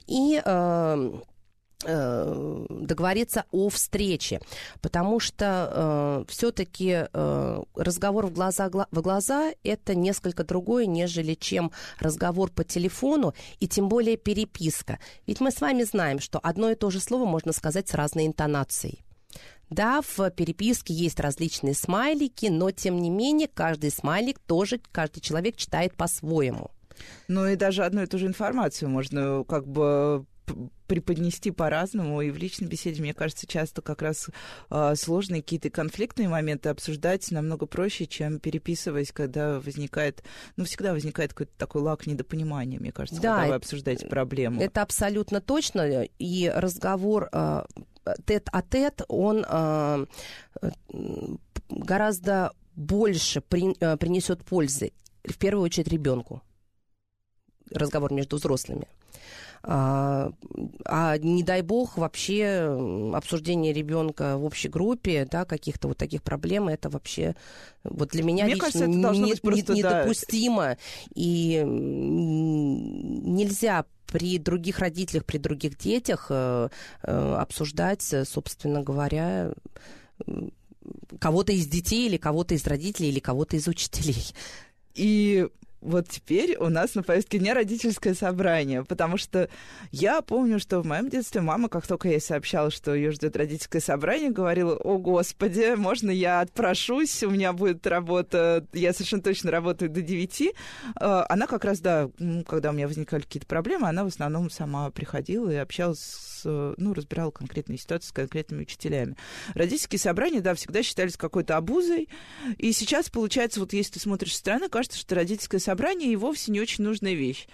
И 0.05 0.41
э, 0.43 1.11
э, 1.85 2.65
договориться 2.69 3.45
о 3.51 3.69
встрече, 3.69 4.39
потому 4.81 5.19
что 5.19 6.25
э, 6.25 6.31
все-таки 6.31 7.07
э, 7.11 7.63
разговор 7.75 8.27
в 8.27 8.33
глаза 8.33 8.69
в 8.69 9.01
глаза 9.01 9.51
это 9.63 9.95
несколько 9.95 10.43
другое, 10.43 10.85
нежели 10.85 11.33
чем 11.33 11.71
разговор 11.99 12.51
по 12.51 12.63
телефону 12.63 13.33
и 13.59 13.67
тем 13.67 13.89
более 13.89 14.17
переписка. 14.17 14.99
Ведь 15.25 15.39
мы 15.39 15.51
с 15.51 15.61
вами 15.61 15.83
знаем, 15.83 16.19
что 16.19 16.39
одно 16.39 16.69
и 16.69 16.75
то 16.75 16.89
же 16.89 16.99
слово 16.99 17.25
можно 17.25 17.53
сказать 17.53 17.89
с 17.89 17.93
разной 17.93 18.27
интонацией. 18.27 19.06
Да, 19.69 20.01
в 20.01 20.29
переписке 20.31 20.93
есть 20.93 21.19
различные 21.19 21.73
смайлики, 21.73 22.47
но 22.47 22.71
тем 22.71 23.01
не 23.01 23.09
менее 23.09 23.47
каждый 23.47 23.91
смайлик 23.91 24.39
тоже 24.39 24.79
каждый 24.91 25.21
человек 25.21 25.55
читает 25.57 25.95
по-своему. 25.95 26.71
Ну 27.27 27.47
и 27.47 27.55
даже 27.55 27.83
одну 27.83 28.03
и 28.03 28.07
ту 28.07 28.17
же 28.17 28.27
информацию 28.27 28.89
можно 28.89 29.43
как 29.47 29.67
бы 29.67 30.25
преподнести 30.87 31.51
по-разному, 31.51 32.21
и 32.21 32.31
в 32.31 32.37
личной 32.37 32.67
беседе, 32.67 33.01
мне 33.01 33.13
кажется, 33.13 33.45
часто 33.45 33.81
как 33.81 34.01
раз 34.01 34.29
э, 34.69 34.95
сложные 34.95 35.41
какие-то 35.41 35.69
конфликтные 35.69 36.29
моменты 36.29 36.69
обсуждать 36.69 37.29
намного 37.31 37.65
проще, 37.65 38.05
чем 38.05 38.39
переписываясь, 38.39 39.11
когда 39.11 39.59
возникает, 39.59 40.23
ну, 40.55 40.63
всегда 40.63 40.93
возникает 40.93 41.33
какой-то 41.33 41.51
такой 41.57 41.81
лак 41.81 42.07
недопонимания, 42.07 42.79
мне 42.79 42.93
кажется, 42.93 43.21
да, 43.21 43.35
когда 43.35 43.49
вы 43.49 43.55
обсуждаете 43.55 44.07
проблему. 44.07 44.61
Это 44.61 44.81
абсолютно 44.81 45.41
точно, 45.41 46.05
и 46.17 46.51
разговор 46.55 47.27
э, 47.33 47.63
тет-а-тет, 48.25 49.01
он 49.07 49.45
э, 49.47 50.05
гораздо 51.69 52.51
больше 52.75 53.39
э, 53.39 53.97
принесет 53.97 54.43
пользы, 54.43 54.91
в 55.23 55.37
первую 55.37 55.63
очередь, 55.63 55.87
ребенку. 55.87 56.41
Разговор 57.71 58.13
между 58.13 58.37
взрослыми. 58.37 58.87
А, 59.63 60.31
а 60.85 61.17
не 61.17 61.43
дай 61.43 61.61
бог 61.61 61.97
вообще 61.97 63.11
обсуждение 63.13 63.73
ребенка 63.73 64.37
в 64.37 64.45
общей 64.45 64.69
группе, 64.69 65.27
да, 65.29 65.45
каких-то 65.45 65.87
вот 65.89 65.97
таких 65.97 66.23
проблем, 66.23 66.67
это 66.69 66.89
вообще 66.89 67.35
вот 67.83 68.09
для 68.09 68.23
меня 68.23 68.45
Мне 68.45 68.53
лично 68.55 68.71
кажется, 68.71 68.85
это 68.85 69.11
не, 69.13 69.31
быть 69.31 69.41
просто, 69.41 69.73
не, 69.73 69.79
недопустимо. 69.79 70.63
Да. 70.63 70.77
И 71.15 71.63
нельзя 73.25 73.85
при 74.07 74.37
других 74.37 74.79
родителях, 74.79 75.25
при 75.25 75.37
других 75.37 75.77
детях 75.77 76.27
э, 76.29 76.69
э, 77.03 77.35
обсуждать, 77.35 78.13
собственно 78.23 78.81
говоря, 78.81 79.51
кого-то 81.19 81.51
из 81.51 81.67
детей 81.67 82.07
или 82.07 82.17
кого-то 82.17 82.55
из 82.55 82.65
родителей 82.65 83.09
или 83.09 83.19
кого-то 83.19 83.57
из 83.57 83.67
учителей. 83.67 84.23
И 84.95 85.47
вот 85.81 86.07
теперь 86.09 86.57
у 86.57 86.69
нас 86.69 86.95
на 86.95 87.03
повестке 87.03 87.37
дня 87.39 87.53
родительское 87.53 88.13
собрание, 88.13 88.83
потому 88.83 89.17
что 89.17 89.49
я 89.91 90.21
помню, 90.21 90.59
что 90.59 90.81
в 90.81 90.85
моем 90.85 91.09
детстве 91.09 91.41
мама, 91.41 91.69
как 91.69 91.85
только 91.85 92.09
ей 92.09 92.19
сообщала, 92.19 92.71
что 92.71 92.95
ее 92.95 93.11
ждет 93.11 93.35
родительское 93.35 93.81
собрание, 93.81 94.31
говорила, 94.31 94.75
о, 94.75 94.97
Господи, 94.97 95.75
можно 95.75 96.09
я 96.09 96.41
отпрошусь, 96.41 97.23
у 97.23 97.29
меня 97.29 97.53
будет 97.53 97.85
работа, 97.85 98.65
я 98.73 98.91
совершенно 98.93 99.21
точно 99.21 99.51
работаю 99.51 99.91
до 99.91 100.01
9. 100.01 100.53
А, 100.95 101.25
она 101.29 101.45
как 101.45 101.63
раз, 101.63 101.79
да, 101.79 102.09
когда 102.47 102.71
у 102.71 102.73
меня 102.73 102.87
возникали 102.87 103.21
какие-то 103.21 103.47
проблемы, 103.47 103.87
она 103.87 104.03
в 104.03 104.07
основном 104.07 104.49
сама 104.49 104.89
приходила 104.89 105.49
и 105.49 105.55
общалась 105.55 105.99
с, 105.99 106.75
ну, 106.77 106.93
разбирала 106.93 107.31
конкретные 107.31 107.77
ситуации 107.77 108.09
с 108.09 108.11
конкретными 108.11 108.63
учителями. 108.63 109.15
Родительские 109.53 109.99
собрания, 109.99 110.41
да, 110.41 110.55
всегда 110.55 110.81
считались 110.81 111.17
какой-то 111.17 111.55
обузой, 111.57 112.09
и 112.57 112.71
сейчас, 112.71 113.09
получается, 113.09 113.59
вот 113.59 113.73
если 113.73 113.93
ты 113.93 113.99
смотришь 113.99 114.33
со 114.33 114.39
стороны, 114.39 114.69
кажется, 114.69 114.97
что 114.97 115.15
родительское 115.15 115.59
собрание 115.67 116.13
и 116.13 116.15
вовсе 116.15 116.53
не 116.53 116.61
очень 116.61 116.85
нужная 116.85 117.13
вещь. 117.13 117.45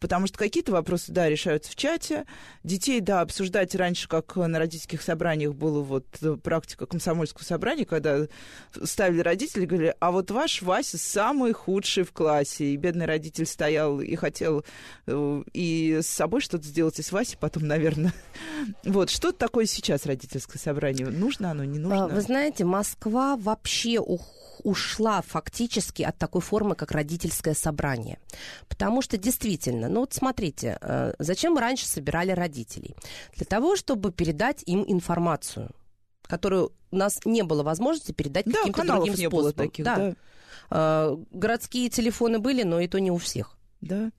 Потому 0.00 0.26
что 0.26 0.38
какие-то 0.38 0.72
вопросы, 0.72 1.12
да, 1.12 1.28
решаются 1.28 1.70
в 1.70 1.76
чате. 1.76 2.24
Детей, 2.64 3.00
да, 3.00 3.20
обсуждать 3.20 3.74
раньше, 3.74 4.08
как 4.08 4.34
на 4.36 4.58
родительских 4.58 5.02
собраниях 5.02 5.54
было 5.54 5.82
вот 5.82 6.06
э, 6.22 6.36
практика 6.42 6.86
комсомольского 6.86 7.44
собрания, 7.44 7.84
когда 7.84 8.26
ставили 8.82 9.20
родители, 9.20 9.66
говорили, 9.66 9.94
а 10.00 10.10
вот 10.10 10.30
ваш 10.30 10.62
Вася 10.62 10.96
самый 10.96 11.52
худший 11.52 12.04
в 12.04 12.12
классе. 12.12 12.64
И 12.64 12.76
бедный 12.76 13.04
родитель 13.04 13.44
стоял 13.44 14.00
и 14.00 14.16
хотел 14.16 14.64
э, 15.06 15.42
и 15.52 15.98
с 16.02 16.06
собой 16.06 16.40
что-то 16.40 16.64
сделать, 16.64 16.98
и 16.98 17.02
с 17.02 17.12
Васей 17.12 17.36
потом, 17.38 17.66
наверное. 17.66 18.12
Вот, 18.84 19.10
что 19.10 19.32
такое 19.32 19.66
сейчас 19.66 20.06
родительское 20.06 20.60
собрание? 20.60 21.06
Нужно 21.06 21.50
оно, 21.50 21.64
не 21.64 21.78
а, 21.78 21.82
нужно? 21.82 22.08
Вы 22.08 22.20
знаете, 22.20 22.64
Москва 22.64 23.36
вообще 23.36 23.98
уходит 23.98 24.40
ушла 24.62 25.22
фактически 25.22 26.02
от 26.02 26.18
такой 26.18 26.40
формы, 26.40 26.74
как 26.74 26.92
родительское 26.92 27.54
собрание. 27.54 28.18
Потому 28.68 29.02
что 29.02 29.16
действительно, 29.16 29.88
ну 29.90 30.00
вот 30.00 30.14
смотрите, 30.14 30.78
э, 30.80 31.12
зачем 31.18 31.54
мы 31.54 31.60
раньше 31.60 31.86
собирали 31.86 32.32
родителей? 32.32 32.94
Для 33.36 33.46
того, 33.46 33.76
чтобы 33.76 34.12
передать 34.12 34.62
им 34.66 34.84
информацию 34.86 35.70
которую 36.30 36.72
у 36.92 36.96
нас 36.96 37.20
не 37.24 37.42
было 37.42 37.62
возможности 37.62 38.12
передать 38.12 38.46
да, 38.46 38.60
каким-то 38.60 38.84
другим 38.84 39.14
не 39.14 39.26
способом. 39.26 39.42
Было 39.42 39.52
таких, 39.52 39.84
да. 39.84 39.96
Да. 39.96 40.14
Э, 40.70 41.16
городские 41.32 41.90
телефоны 41.90 42.38
были, 42.38 42.62
но 42.62 42.80
и 42.80 42.86
то 42.86 43.00
не 43.00 43.10
у 43.10 43.18
всех. 43.18 43.58
Да. 43.80 44.10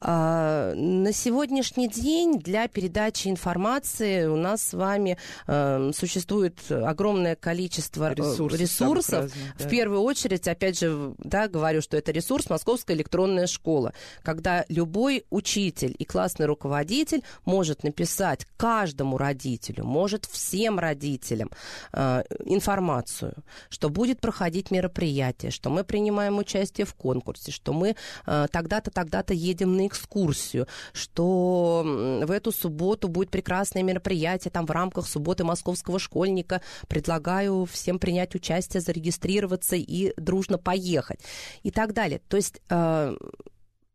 А, 0.00 0.74
на 0.74 1.12
сегодняшний 1.12 1.88
день 1.88 2.38
для 2.38 2.68
передачи 2.68 3.28
информации 3.28 4.26
у 4.26 4.36
нас 4.36 4.62
с 4.62 4.72
вами 4.74 5.18
а, 5.46 5.90
существует 5.92 6.58
огромное 6.70 7.34
количество 7.34 8.10
э, 8.10 8.14
ресурсов. 8.14 8.60
ресурсов. 8.60 9.22
Разных, 9.22 9.56
да. 9.58 9.64
В 9.64 9.68
первую 9.68 10.02
очередь, 10.02 10.46
опять 10.46 10.78
же, 10.78 11.14
да, 11.18 11.48
говорю, 11.48 11.80
что 11.80 11.96
это 11.96 12.12
ресурс 12.12 12.48
Московская 12.50 12.94
электронная 12.94 13.46
школа, 13.46 13.92
когда 14.22 14.64
любой 14.68 15.24
учитель 15.30 15.94
и 15.98 16.04
классный 16.04 16.46
руководитель 16.46 17.22
может 17.44 17.82
написать 17.82 18.46
каждому 18.56 19.18
родителю, 19.18 19.84
может 19.84 20.26
всем 20.26 20.78
родителям 20.78 21.50
а, 21.92 22.24
информацию, 22.44 23.34
что 23.68 23.90
будет 23.90 24.20
проходить 24.20 24.70
мероприятие, 24.70 25.50
что 25.50 25.70
мы 25.70 25.82
принимаем 25.82 26.38
участие 26.38 26.86
в 26.86 26.94
конкурсе, 26.94 27.50
что 27.50 27.72
мы 27.72 27.96
а, 28.26 28.46
тогда-то 28.48 28.87
тогда-то, 28.90 29.18
тогда-то 29.18 29.34
едем 29.34 29.76
на 29.76 29.86
экскурсию, 29.86 30.66
что 30.92 31.82
в 31.84 32.30
эту 32.30 32.52
субботу 32.52 33.08
будет 33.08 33.30
прекрасное 33.30 33.82
мероприятие 33.82 34.50
там 34.50 34.66
в 34.66 34.70
рамках 34.70 35.06
субботы 35.06 35.44
московского 35.44 35.98
школьника. 35.98 36.60
Предлагаю 36.88 37.64
всем 37.64 37.98
принять 37.98 38.34
участие, 38.34 38.80
зарегистрироваться 38.80 39.76
и 39.76 40.12
дружно 40.16 40.58
поехать 40.58 41.20
и 41.62 41.70
так 41.70 41.92
далее. 41.92 42.20
То 42.28 42.36
есть 42.36 42.60
э, 42.68 43.16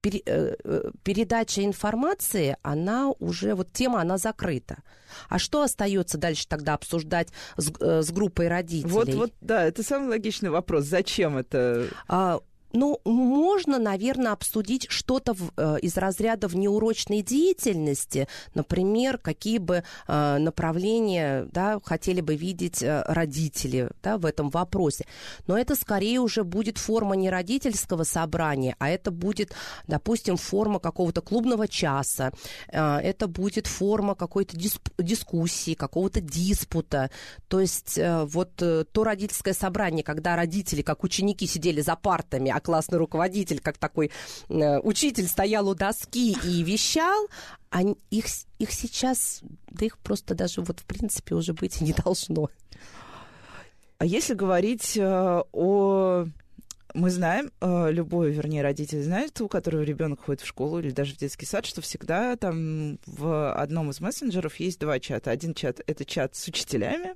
э, 0.03 0.10
э, 0.25 0.91
передача 1.03 1.63
информации, 1.63 2.58
она 2.62 3.12
уже, 3.19 3.56
вот 3.56 3.71
тема, 3.71 4.01
она 4.01 4.17
закрыта. 4.17 4.77
А 5.29 5.39
что 5.39 5.62
остается 5.62 6.17
дальше 6.17 6.47
тогда 6.47 6.73
обсуждать 6.73 7.29
с, 7.58 7.71
с 7.79 8.12
группой 8.12 8.47
родителей? 8.47 8.91
Вот, 8.91 9.13
вот, 9.13 9.32
да, 9.41 9.63
это 9.63 9.84
самый 9.84 10.10
логичный 10.10 10.49
вопрос. 10.49 10.86
Зачем 10.86 11.38
это? 11.38 11.88
А, 12.08 12.39
ну, 12.74 13.00
можно, 13.06 13.78
наверное, 13.78 14.32
обсудить 14.32 14.88
что-то 14.90 15.36
э, 15.58 15.78
из 15.82 15.96
разряда 15.96 16.48
внеурочной 16.48 17.22
деятельности, 17.22 18.28
например, 18.56 19.20
какие 19.20 19.60
бы 19.60 19.84
э, 20.08 20.38
направления 20.40 21.48
да, 21.52 21.80
хотели 21.84 22.20
бы 22.20 22.36
видеть 22.36 22.82
э, 22.82 23.04
родители 23.08 23.92
да, 24.02 24.18
в 24.18 24.26
этом 24.26 24.50
вопросе. 24.50 25.06
Но 25.46 25.56
это 25.56 25.76
скорее 25.76 26.20
уже 26.20 26.44
будет 26.44 26.80
форма 26.80 27.16
не 27.16 27.30
родительского 27.30 28.04
собрания, 28.04 28.76
а 28.80 28.90
это 28.90 29.12
будет, 29.12 29.54
допустим, 29.88 30.38
форма 30.38 30.80
какого-то 30.80 31.22
клубного 31.22 31.68
часа, 31.68 32.32
это 32.70 33.28
будет 33.28 33.68
форма 33.68 34.16
какой-то 34.16 34.58
дис 34.58 34.80
дискуссии, 34.98 35.76
какого-то 35.76 36.22
диспута. 36.22 37.12
То 37.48 37.60
есть 37.60 38.00
вот 38.00 38.56
то 38.56 39.04
родительское 39.04 39.54
собрание, 39.54 40.04
когда 40.04 40.36
родители, 40.36 40.82
как 40.82 41.04
ученики, 41.04 41.46
сидели 41.46 41.82
за 41.82 41.96
партами, 41.96 42.52
а 42.52 42.60
классный 42.63 42.97
руководитель, 42.97 43.60
как 43.60 43.78
такой 43.78 44.12
э, 44.49 44.80
учитель 44.80 45.28
стоял 45.28 45.69
у 45.69 45.76
доски 45.76 46.36
и 46.43 46.63
вещал, 46.63 47.28
а 47.69 47.82
их, 48.10 48.26
их 48.60 48.71
сейчас, 48.71 49.41
да 49.69 49.86
их 49.86 49.97
просто 49.99 50.34
даже 50.34 50.62
вот 50.62 50.80
в 50.80 50.86
принципе 50.86 51.36
уже 51.36 51.54
быть 51.54 51.82
не 51.82 51.93
должно. 51.93 52.49
А 53.99 54.06
если 54.06 54.34
говорить 54.34 54.97
э, 54.97 55.43
о 55.52 56.26
мы 56.93 57.10
знаем, 57.10 57.52
э, 57.60 57.91
любой, 57.91 58.32
вернее, 58.32 58.62
родитель 58.62 59.02
знает, 59.02 59.39
у 59.41 59.47
которого 59.47 59.82
ребенок 59.82 60.21
ходит 60.21 60.41
в 60.41 60.45
школу 60.45 60.80
или 60.80 60.91
даже 60.91 61.15
в 61.15 61.17
детский 61.17 61.45
сад, 61.45 61.65
что 61.65 61.82
всегда 61.82 62.36
там 62.36 62.99
в 63.08 63.54
одном 63.54 63.89
из 63.89 63.99
мессенджеров 63.99 64.56
есть 64.58 64.80
два 64.80 64.99
чата. 64.99 65.32
Один 65.32 65.54
чат— 65.56 65.82
это 65.88 66.06
чат 66.06 66.36
с 66.36 66.47
учителями, 66.47 67.15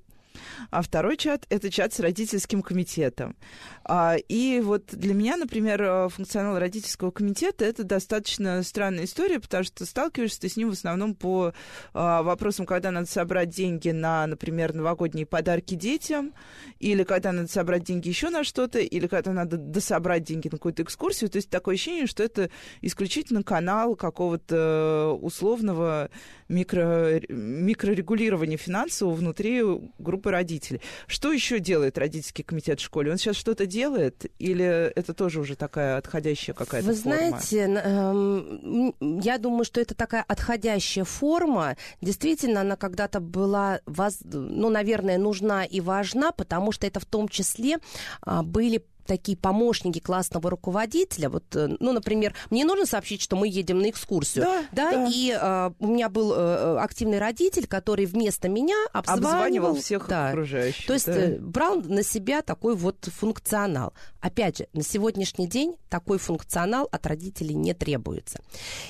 а 0.72 0.82
второй 0.82 1.18
чат— 1.18 1.46
это 1.50 1.70
чат 1.70 1.94
с 1.94 2.00
родительским 2.00 2.62
комитетом. 2.62 3.36
А, 3.84 4.16
и 4.16 4.62
вот 4.62 4.88
для 4.92 5.14
меня, 5.14 5.38
например, 5.38 5.82
э, 5.82 6.10
функционал 6.10 6.60
родительского 6.60 7.12
комитета— 7.12 7.66
это 7.66 7.84
достаточно 7.84 8.62
странная 8.64 9.06
история, 9.06 9.40
потому 9.40 9.64
что 9.64 9.86
сталкиваешься 9.86 10.42
ты 10.42 10.50
с 10.50 10.58
ним 10.58 10.70
в 10.70 10.74
основном 10.74 11.16
по 11.16 11.54
а, 11.94 12.24
вопросам, 12.24 12.66
когда 12.66 12.92
надо 12.92 13.08
собрать 13.08 13.50
деньги 13.50 13.90
на, 13.90 14.28
например, 14.28 14.74
новогодние 14.74 15.26
подарки 15.26 15.76
детям, 15.76 16.34
или 16.80 17.04
когда 17.04 17.32
надо 17.32 17.50
собрать 17.50 17.84
деньги 17.84 18.10
еще 18.10 18.30
на 18.30 18.44
что-то, 18.44 18.80
или 18.80 19.08
когда 19.08 19.32
надо 19.32 19.58
дособрать 19.58 20.24
деньги 20.24 20.48
на 20.48 20.58
какую-то 20.58 20.84
экскурсию. 20.84 21.30
То 21.30 21.38
есть 21.38 21.50
такое 21.50 21.76
ощущение, 21.76 22.08
что 22.08 22.24
это 22.24 22.50
исключительно 22.82 23.44
канал 23.44 23.96
какого-то 23.96 25.18
условного 25.22 26.10
микро, 26.50 27.20
микрорегулирования 27.30 28.58
финансового 28.58 29.14
внутри 29.16 29.64
группы 30.00 30.32
родителей. 30.32 30.82
Что 31.08 31.32
еще 31.32 31.60
делает 31.60 31.98
родительский 31.98 32.44
комитет 32.44 32.80
в 32.80 32.84
школе? 32.84 33.12
Он 33.12 33.18
сейчас 33.18 33.36
что-то 33.36 33.66
делает 33.66 34.26
или 34.40 34.92
это 34.96 35.14
тоже 35.14 35.40
уже 35.40 35.56
такая 35.56 35.98
отходящая 35.98 36.56
какая-то 36.56 36.88
Вы 36.88 36.94
форма? 36.96 37.18
знаете, 37.18 37.60
эм, 37.60 38.96
я 39.22 39.38
думаю, 39.38 39.66
что 39.66 39.82
это 39.82 39.96
такая 39.96 40.24
отходящая 40.28 41.06
форма. 41.06 41.78
Действительно, 42.02 42.62
она 42.62 42.76
когда-то 42.76 43.20
была, 43.20 43.82
ну, 44.24 44.70
наверное, 44.70 45.18
нужна 45.18 45.66
и 45.66 45.82
важна, 45.82 46.32
потому 46.32 46.72
что 46.72 46.88
это 46.88 47.00
в 47.00 47.06
том 47.06 47.28
числе 47.28 47.78
а, 48.22 48.44
были 48.44 48.84
такие 49.08 49.38
помощники 49.38 50.00
классного 50.00 50.50
руководителя. 50.50 51.30
Вот, 51.30 51.44
э, 51.56 51.76
ну, 51.80 51.92
например, 51.94 52.36
мне 52.50 52.66
нужно 52.66 52.86
сообщить, 52.86 53.22
что 53.22 53.36
мы 53.36 53.48
едем 53.48 53.80
на 53.80 53.90
экскурсию. 53.90 54.46
Да, 54.46 54.64
да, 54.72 54.92
да. 54.92 55.10
и 55.12 55.32
э, 55.32 55.72
у 55.80 55.88
меня 55.88 56.10
был 56.10 56.34
э, 56.36 56.78
активный 56.80 57.20
родитель, 57.20 57.68
который 57.68 58.06
вместо 58.06 58.50
меня 58.50 58.76
обзванивал, 58.94 59.28
обзванивал 59.28 59.76
всех 59.76 60.08
да. 60.08 60.30
окружающих. 60.30 60.86
То 60.86 60.94
есть 60.94 61.08
да. 61.08 61.14
Э, 61.14 61.40
брал 61.40 61.82
на 61.82 62.04
себя 62.04 62.42
такой 62.42 62.76
вот 62.76 63.06
функционал. 63.06 63.94
Опять 64.20 64.58
же, 64.60 64.68
на 64.74 64.84
сегодняшний 64.84 65.48
день 65.48 65.76
такой 65.90 66.18
функционал 66.18 66.88
от 66.92 67.08
родителей 67.08 67.56
не 67.56 67.74
требуется. 67.74 68.42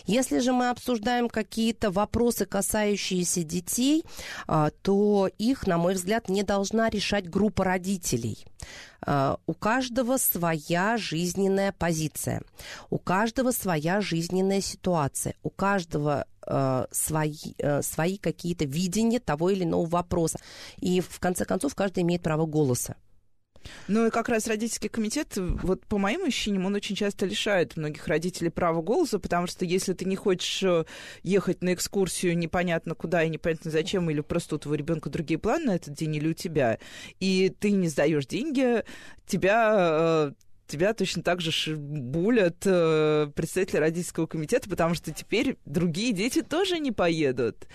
Если 0.05 0.39
же 0.39 0.51
мы 0.51 0.69
обсуждаем 0.69 1.29
какие-то 1.29 1.91
вопросы, 1.91 2.45
касающиеся 2.45 3.43
детей, 3.43 4.03
э, 4.47 4.69
то 4.81 5.29
их, 5.37 5.67
на 5.67 5.77
мой 5.77 5.93
взгляд, 5.93 6.29
не 6.29 6.43
должна 6.43 6.89
решать 6.89 7.29
группа 7.29 7.63
родителей. 7.63 8.45
Э, 9.05 9.35
у 9.45 9.53
каждого 9.53 10.17
своя 10.17 10.97
жизненная 10.97 11.71
позиция, 11.71 12.41
у 12.89 12.97
каждого 12.97 13.51
своя 13.51 14.01
жизненная 14.01 14.61
ситуация, 14.61 15.35
у 15.43 15.49
каждого 15.49 16.25
э, 16.45 16.85
свои, 16.91 17.35
э, 17.57 17.81
свои 17.81 18.17
какие-то 18.17 18.65
видения 18.65 19.19
того 19.19 19.49
или 19.49 19.63
иного 19.63 19.85
вопроса. 19.85 20.39
И 20.77 21.01
в 21.01 21.19
конце 21.19 21.45
концов 21.45 21.75
каждый 21.75 22.03
имеет 22.03 22.21
право 22.21 22.45
голоса. 22.45 22.95
Ну 23.87 24.07
и 24.07 24.09
как 24.09 24.29
раз 24.29 24.47
родительский 24.47 24.89
комитет, 24.89 25.33
вот 25.35 25.85
по 25.85 25.97
моим 25.97 26.23
ощущениям, 26.23 26.65
он 26.65 26.75
очень 26.75 26.95
часто 26.95 27.25
лишает 27.25 27.77
многих 27.77 28.07
родителей 28.07 28.49
права 28.49 28.81
голоса, 28.81 29.19
потому 29.19 29.47
что 29.47 29.65
если 29.65 29.93
ты 29.93 30.05
не 30.05 30.15
хочешь 30.15 30.63
э, 30.63 30.85
ехать 31.23 31.61
на 31.61 31.73
экскурсию 31.73 32.37
непонятно 32.37 32.95
куда 32.95 33.23
и 33.23 33.29
непонятно 33.29 33.71
зачем, 33.71 34.09
или 34.09 34.21
просто 34.21 34.55
у 34.55 34.57
твоего 34.59 34.75
ребенка 34.75 35.09
другие 35.09 35.39
планы 35.39 35.65
на 35.65 35.75
этот 35.75 35.93
день, 35.93 36.15
или 36.15 36.29
у 36.29 36.33
тебя, 36.33 36.79
и 37.19 37.53
ты 37.59 37.71
не 37.71 37.87
сдаешь 37.87 38.25
деньги, 38.25 38.83
тебя 39.25 39.75
э, 39.77 40.31
тебя 40.67 40.93
точно 40.93 41.23
так 41.23 41.41
же 41.41 41.75
булят 41.75 42.57
э, 42.65 43.31
представители 43.33 43.77
родительского 43.77 44.27
комитета, 44.27 44.69
потому 44.69 44.93
что 44.93 45.11
теперь 45.11 45.57
другие 45.65 46.13
дети 46.13 46.41
тоже 46.41 46.79
не 46.79 46.91
поедут. 46.91 47.67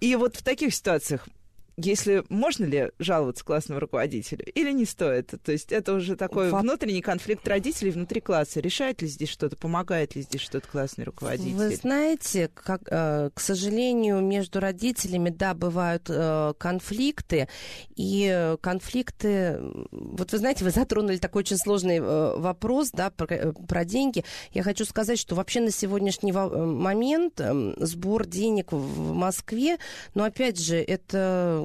И 0.00 0.16
вот 0.16 0.36
в 0.36 0.42
таких 0.42 0.74
ситуациях 0.74 1.28
если 1.76 2.24
можно 2.28 2.64
ли 2.64 2.90
жаловаться 2.98 3.44
классному 3.44 3.80
руководителю 3.80 4.44
или 4.54 4.70
не 4.72 4.84
стоит? 4.84 5.34
То 5.42 5.52
есть 5.52 5.72
это 5.72 5.94
уже 5.94 6.16
такой 6.16 6.50
Во... 6.50 6.60
внутренний 6.60 7.02
конфликт 7.02 7.46
родителей 7.48 7.90
внутри 7.90 8.20
класса. 8.20 8.60
Решает 8.60 9.02
ли 9.02 9.08
здесь 9.08 9.28
что-то, 9.28 9.56
помогает 9.56 10.14
ли 10.14 10.22
здесь 10.22 10.40
что-то 10.40 10.68
классный 10.68 11.04
руководитель? 11.04 11.54
Вы 11.54 11.74
знаете, 11.74 12.50
как, 12.54 12.82
э, 12.90 13.30
к 13.34 13.40
сожалению, 13.40 14.20
между 14.20 14.60
родителями, 14.60 15.30
да, 15.30 15.54
бывают 15.54 16.04
э, 16.08 16.54
конфликты, 16.58 17.48
и 17.96 18.54
конфликты... 18.60 19.58
Вот 19.90 20.32
вы 20.32 20.38
знаете, 20.38 20.64
вы 20.64 20.70
затронули 20.70 21.16
такой 21.16 21.40
очень 21.40 21.58
сложный 21.58 21.98
э, 21.98 22.36
вопрос, 22.36 22.90
да, 22.92 23.10
про, 23.10 23.52
про 23.52 23.84
деньги. 23.84 24.24
Я 24.52 24.62
хочу 24.62 24.84
сказать, 24.84 25.18
что 25.18 25.34
вообще 25.34 25.60
на 25.60 25.70
сегодняшний 25.70 26.32
момент 26.32 27.40
эм, 27.40 27.74
сбор 27.78 28.26
денег 28.26 28.72
в 28.72 29.12
Москве, 29.12 29.78
но 30.14 30.24
опять 30.24 30.60
же, 30.60 30.76
это 30.76 31.63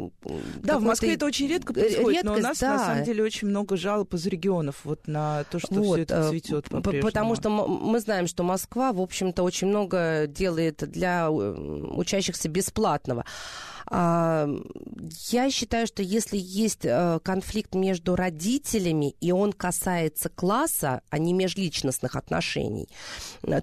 да, 0.61 0.79
в 0.79 0.83
Москве 0.83 1.13
это 1.13 1.25
очень 1.25 1.47
редко 1.47 1.73
происходит, 1.73 2.23
редкость, 2.23 2.25
но 2.25 2.33
у 2.33 2.39
нас 2.39 2.59
да. 2.59 2.73
на 2.73 2.79
самом 2.79 3.03
деле 3.03 3.23
очень 3.23 3.47
много 3.47 3.77
жалоб 3.77 4.13
из 4.13 4.25
регионов 4.25 4.81
вот 4.83 5.07
на 5.07 5.43
то, 5.45 5.59
что 5.59 5.75
вот, 5.75 5.95
все 5.95 6.03
это 6.03 6.15
э, 6.15 6.29
цветет 6.29 6.69
Потому 6.69 7.35
что 7.35 7.49
мы 7.49 7.99
знаем, 7.99 8.27
что 8.27 8.43
Москва, 8.43 8.93
в 8.93 9.01
общем-то, 9.01 9.43
очень 9.43 9.67
много 9.67 10.25
делает 10.27 10.77
для 10.89 11.27
э, 11.27 11.29
учащихся 11.29 12.49
бесплатного. 12.49 13.25
А, 13.91 14.47
я 15.29 15.49
считаю, 15.49 15.87
что 15.87 16.03
если 16.03 16.37
есть 16.37 16.85
э, 16.85 17.19
конфликт 17.23 17.73
между 17.73 18.15
родителями, 18.15 19.15
и 19.19 19.31
он 19.31 19.51
касается 19.51 20.29
класса, 20.29 21.01
а 21.09 21.17
не 21.17 21.33
межличностных 21.33 22.15
отношений, 22.15 22.87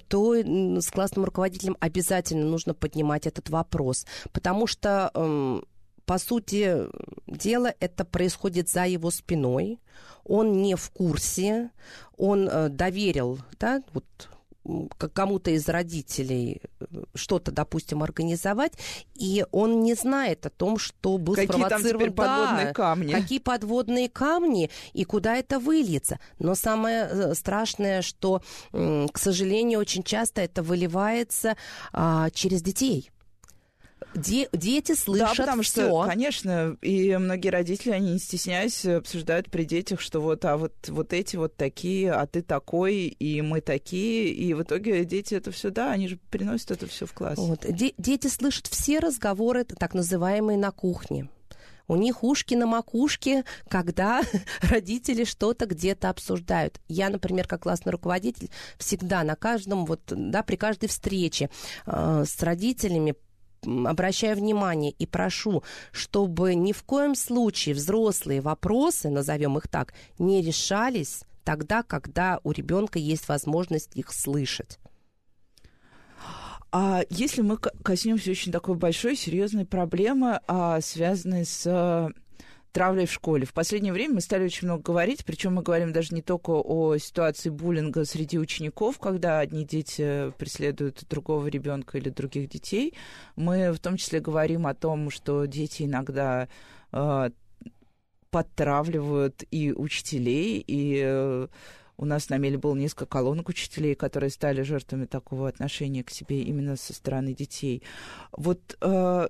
то 0.08 0.34
с 0.34 0.90
классным 0.90 1.24
руководителем 1.24 1.76
обязательно 1.80 2.46
нужно 2.46 2.74
поднимать 2.74 3.26
этот 3.26 3.50
вопрос. 3.50 4.06
Потому 4.32 4.66
что 4.66 5.10
эм, 5.14 5.64
по 6.06 6.18
сути 6.18 6.86
дела, 7.26 7.74
это 7.80 8.04
происходит 8.04 8.68
за 8.68 8.86
его 8.86 9.10
спиной. 9.10 9.80
Он 10.24 10.62
не 10.62 10.74
в 10.74 10.90
курсе, 10.90 11.70
он 12.16 12.48
э, 12.48 12.68
доверил, 12.68 13.38
да, 13.58 13.82
вот 13.92 14.04
кому-то 15.12 15.50
из 15.50 15.68
родителей 15.68 16.60
э, 16.80 16.84
что-то, 17.14 17.52
допустим, 17.52 18.02
организовать, 18.02 18.72
и 19.14 19.44
он 19.52 19.82
не 19.82 19.94
знает 19.94 20.46
о 20.46 20.50
том, 20.50 20.78
что 20.78 21.18
был 21.18 21.34
какие 21.34 21.48
спровоцирован... 21.48 22.06
Там 22.06 22.14
подводные 22.14 22.66
да, 22.66 22.72
камни. 22.72 23.12
Какие 23.12 23.38
подводные 23.38 24.08
камни 24.08 24.70
и 24.92 25.04
куда 25.04 25.36
это 25.36 25.58
выльется. 25.58 26.18
Но 26.38 26.54
самое 26.54 27.08
э, 27.10 27.34
страшное, 27.34 28.02
что, 28.02 28.42
к 28.72 29.18
сожалению, 29.18 29.80
очень 29.80 30.02
часто 30.02 30.40
это 30.40 30.62
выливается 30.62 31.56
а, 31.92 32.30
через 32.30 32.62
детей 32.62 33.10
де- 34.14 34.48
дети 34.52 34.94
слышат 34.94 35.36
Да, 35.36 35.42
потому 35.44 35.62
что, 35.62 35.80
всё. 35.82 36.04
конечно, 36.06 36.76
и 36.82 37.16
многие 37.16 37.48
родители, 37.48 37.92
они 37.92 38.12
не 38.14 38.18
стесняясь, 38.18 38.84
обсуждают 38.84 39.50
при 39.50 39.64
детях, 39.64 40.00
что 40.00 40.20
вот, 40.20 40.44
а 40.44 40.56
вот, 40.56 40.74
вот 40.88 41.12
эти 41.12 41.36
вот 41.36 41.56
такие, 41.56 42.12
а 42.12 42.26
ты 42.26 42.42
такой, 42.42 43.06
и 43.06 43.40
мы 43.42 43.60
такие, 43.60 44.28
и 44.32 44.54
в 44.54 44.62
итоге 44.62 45.04
дети 45.04 45.34
это 45.34 45.50
все, 45.50 45.70
да, 45.70 45.92
они 45.92 46.08
же 46.08 46.18
приносят 46.30 46.70
это 46.70 46.86
все 46.86 47.06
в 47.06 47.12
класс. 47.12 47.38
Вот. 47.38 47.64
Де- 47.68 47.94
дети 47.98 48.28
слышат 48.28 48.66
все 48.66 48.98
разговоры, 48.98 49.64
так 49.64 49.94
называемые 49.94 50.58
на 50.58 50.70
кухне. 50.70 51.28
У 51.88 51.94
них 51.94 52.24
ушки 52.24 52.54
на 52.54 52.66
макушке, 52.66 53.44
когда 53.68 54.20
родители 54.60 55.22
что-то 55.22 55.66
где-то 55.66 56.10
обсуждают. 56.10 56.80
Я, 56.88 57.10
например, 57.10 57.46
как 57.46 57.62
классный 57.62 57.92
руководитель, 57.92 58.50
всегда 58.76 59.22
на 59.22 59.36
каждом, 59.36 59.86
вот, 59.86 60.00
да, 60.08 60.42
при 60.42 60.56
каждой 60.56 60.88
встрече 60.88 61.48
э, 61.86 62.24
с 62.26 62.42
родителями 62.42 63.14
обращаю 63.66 64.36
внимание 64.36 64.92
и 64.92 65.06
прошу, 65.06 65.62
чтобы 65.92 66.54
ни 66.54 66.72
в 66.72 66.82
коем 66.82 67.14
случае 67.14 67.74
взрослые 67.74 68.40
вопросы, 68.40 69.10
назовем 69.10 69.58
их 69.58 69.68
так, 69.68 69.94
не 70.18 70.42
решались 70.42 71.22
тогда, 71.44 71.82
когда 71.82 72.40
у 72.42 72.52
ребенка 72.52 72.98
есть 72.98 73.28
возможность 73.28 73.96
их 73.96 74.12
слышать. 74.12 74.78
А 76.72 77.02
если 77.08 77.42
мы 77.42 77.56
коснемся 77.56 78.30
очень 78.30 78.52
такой 78.52 78.74
большой, 78.74 79.16
серьезной 79.16 79.64
проблемы, 79.64 80.40
а, 80.46 80.80
связанной 80.80 81.46
с 81.46 82.12
травлей 82.76 83.06
в 83.06 83.12
школе. 83.12 83.46
В 83.46 83.54
последнее 83.54 83.94
время 83.94 84.16
мы 84.16 84.20
стали 84.20 84.44
очень 84.44 84.68
много 84.68 84.82
говорить, 84.82 85.24
причем 85.24 85.54
мы 85.54 85.62
говорим 85.62 85.94
даже 85.94 86.14
не 86.14 86.20
только 86.20 86.50
о 86.50 86.98
ситуации 86.98 87.48
буллинга 87.48 88.04
среди 88.04 88.38
учеников, 88.38 88.98
когда 88.98 89.38
одни 89.38 89.64
дети 89.64 90.30
преследуют 90.36 91.06
другого 91.08 91.46
ребенка 91.46 91.96
или 91.96 92.10
других 92.10 92.50
детей. 92.50 92.92
Мы 93.34 93.72
в 93.72 93.78
том 93.78 93.96
числе 93.96 94.20
говорим 94.20 94.66
о 94.66 94.74
том, 94.74 95.08
что 95.08 95.46
дети 95.46 95.84
иногда 95.84 96.48
э, 96.92 97.30
подтравливают 98.28 99.44
и 99.50 99.72
учителей, 99.72 100.62
и 100.66 101.00
э, 101.02 101.48
у 101.96 102.04
нас 102.04 102.28
на 102.28 102.36
Меле 102.36 102.58
было 102.58 102.74
несколько 102.74 103.06
колонок 103.06 103.48
учителей, 103.48 103.94
которые 103.94 104.28
стали 104.28 104.60
жертвами 104.60 105.06
такого 105.06 105.48
отношения 105.48 106.04
к 106.04 106.10
себе 106.10 106.42
именно 106.42 106.76
со 106.76 106.92
стороны 106.92 107.32
детей. 107.32 107.82
Вот 108.32 108.76
э, 108.82 109.28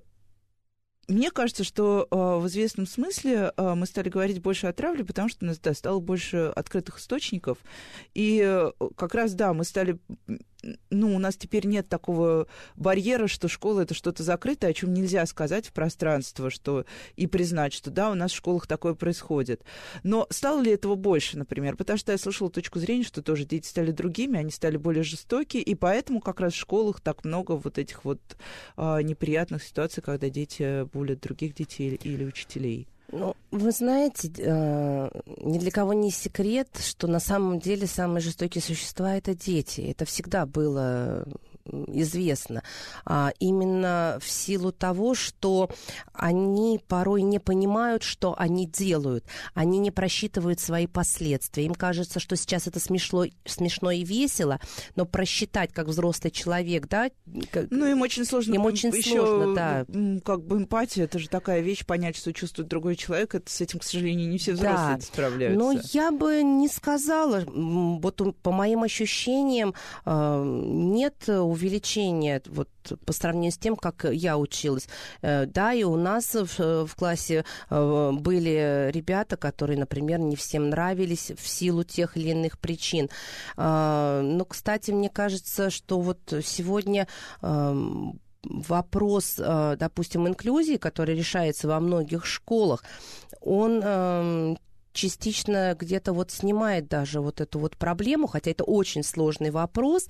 мне 1.08 1.30
кажется, 1.30 1.62
что 1.64 2.08
э, 2.10 2.16
в 2.16 2.46
известном 2.48 2.86
смысле 2.86 3.52
э, 3.56 3.74
мы 3.74 3.86
стали 3.86 4.08
говорить 4.08 4.40
больше 4.40 4.66
о 4.66 4.72
травле, 4.72 5.04
потому 5.04 5.28
что 5.28 5.44
у 5.44 5.48
нас 5.48 5.58
да, 5.58 5.72
стало 5.72 6.00
больше 6.00 6.52
открытых 6.54 6.98
источников. 6.98 7.58
И 8.14 8.42
э, 8.44 8.72
как 8.96 9.14
раз, 9.14 9.34
да, 9.34 9.52
мы 9.52 9.64
стали 9.64 9.98
ну, 10.90 11.14
у 11.14 11.18
нас 11.18 11.36
теперь 11.36 11.66
нет 11.66 11.88
такого 11.88 12.46
барьера, 12.76 13.26
что 13.26 13.48
школа 13.48 13.80
это 13.80 13.94
что-то 13.94 14.22
закрытое, 14.22 14.70
о 14.70 14.74
чем 14.74 14.92
нельзя 14.92 15.24
сказать 15.26 15.66
в 15.66 15.72
пространство, 15.72 16.50
что 16.50 16.84
и 17.16 17.26
признать, 17.26 17.72
что 17.72 17.90
да, 17.90 18.10
у 18.10 18.14
нас 18.14 18.32
в 18.32 18.36
школах 18.36 18.66
такое 18.66 18.94
происходит. 18.94 19.62
Но 20.02 20.26
стало 20.30 20.60
ли 20.60 20.72
этого 20.72 20.94
больше, 20.94 21.38
например? 21.38 21.76
Потому 21.76 21.98
что 21.98 22.12
я 22.12 22.18
слышала 22.18 22.50
точку 22.50 22.78
зрения, 22.78 23.04
что 23.04 23.22
тоже 23.22 23.44
дети 23.44 23.66
стали 23.66 23.90
другими, 23.90 24.38
они 24.38 24.50
стали 24.50 24.76
более 24.76 25.02
жестокие, 25.02 25.62
и 25.62 25.74
поэтому 25.74 26.20
как 26.20 26.40
раз 26.40 26.52
в 26.52 26.56
школах 26.56 27.00
так 27.00 27.24
много 27.24 27.52
вот 27.52 27.78
этих 27.78 28.04
вот 28.04 28.20
а, 28.76 29.00
неприятных 29.00 29.62
ситуаций, 29.62 30.02
когда 30.02 30.28
дети 30.28 30.84
булят 30.84 31.20
других 31.20 31.54
детей 31.54 31.98
или 32.02 32.24
учителей. 32.24 32.88
Ну, 33.18 33.34
вы 33.50 33.70
знаете, 33.72 34.30
э, 34.36 35.08
ни 35.40 35.58
для 35.58 35.70
кого 35.70 35.94
не 35.94 36.10
секрет, 36.10 36.68
что 36.78 37.06
на 37.06 37.18
самом 37.18 37.60
деле 37.60 37.86
самые 37.86 38.20
жестокие 38.20 38.60
существа 38.60 39.16
это 39.16 39.34
дети. 39.34 39.80
Это 39.80 40.04
всегда 40.04 40.44
было 40.44 41.26
известно. 41.88 42.62
А 43.04 43.32
именно 43.38 44.18
в 44.20 44.28
силу 44.28 44.72
того, 44.72 45.14
что 45.14 45.70
они 46.12 46.80
порой 46.86 47.22
не 47.22 47.38
понимают, 47.38 48.02
что 48.02 48.34
они 48.38 48.66
делают. 48.66 49.24
Они 49.54 49.78
не 49.78 49.90
просчитывают 49.90 50.60
свои 50.60 50.86
последствия. 50.86 51.64
Им 51.64 51.74
кажется, 51.74 52.20
что 52.20 52.36
сейчас 52.36 52.66
это 52.66 52.80
смешно, 52.80 53.24
смешно 53.44 53.90
и 53.90 54.04
весело, 54.04 54.60
но 54.94 55.04
просчитать 55.04 55.72
как 55.72 55.88
взрослый 55.88 56.30
человек, 56.30 56.88
да? 56.88 57.10
Как... 57.50 57.66
Ну, 57.70 57.86
им 57.86 58.02
очень 58.02 58.24
сложно. 58.24 58.54
Им 58.54 58.64
очень 58.64 58.94
еще, 58.94 59.26
сложно, 59.26 59.54
да. 59.54 59.86
Как 60.24 60.42
бы 60.42 60.58
эмпатия, 60.58 61.04
это 61.04 61.18
же 61.18 61.28
такая 61.28 61.60
вещь, 61.60 61.84
понять, 61.84 62.16
что 62.16 62.32
чувствует 62.32 62.68
другой 62.68 62.96
человек, 62.96 63.34
это 63.34 63.50
с 63.50 63.60
этим, 63.60 63.78
к 63.78 63.84
сожалению, 63.84 64.28
не 64.28 64.38
все 64.38 64.52
взрослые 64.52 64.96
да. 64.96 65.00
справляются. 65.00 65.58
Но 65.58 65.80
я 65.92 66.10
бы 66.10 66.42
не 66.42 66.68
сказала, 66.68 67.44
вот 67.46 68.22
по 68.42 68.52
моим 68.52 68.82
ощущениям, 68.82 69.74
а, 70.04 70.42
нет 70.44 71.28
увеличение 71.56 72.42
вот 72.46 72.68
по 73.04 73.12
сравнению 73.12 73.52
с 73.52 73.58
тем, 73.58 73.76
как 73.76 74.04
я 74.04 74.38
училась. 74.38 74.88
Э, 75.22 75.46
да, 75.46 75.72
и 75.72 75.82
у 75.82 75.96
нас 75.96 76.34
в, 76.34 76.86
в 76.86 76.94
классе 76.94 77.44
э, 77.70 78.10
были 78.12 78.90
ребята, 78.92 79.36
которые, 79.36 79.78
например, 79.78 80.20
не 80.20 80.36
всем 80.36 80.70
нравились 80.70 81.32
в 81.36 81.48
силу 81.48 81.82
тех 81.82 82.16
или 82.16 82.30
иных 82.30 82.58
причин. 82.58 83.08
А, 83.56 84.20
но, 84.22 84.44
кстати, 84.44 84.90
мне 84.90 85.08
кажется, 85.08 85.70
что 85.70 86.00
вот 86.00 86.18
сегодня 86.44 87.08
эм, 87.42 88.20
вопрос, 88.44 89.36
э, 89.38 89.76
допустим, 89.78 90.28
инклюзии, 90.28 90.76
который 90.76 91.16
решается 91.16 91.68
во 91.68 91.80
многих 91.80 92.26
школах, 92.26 92.84
он 93.40 93.80
эм, 93.82 94.58
частично 94.96 95.76
где-то 95.78 96.12
вот 96.12 96.32
снимает 96.32 96.88
даже 96.88 97.20
вот 97.20 97.40
эту 97.40 97.58
вот 97.58 97.76
проблему, 97.76 98.26
хотя 98.26 98.50
это 98.50 98.64
очень 98.64 99.04
сложный 99.04 99.50
вопрос, 99.50 100.06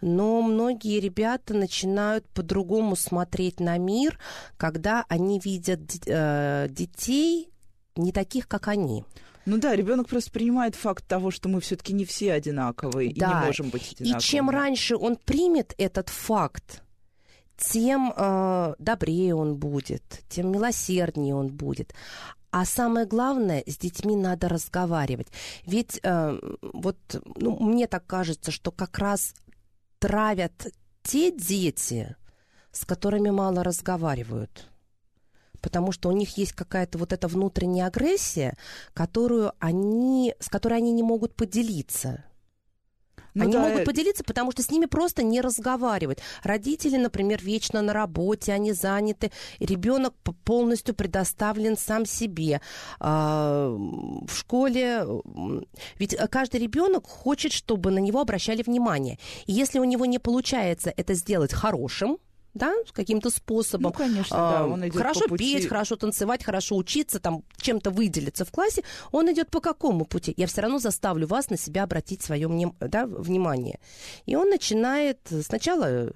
но 0.00 0.42
многие 0.42 1.00
ребята 1.00 1.54
начинают 1.54 2.28
по-другому 2.28 2.94
смотреть 2.94 3.58
на 3.58 3.78
мир, 3.78 4.18
когда 4.56 5.04
они 5.08 5.40
видят 5.40 5.80
э, 6.06 6.66
детей 6.70 7.48
не 7.96 8.12
таких, 8.12 8.46
как 8.46 8.68
они. 8.68 9.04
Ну 9.46 9.58
да, 9.58 9.74
ребенок 9.74 10.08
просто 10.08 10.30
принимает 10.32 10.74
факт 10.74 11.06
того, 11.06 11.30
что 11.30 11.48
мы 11.48 11.60
все-таки 11.60 11.92
не 11.92 12.04
все 12.04 12.32
одинаковые 12.32 13.14
да. 13.14 13.26
и 13.26 13.28
не 13.28 13.46
можем 13.46 13.70
быть 13.70 13.92
одинаковыми. 13.92 14.18
И 14.18 14.20
чем 14.20 14.50
раньше 14.50 14.96
он 14.96 15.16
примет 15.16 15.72
этот 15.78 16.08
факт, 16.08 16.82
тем 17.56 18.12
э, 18.14 18.74
добрее 18.78 19.34
он 19.34 19.56
будет, 19.56 20.02
тем 20.28 20.52
милосерднее 20.52 21.34
он 21.34 21.48
будет. 21.48 21.94
А 22.58 22.64
самое 22.64 23.04
главное, 23.04 23.62
с 23.66 23.76
детьми 23.76 24.16
надо 24.16 24.48
разговаривать. 24.48 25.26
Ведь 25.66 26.00
э, 26.02 26.38
вот 26.62 26.96
ну, 27.34 27.54
мне 27.60 27.86
так 27.86 28.06
кажется, 28.06 28.50
что 28.50 28.70
как 28.70 28.98
раз 28.98 29.34
травят 29.98 30.68
те 31.02 31.30
дети, 31.30 32.16
с 32.72 32.86
которыми 32.86 33.28
мало 33.28 33.62
разговаривают 33.62 34.68
потому 35.60 35.90
что 35.90 36.08
у 36.08 36.12
них 36.12 36.38
есть 36.38 36.52
какая-то 36.52 36.96
вот 36.96 37.12
эта 37.12 37.28
внутренняя 37.28 37.88
агрессия, 37.88 38.56
которую 38.94 39.52
они, 39.58 40.34
с 40.38 40.48
которой 40.48 40.78
они 40.78 40.92
не 40.92 41.02
могут 41.02 41.34
поделиться. 41.34 42.24
Ну, 43.36 43.44
Они 43.44 43.52
да. 43.52 43.60
могут 43.60 43.84
поделиться, 43.84 44.24
потому 44.24 44.50
что 44.50 44.62
с 44.62 44.70
ними 44.70 44.86
просто 44.86 45.22
не 45.22 45.42
разговаривают. 45.42 46.20
Родители, 46.42 46.96
например, 46.96 47.38
вечно 47.42 47.82
на 47.82 47.92
работе, 47.92 48.54
они 48.54 48.72
заняты, 48.72 49.30
ребенок 49.60 50.14
полностью 50.44 50.94
предоставлен 50.94 51.76
сам 51.76 52.06
себе. 52.06 52.62
А, 52.98 53.68
в 53.68 54.34
школе, 54.34 55.04
ведь 55.98 56.16
каждый 56.30 56.60
ребенок 56.60 57.06
хочет, 57.06 57.52
чтобы 57.52 57.90
на 57.90 57.98
него 57.98 58.20
обращали 58.20 58.62
внимание. 58.62 59.18
И 59.44 59.52
если 59.52 59.80
у 59.80 59.84
него 59.84 60.06
не 60.06 60.18
получается 60.18 60.90
это 60.96 61.12
сделать 61.12 61.52
хорошим, 61.52 62.16
да, 62.56 62.74
каким-то 62.92 63.30
способом. 63.30 63.92
Ну, 63.92 63.92
конечно, 63.92 64.36
а, 64.36 64.58
да, 64.58 64.66
он 64.66 64.82
идет 64.82 64.96
Хорошо 64.96 65.20
по 65.22 65.28
пути... 65.30 65.56
петь, 65.56 65.68
хорошо 65.68 65.96
танцевать, 65.96 66.44
хорошо 66.44 66.76
учиться, 66.76 67.20
там, 67.20 67.42
чем-то 67.58 67.90
выделиться 67.90 68.44
в 68.44 68.50
классе. 68.50 68.82
Он 69.12 69.32
идет 69.32 69.50
по 69.50 69.60
какому 69.60 70.04
пути? 70.04 70.34
Я 70.36 70.46
все 70.46 70.62
равно 70.62 70.78
заставлю 70.78 71.26
вас 71.26 71.50
на 71.50 71.56
себя 71.56 71.84
обратить 71.84 72.22
свое 72.22 72.46
да, 72.80 73.06
внимание. 73.06 73.78
И 74.26 74.36
он 74.36 74.48
начинает 74.50 75.18
сначала 75.42 76.12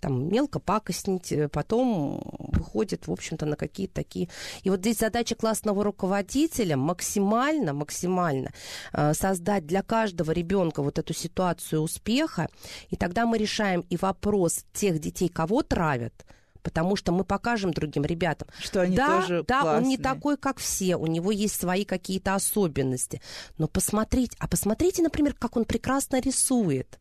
там 0.00 0.28
мелко 0.28 0.58
пакостнить, 0.58 1.32
э, 1.32 1.48
потом 1.48 2.20
выходит, 2.52 3.06
в 3.06 3.12
общем-то, 3.12 3.46
на 3.46 3.56
какие-то 3.56 3.94
такие... 3.94 4.28
И 4.62 4.70
вот 4.70 4.80
здесь 4.80 4.98
задача 4.98 5.34
классного 5.34 5.84
руководителя 5.84 6.76
максимально, 6.76 7.72
максимально 7.72 8.50
э, 8.92 9.14
создать 9.14 9.66
для 9.66 9.82
каждого 9.82 10.30
ребенка 10.32 10.82
вот 10.82 10.98
эту 10.98 11.14
ситуацию 11.14 11.82
успеха, 11.82 12.48
и 12.90 12.96
тогда 12.96 13.26
мы 13.26 13.38
решаем 13.38 13.84
и 13.90 13.96
вопрос 13.96 14.64
тех 14.72 14.98
детей, 14.98 15.28
кого 15.28 15.62
травят, 15.62 16.24
потому 16.62 16.96
что 16.96 17.12
мы 17.12 17.24
покажем 17.24 17.72
другим 17.72 18.04
ребятам, 18.04 18.48
что 18.58 18.80
они 18.80 18.96
да, 18.96 19.20
тоже 19.20 19.44
да, 19.46 19.60
классные. 19.60 19.82
он 19.82 19.88
не 19.88 19.98
такой, 19.98 20.36
как 20.36 20.58
все, 20.58 20.96
у 20.96 21.06
него 21.06 21.30
есть 21.30 21.60
свои 21.60 21.84
какие-то 21.84 22.34
особенности, 22.34 23.20
но 23.58 23.68
посмотрите, 23.68 24.36
а 24.40 24.48
посмотрите, 24.48 25.02
например, 25.02 25.34
как 25.34 25.56
он 25.56 25.64
прекрасно 25.64 26.20
рисует 26.20 26.98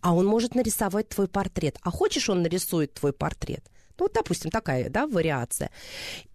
а 0.00 0.14
он 0.14 0.26
может 0.26 0.54
нарисовать 0.54 1.08
твой 1.08 1.28
портрет. 1.28 1.78
А 1.82 1.90
хочешь, 1.90 2.28
он 2.28 2.42
нарисует 2.42 2.94
твой 2.94 3.12
портрет? 3.12 3.64
Ну, 3.98 4.06
вот, 4.06 4.14
допустим, 4.14 4.50
такая, 4.50 4.88
да, 4.90 5.06
вариация. 5.06 5.70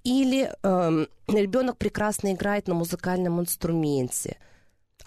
Или 0.04 0.52
э, 0.64 1.06
ребенок 1.28 1.78
прекрасно 1.78 2.34
играет 2.34 2.68
на 2.68 2.76
музыкальном 2.76 3.42
инструменте 3.42 4.38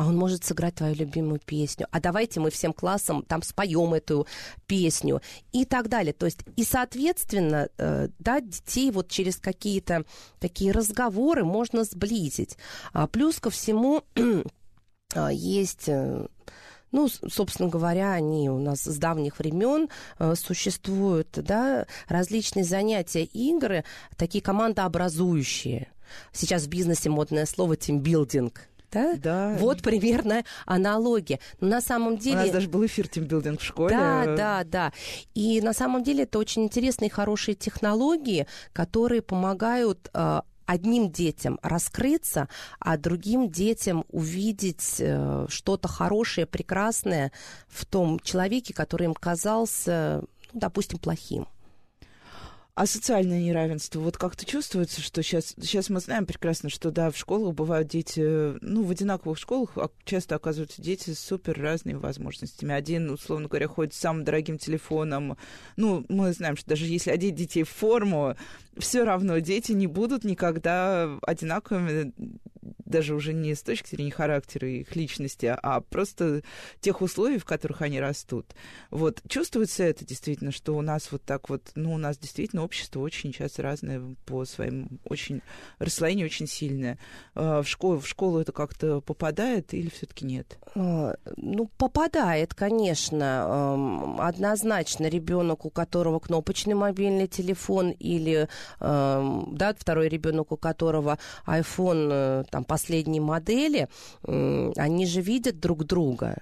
а 0.00 0.06
он 0.06 0.16
может 0.16 0.46
сыграть 0.46 0.76
твою 0.76 0.94
любимую 0.94 1.40
песню, 1.44 1.86
а 1.90 2.00
давайте 2.00 2.40
мы 2.40 2.50
всем 2.50 2.72
классом 2.72 3.22
там 3.22 3.42
споем 3.42 3.92
эту 3.92 4.26
песню 4.66 5.20
и 5.52 5.66
так 5.66 5.88
далее. 5.88 6.14
То 6.14 6.24
есть, 6.24 6.38
и, 6.56 6.64
соответственно, 6.64 7.68
э, 7.76 8.08
да, 8.18 8.40
детей 8.40 8.90
вот 8.92 9.08
через 9.08 9.36
какие-то 9.36 10.06
такие 10.38 10.72
разговоры 10.72 11.44
можно 11.44 11.84
сблизить. 11.84 12.56
А 12.94 13.06
плюс 13.08 13.40
ко 13.40 13.50
всему 13.50 14.02
а, 15.14 15.30
есть 15.30 15.88
э, 15.88 16.28
ну, 16.92 17.08
собственно 17.08 17.68
говоря, 17.68 18.12
они 18.12 18.50
у 18.50 18.58
нас 18.58 18.82
с 18.82 18.96
давних 18.96 19.38
времен 19.38 19.88
э, 20.18 20.34
существуют, 20.34 21.28
да, 21.32 21.86
различные 22.08 22.64
занятия, 22.64 23.24
игры, 23.24 23.84
такие 24.16 24.42
командообразующие. 24.42 25.88
Сейчас 26.32 26.64
в 26.64 26.68
бизнесе 26.68 27.08
модное 27.08 27.46
слово 27.46 27.76
тимбилдинг. 27.76 28.68
Да? 28.90 29.14
да. 29.14 29.56
Вот 29.58 29.82
примерно 29.82 30.44
аналогия. 30.66 31.38
Но 31.60 31.68
на 31.68 31.80
самом 31.80 32.18
деле... 32.18 32.38
У 32.38 32.42
нас 32.42 32.50
даже 32.50 32.68
был 32.68 32.84
эфир 32.84 33.06
тимбилдинг 33.06 33.60
в 33.60 33.64
школе. 33.64 33.96
Да, 33.96 34.24
да, 34.36 34.64
да. 34.64 34.92
И 35.34 35.60
на 35.60 35.72
самом 35.72 36.02
деле 36.02 36.24
это 36.24 36.38
очень 36.38 36.64
интересные 36.64 37.08
и 37.08 37.12
хорошие 37.12 37.54
технологии, 37.54 38.46
которые 38.72 39.22
помогают 39.22 40.10
э, 40.12 40.40
одним 40.70 41.10
детям 41.10 41.58
раскрыться, 41.62 42.48
а 42.78 42.96
другим 42.96 43.50
детям 43.50 44.04
увидеть 44.08 44.96
э, 45.00 45.46
что-то 45.48 45.88
хорошее, 45.88 46.46
прекрасное 46.46 47.32
в 47.66 47.84
том 47.84 48.20
человеке, 48.20 48.72
который 48.72 49.06
им 49.06 49.14
казался, 49.14 50.22
ну, 50.52 50.60
допустим, 50.60 50.98
плохим. 50.98 51.48
А 52.76 52.86
социальное 52.86 53.42
неравенство, 53.42 54.00
вот 54.00 54.16
как-то 54.16 54.46
чувствуется, 54.46 55.02
что 55.02 55.22
сейчас, 55.22 55.54
сейчас 55.60 55.90
мы 55.90 56.00
знаем 56.00 56.24
прекрасно, 56.24 56.70
что 56.70 56.90
да, 56.90 57.10
в 57.10 57.16
школах 57.16 57.54
бывают 57.54 57.88
дети, 57.88 58.54
ну, 58.64 58.84
в 58.84 58.90
одинаковых 58.90 59.38
школах 59.38 59.76
часто 60.04 60.36
оказываются 60.36 60.80
дети 60.80 61.10
с 61.10 61.18
супер 61.18 61.60
разными 61.60 61.98
возможностями. 61.98 62.72
Один, 62.72 63.10
условно 63.10 63.48
говоря, 63.48 63.68
ходит 63.68 63.92
с 63.92 63.98
самым 63.98 64.24
дорогим 64.24 64.56
телефоном. 64.56 65.36
Ну, 65.76 66.06
мы 66.08 66.32
знаем, 66.32 66.56
что 66.56 66.70
даже 66.70 66.86
если 66.86 67.10
одеть 67.10 67.34
детей 67.34 67.64
в 67.64 67.68
форму, 67.68 68.36
все 68.78 69.04
равно 69.04 69.38
дети 69.38 69.72
не 69.72 69.86
будут 69.86 70.24
никогда 70.24 71.18
одинаковыми 71.22 72.12
даже 72.90 73.14
уже 73.14 73.32
не 73.32 73.54
с 73.54 73.62
точки 73.62 73.94
зрения 73.94 74.10
характера 74.10 74.68
их 74.68 74.94
личности, 74.96 75.54
а 75.62 75.80
просто 75.80 76.42
тех 76.80 77.00
условий, 77.00 77.38
в 77.38 77.44
которых 77.44 77.82
они 77.82 78.00
растут. 78.00 78.54
Вот 78.90 79.22
чувствуется 79.28 79.84
это 79.84 80.04
действительно, 80.04 80.50
что 80.50 80.76
у 80.76 80.82
нас 80.82 81.10
вот 81.12 81.22
так 81.22 81.48
вот, 81.48 81.70
ну, 81.74 81.94
у 81.94 81.98
нас 81.98 82.18
действительно 82.18 82.64
общество 82.64 83.00
очень 83.00 83.32
часто 83.32 83.62
разное 83.62 84.02
по 84.26 84.44
своим, 84.44 85.00
очень, 85.04 85.42
расслоение 85.78 86.26
очень 86.26 86.46
сильное. 86.46 86.98
А 87.34 87.62
в 87.62 87.68
школу, 87.68 88.00
в 88.00 88.08
школу 88.08 88.40
это 88.40 88.52
как-то 88.52 89.00
попадает 89.00 89.72
или 89.72 89.88
все-таки 89.88 90.26
нет? 90.26 90.58
А, 90.74 91.14
ну, 91.36 91.70
попадает, 91.78 92.54
конечно. 92.54 94.18
Однозначно 94.18 95.06
ребенок, 95.06 95.64
у 95.64 95.70
которого 95.70 96.18
кнопочный 96.18 96.74
мобильный 96.74 97.28
телефон 97.28 97.90
или, 97.90 98.48
да, 98.80 99.74
второй 99.78 100.08
ребенок, 100.08 100.52
у 100.52 100.56
которого 100.56 101.18
iPhone 101.46 102.08
э, 102.10 102.44
там 102.50 102.64
последней 102.64 103.20
модели, 103.20 103.88
они 104.22 105.06
же 105.06 105.20
видят 105.20 105.60
друг 105.60 105.84
друга. 105.84 106.36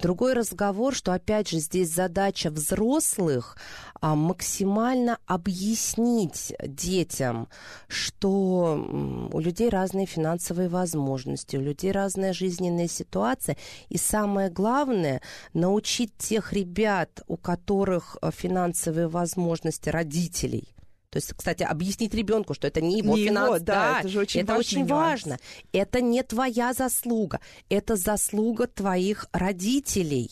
Другой 0.00 0.32
разговор, 0.32 0.94
что 0.94 1.12
опять 1.12 1.48
же 1.48 1.58
здесь 1.58 1.92
задача 1.92 2.50
взрослых 2.50 3.56
а, 4.00 4.14
максимально 4.14 5.18
объяснить 5.26 6.54
детям, 6.62 7.48
что 7.88 9.28
у 9.32 9.40
людей 9.40 9.68
разные 9.68 10.06
финансовые 10.06 10.68
возможности, 10.68 11.56
у 11.56 11.60
людей 11.60 11.92
разная 11.92 12.32
жизненная 12.32 12.88
ситуация. 12.88 13.56
И 13.88 13.98
самое 13.98 14.50
главное, 14.50 15.20
научить 15.52 16.16
тех 16.16 16.52
ребят, 16.52 17.22
у 17.26 17.36
которых 17.36 18.16
э, 18.20 18.30
финансовые 18.32 19.08
возможности 19.08 19.88
родителей, 19.88 20.74
то 21.10 21.16
есть, 21.16 21.32
кстати, 21.34 21.62
объяснить 21.62 22.14
ребенку, 22.14 22.54
что 22.54 22.66
это 22.66 22.80
не 22.80 22.98
его 22.98 23.16
не 23.16 23.26
финанс. 23.26 23.56
Его, 23.56 23.58
да, 23.60 23.92
да, 23.92 24.00
это 24.00 24.08
же 24.08 24.20
очень, 24.20 24.40
это 24.42 24.56
очень 24.56 24.86
важно. 24.86 25.38
Это 25.72 26.02
не 26.02 26.22
твоя 26.22 26.74
заслуга, 26.74 27.40
это 27.70 27.96
заслуга 27.96 28.66
твоих 28.66 29.26
родителей. 29.32 30.30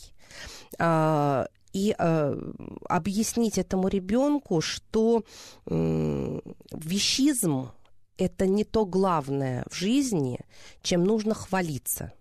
А, 0.77 1.47
и 1.73 1.95
э, 1.97 2.51
объяснить 2.89 3.57
этому 3.57 3.87
ребенку, 3.87 4.61
что 4.61 5.23
вещизм 5.65 7.69
это 8.17 8.47
не 8.47 8.63
то 8.63 8.85
главное 8.85 9.63
в 9.69 9.75
жизни, 9.75 10.39
чем 10.81 11.03
нужно 11.03 11.33
хвалиться. 11.33 12.13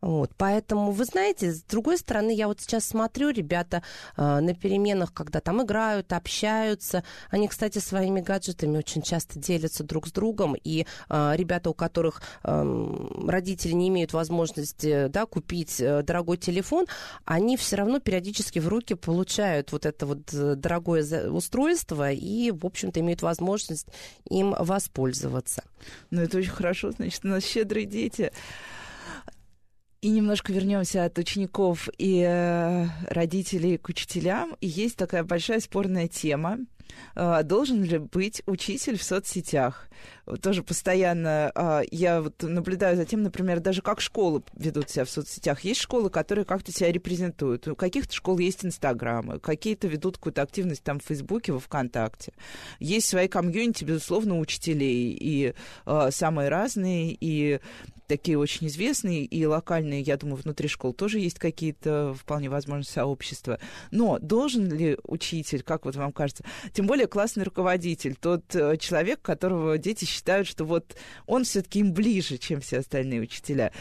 Вот, 0.00 0.30
поэтому, 0.36 0.92
вы 0.92 1.04
знаете, 1.04 1.52
с 1.52 1.62
другой 1.62 1.98
стороны, 1.98 2.30
я 2.34 2.48
вот 2.48 2.60
сейчас 2.60 2.84
смотрю, 2.84 3.30
ребята 3.30 3.82
э, 4.16 4.40
на 4.40 4.54
переменах, 4.54 5.12
когда 5.12 5.40
там 5.40 5.62
играют, 5.62 6.12
общаются, 6.12 7.02
они, 7.30 7.48
кстати, 7.48 7.78
своими 7.78 8.20
гаджетами 8.20 8.76
очень 8.76 9.02
часто 9.02 9.38
делятся 9.38 9.84
друг 9.84 10.06
с 10.08 10.12
другом, 10.12 10.54
и 10.62 10.86
э, 11.08 11.32
ребята, 11.36 11.70
у 11.70 11.74
которых 11.74 12.20
э, 12.44 12.96
родители 13.26 13.72
не 13.72 13.88
имеют 13.88 14.12
возможности 14.12 15.08
да, 15.08 15.26
купить 15.26 15.80
э, 15.80 16.02
дорогой 16.02 16.36
телефон, 16.36 16.86
они 17.24 17.56
все 17.56 17.76
равно 17.76 17.98
периодически 17.98 18.58
в 18.58 18.68
руки 18.68 18.94
получают 18.94 19.72
вот 19.72 19.86
это 19.86 20.06
вот 20.06 20.32
э, 20.32 20.56
дорогое 20.56 21.30
устройство 21.30 22.12
и, 22.12 22.50
в 22.50 22.66
общем-то, 22.66 23.00
имеют 23.00 23.22
возможность 23.22 23.88
им 24.28 24.54
воспользоваться. 24.58 25.64
Ну, 26.10 26.22
это 26.22 26.38
очень 26.38 26.50
хорошо, 26.50 26.90
значит, 26.90 27.24
у 27.24 27.28
нас 27.28 27.44
щедрые 27.44 27.86
дети. 27.86 28.32
И 30.06 30.08
немножко 30.08 30.52
вернемся 30.52 31.04
от 31.04 31.18
учеников 31.18 31.88
и 31.98 32.24
э, 32.24 32.86
родителей 33.10 33.76
к 33.76 33.88
учителям. 33.88 34.56
И 34.60 34.68
есть 34.68 34.94
такая 34.94 35.24
большая 35.24 35.58
спорная 35.58 36.06
тема. 36.06 36.58
Э, 37.16 37.42
должен 37.42 37.82
ли 37.82 37.98
быть 37.98 38.40
учитель 38.46 38.98
в 38.98 39.02
соцсетях? 39.02 39.88
тоже 40.42 40.62
постоянно 40.64 41.52
а, 41.54 41.82
я 41.90 42.20
вот 42.20 42.42
наблюдаю 42.42 42.96
за 42.96 43.04
тем, 43.04 43.22
например, 43.22 43.60
даже 43.60 43.80
как 43.80 44.00
школы 44.00 44.42
ведут 44.56 44.90
себя 44.90 45.04
в 45.04 45.10
соцсетях. 45.10 45.60
Есть 45.60 45.80
школы, 45.80 46.10
которые 46.10 46.44
как-то 46.44 46.72
себя 46.72 46.90
репрезентуют. 46.90 47.68
У 47.68 47.76
каких-то 47.76 48.12
школ 48.12 48.38
есть 48.38 48.64
инстаграмы, 48.64 49.38
какие-то 49.38 49.86
ведут 49.86 50.16
какую-то 50.16 50.42
активность 50.42 50.82
там 50.82 50.98
в 50.98 51.04
Фейсбуке, 51.04 51.52
во 51.52 51.60
ВКонтакте. 51.60 52.32
Есть 52.80 53.08
свои 53.08 53.28
комьюнити, 53.28 53.84
безусловно, 53.84 54.38
учителей, 54.38 55.16
и 55.18 55.54
а, 55.84 56.10
самые 56.10 56.48
разные, 56.48 57.16
и 57.18 57.60
такие 58.06 58.38
очень 58.38 58.66
известные 58.66 59.24
и 59.24 59.44
локальные, 59.46 60.00
я 60.00 60.16
думаю, 60.16 60.36
внутри 60.36 60.68
школ 60.68 60.92
тоже 60.92 61.18
есть 61.18 61.38
какие-то 61.38 62.14
вполне 62.18 62.48
возможно 62.48 62.84
сообщества. 62.84 63.58
Но 63.90 64.18
должен 64.18 64.70
ли 64.72 64.98
учитель, 65.04 65.62
как 65.62 65.84
вот 65.84 65.96
вам 65.96 66.12
кажется, 66.12 66.44
тем 66.72 66.86
более 66.86 67.06
классный 67.06 67.44
руководитель, 67.44 68.16
тот 68.16 68.54
э, 68.54 68.76
человек, 68.78 69.22
которого 69.22 69.78
дети 69.78 70.04
считают, 70.04 70.46
что 70.46 70.64
вот 70.64 70.96
он 71.26 71.44
все-таки 71.44 71.80
им 71.80 71.92
ближе, 71.92 72.38
чем 72.38 72.60
все 72.60 72.78
остальные 72.78 73.20
учителя. 73.20 73.72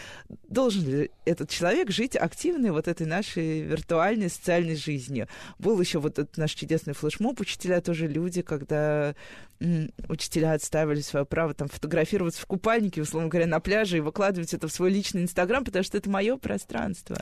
Должен 0.48 0.88
ли 0.88 1.12
этот 1.26 1.50
человек 1.50 1.92
жить 1.92 2.16
активной 2.16 2.72
вот 2.72 2.88
этой 2.88 3.06
нашей 3.06 3.62
виртуальной 3.62 4.30
социальной 4.30 4.76
жизнью? 4.76 5.28
Был 5.60 5.80
еще 5.80 6.00
вот 6.00 6.20
этот 6.20 6.38
наш 6.38 6.52
чудесный 6.54 6.94
флешмоб, 6.94 7.40
учителя 7.40 7.82
тоже 7.82 8.08
люди, 8.08 8.42
когда 8.42 9.16
м, 9.60 9.92
учителя 10.10 10.54
отстаивали 10.54 11.02
свое 11.02 11.26
право 11.26 11.54
там 11.54 11.68
фотографироваться 11.68 12.42
в 12.42 12.46
купальнике, 12.46 13.02
условно 13.02 13.30
говоря, 13.30 13.48
на 13.48 13.60
пляже 13.60 13.98
и 13.98 14.02
выкладывать 14.16 14.54
это 14.54 14.70
в 14.70 14.72
свой 14.72 14.92
личный 14.92 15.24
инстаграм, 15.24 15.66
потому 15.66 15.84
что 15.84 15.98
это 15.98 16.10
мое 16.10 16.38
пространство. 16.38 17.18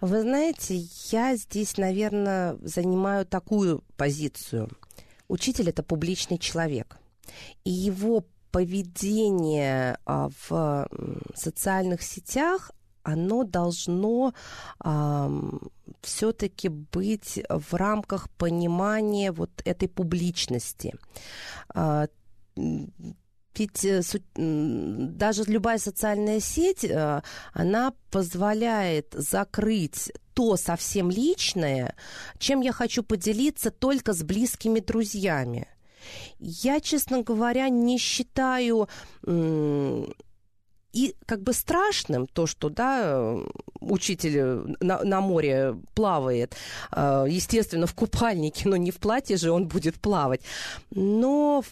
Вы 0.00 0.22
знаете, 0.22 0.74
я 1.10 1.36
здесь, 1.36 1.76
наверное, 1.76 2.56
занимаю 2.62 3.26
такую 3.26 3.84
позицию. 3.98 4.70
Учитель 5.28 5.68
это 5.68 5.82
публичный 5.82 6.38
человек. 6.38 6.96
И 7.64 7.70
его 7.70 8.24
поведение 8.50 9.98
а, 10.06 10.30
в 10.48 10.88
социальных 11.34 12.00
сетях, 12.02 12.70
оно 13.02 13.44
должно 13.44 14.32
а, 14.78 15.30
все-таки 16.00 16.68
быть 16.68 17.38
в 17.50 17.74
рамках 17.74 18.30
понимания 18.30 19.30
вот 19.30 19.50
этой 19.66 19.88
публичности. 19.88 20.94
Ведь 23.56 23.84
э, 23.84 24.02
даже 24.36 25.44
любая 25.44 25.78
социальная 25.78 26.40
сеть, 26.40 26.84
э, 26.84 27.22
она 27.52 27.92
позволяет 28.10 29.12
закрыть 29.12 30.12
то 30.34 30.56
совсем 30.56 31.10
личное, 31.10 31.94
чем 32.38 32.60
я 32.60 32.72
хочу 32.72 33.02
поделиться 33.02 33.70
только 33.70 34.12
с 34.12 34.22
близкими 34.22 34.80
друзьями. 34.80 35.66
Я, 36.38 36.80
честно 36.80 37.22
говоря, 37.22 37.68
не 37.68 37.98
считаю 37.98 38.88
и 40.92 41.14
как 41.26 41.42
бы 41.42 41.52
страшным 41.52 42.26
то, 42.26 42.46
что, 42.46 42.68
да, 42.68 43.36
учитель 43.80 44.76
на, 44.80 45.02
на 45.04 45.20
море 45.20 45.76
плавает, 45.94 46.56
э, 46.92 47.26
естественно, 47.28 47.86
в 47.86 47.94
купальнике, 47.94 48.68
но 48.68 48.76
не 48.76 48.90
в 48.90 48.98
платье 48.98 49.36
же 49.36 49.52
он 49.52 49.68
будет 49.68 50.00
плавать. 50.00 50.40
Но 50.90 51.62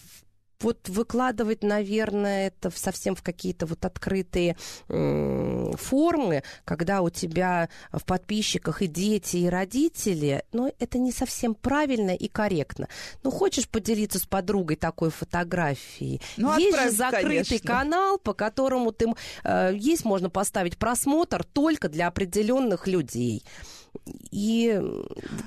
вот 0.61 0.89
выкладывать, 0.89 1.63
наверное, 1.63 2.47
это 2.47 2.69
совсем 2.75 3.15
в 3.15 3.23
какие-то 3.23 3.65
вот 3.65 3.85
открытые 3.85 4.57
э, 4.89 5.71
формы, 5.77 6.43
когда 6.65 7.01
у 7.01 7.09
тебя 7.09 7.69
в 7.91 8.03
подписчиках 8.03 8.81
и 8.81 8.87
дети, 8.87 9.37
и 9.37 9.47
родители, 9.47 10.43
но 10.51 10.71
это 10.79 10.97
не 10.97 11.11
совсем 11.11 11.55
правильно 11.55 12.13
и 12.13 12.27
корректно. 12.27 12.87
Ну, 13.23 13.31
хочешь 13.31 13.69
поделиться 13.69 14.19
с 14.19 14.25
подругой 14.25 14.75
такой 14.75 15.11
фотографией? 15.11 16.21
Ну, 16.37 16.57
есть 16.57 16.73
отправь, 16.73 16.89
же 16.89 16.95
закрытый 16.97 17.59
конечно. 17.59 17.67
канал, 17.67 18.17
по 18.17 18.33
которому 18.33 18.91
ты 18.91 19.13
э, 19.43 19.71
есть, 19.75 20.03
можно 20.03 20.29
поставить 20.29 20.77
просмотр 20.77 21.43
только 21.43 21.87
для 21.87 22.07
определенных 22.07 22.85
людей. 22.85 23.43
И 24.31 24.79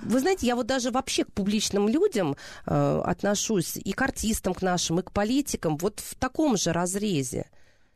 вы 0.03 0.20
знаете, 0.20 0.47
я 0.47 0.57
вот 0.57 0.66
даже 0.66 0.90
вообще 0.90 1.24
к 1.24 1.32
публичным 1.32 1.88
людям 1.88 2.36
э, 2.66 3.03
отношусь, 3.05 3.76
и 3.76 3.93
к 3.93 4.03
артистам, 4.03 4.55
к 4.55 4.62
нашим, 4.62 5.01
и 5.01 5.03
к 5.03 5.12
политикам, 5.12 5.76
вот 5.76 6.01
в 6.01 6.14
таком 6.16 6.57
же 6.57 6.72
разрезе. 6.72 7.47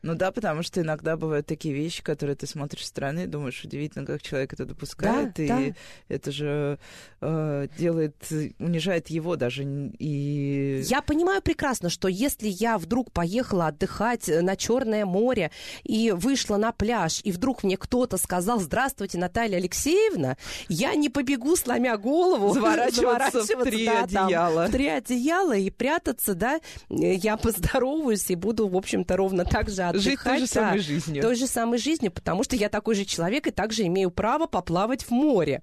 Ну 0.02 0.14
да, 0.14 0.30
потому 0.30 0.62
что 0.62 0.80
иногда 0.80 1.16
бывают 1.16 1.46
такие 1.46 1.74
вещи, 1.74 2.02
которые 2.02 2.36
ты 2.36 2.46
смотришь 2.46 2.82
со 2.82 2.88
стороны 2.88 3.24
и 3.24 3.26
думаешь, 3.26 3.64
удивительно, 3.64 4.06
как 4.06 4.22
человек 4.22 4.52
это 4.52 4.64
допускает, 4.64 5.34
да, 5.36 5.42
и 5.42 5.48
да. 5.48 5.76
это 6.08 6.30
же 6.30 6.78
э, 7.20 7.68
делает, 7.76 8.14
унижает 8.58 9.08
его 9.08 9.36
даже. 9.36 9.64
И... 9.64 10.82
Я 10.84 11.02
понимаю 11.02 11.42
прекрасно, 11.42 11.88
что 11.88 12.08
если 12.08 12.48
я 12.48 12.78
вдруг 12.78 13.10
поехала 13.10 13.68
отдыхать 13.68 14.28
на 14.28 14.54
Черное 14.56 15.06
море 15.06 15.50
и 15.82 16.12
вышла 16.12 16.56
на 16.56 16.72
пляж, 16.72 17.20
и 17.24 17.32
вдруг 17.32 17.64
мне 17.64 17.76
кто-то 17.76 18.16
сказал, 18.16 18.60
здравствуйте, 18.60 19.18
Наталья 19.18 19.56
Алексеевна, 19.56 20.36
я 20.68 20.94
не 20.94 21.08
побегу, 21.08 21.56
сломя 21.56 21.96
голову, 21.96 22.52
заворачиваться, 22.54 23.56
в 23.56 23.64
три 23.64 23.86
да, 23.86 24.04
одеяла. 24.04 24.62
Там, 24.62 24.68
в 24.68 24.72
три 24.72 24.88
одеяла 24.88 25.56
и 25.56 25.70
прятаться, 25.70 26.34
да, 26.34 26.60
я 26.88 27.36
поздороваюсь 27.36 28.30
и 28.30 28.34
буду, 28.34 28.68
в 28.68 28.76
общем-то, 28.76 29.16
ровно 29.16 29.44
так 29.44 29.68
же. 29.68 29.95
Жить 29.98 30.20
той 30.22 30.38
же 30.38 30.46
да, 30.46 30.46
самой 30.46 30.78
жизнью. 30.78 31.22
Той 31.22 31.34
же 31.34 31.46
самой 31.46 31.78
жизнью, 31.78 32.12
потому 32.12 32.44
что 32.44 32.56
я 32.56 32.68
такой 32.68 32.94
же 32.94 33.04
человек 33.04 33.46
и 33.46 33.50
также 33.50 33.86
имею 33.86 34.10
право 34.10 34.46
поплавать 34.46 35.02
в 35.02 35.10
море. 35.10 35.62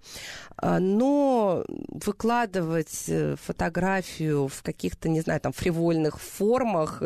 А, 0.58 0.80
но 0.80 1.66
выкладывать 1.68 3.06
э, 3.08 3.36
фотографию 3.42 4.48
в 4.48 4.62
каких-то, 4.62 5.10
не 5.10 5.22
знаю, 5.22 5.40
там, 5.40 5.54
фривольных 5.54 6.20
формах 6.20 7.02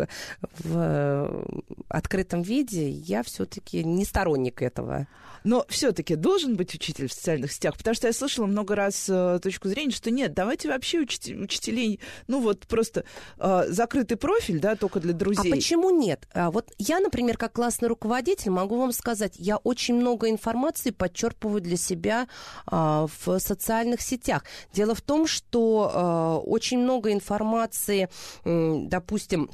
в 0.59 0.77
э, 0.77 1.45
открытом 1.89 2.41
виде, 2.41 2.89
я 2.89 3.23
все-таки 3.23 3.83
не 3.83 4.05
сторонник 4.05 4.61
этого. 4.61 5.07
Но 5.43 5.65
все-таки 5.69 6.15
должен 6.15 6.55
быть 6.55 6.73
учитель 6.75 7.07
в 7.07 7.13
социальных 7.13 7.51
сетях, 7.51 7.77
потому 7.77 7.95
что 7.95 8.07
я 8.07 8.13
слышала 8.13 8.47
много 8.47 8.75
раз 8.75 9.05
э, 9.09 9.39
точку 9.41 9.69
зрения, 9.69 9.91
что 9.91 10.11
нет, 10.11 10.33
давайте 10.33 10.67
вообще 10.67 10.99
учитель, 10.99 11.41
учителей, 11.41 11.99
ну 12.27 12.41
вот 12.41 12.67
просто 12.67 13.05
э, 13.37 13.65
закрытый 13.69 14.17
профиль, 14.17 14.59
да, 14.59 14.75
только 14.75 14.99
для 14.99 15.13
друзей. 15.13 15.51
А 15.51 15.55
почему 15.55 15.89
нет? 15.89 16.27
А, 16.33 16.51
вот 16.51 16.73
я, 16.77 16.99
например, 17.07 17.37
как 17.37 17.53
классный 17.53 17.87
руководитель 17.87 18.51
могу 18.51 18.77
вам 18.77 18.91
сказать, 18.91 19.35
я 19.37 19.57
очень 19.57 19.95
много 19.95 20.29
информации 20.29 20.91
подчерпываю 20.91 21.61
для 21.61 21.77
себя 21.77 22.27
э, 22.69 23.07
в 23.19 23.39
социальных 23.39 24.01
сетях. 24.01 24.43
Дело 24.73 24.93
в 24.93 25.01
том, 25.01 25.25
что 25.25 26.41
э, 26.43 26.49
очень 26.49 26.79
много 26.79 27.13
информации, 27.13 28.09
допустим, 28.43 29.49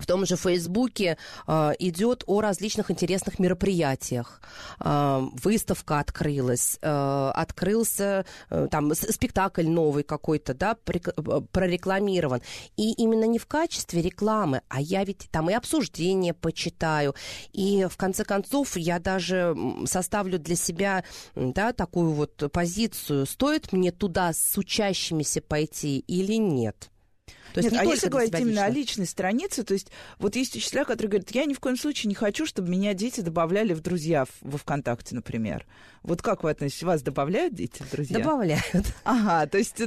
в 0.00 0.06
том 0.06 0.26
же 0.26 0.36
Фейсбуке 0.36 1.16
э, 1.46 1.72
идет 1.78 2.24
о 2.26 2.40
различных 2.40 2.90
интересных 2.90 3.38
мероприятиях. 3.38 4.40
Э, 4.80 5.20
выставка 5.42 6.00
открылась, 6.00 6.78
э, 6.80 7.30
открылся 7.34 8.24
э, 8.48 8.68
там 8.70 8.94
спектакль 8.94 9.68
новый 9.68 10.02
какой-то, 10.02 10.54
да, 10.54 10.76
э, 10.86 11.40
прорекламирован. 11.52 12.40
И 12.76 12.92
именно 12.92 13.24
не 13.24 13.38
в 13.38 13.46
качестве 13.46 14.02
рекламы, 14.02 14.62
а 14.68 14.80
я 14.80 15.04
ведь 15.04 15.28
там 15.30 15.50
и 15.50 15.54
обсуждения 15.54 16.34
почитаю, 16.34 17.14
и 17.52 17.86
в 17.90 17.96
конце 17.96 18.24
концов 18.24 18.76
я 18.76 18.98
даже 18.98 19.56
составлю 19.84 20.38
для 20.38 20.56
себя, 20.56 21.04
да, 21.34 21.72
такую 21.72 22.12
вот 22.12 22.50
позицию, 22.52 23.26
стоит 23.26 23.72
мне 23.72 23.92
туда 23.92 24.32
с 24.32 24.56
учащимися 24.56 25.42
пойти 25.42 25.98
или 26.06 26.34
нет. 26.34 26.90
То 27.52 27.60
есть 27.60 27.72
Нет, 27.72 27.82
не 27.82 27.90
а 27.90 27.92
если 27.92 28.08
говорить 28.08 28.34
именно 28.38 28.64
о 28.64 28.70
личной 28.70 29.06
странице, 29.06 29.64
то 29.64 29.74
есть 29.74 29.88
вот 30.18 30.36
есть 30.36 30.54
учителя, 30.54 30.84
которые 30.84 31.10
говорят, 31.10 31.30
я 31.32 31.44
ни 31.44 31.54
в 31.54 31.60
коем 31.60 31.76
случае 31.76 32.08
не 32.08 32.14
хочу, 32.14 32.46
чтобы 32.46 32.68
меня 32.68 32.94
дети 32.94 33.20
добавляли 33.20 33.72
в 33.74 33.80
друзья 33.80 34.26
во 34.40 34.58
ВКонтакте, 34.58 35.14
например. 35.14 35.66
Вот 36.02 36.22
как 36.22 36.44
вы 36.44 36.50
относитесь? 36.50 36.82
Вас 36.82 37.02
добавляют 37.02 37.54
дети 37.54 37.82
в 37.82 37.90
друзья? 37.90 38.18
Добавляют. 38.18 38.86
Ага, 39.04 39.46
то 39.46 39.58
есть 39.58 39.82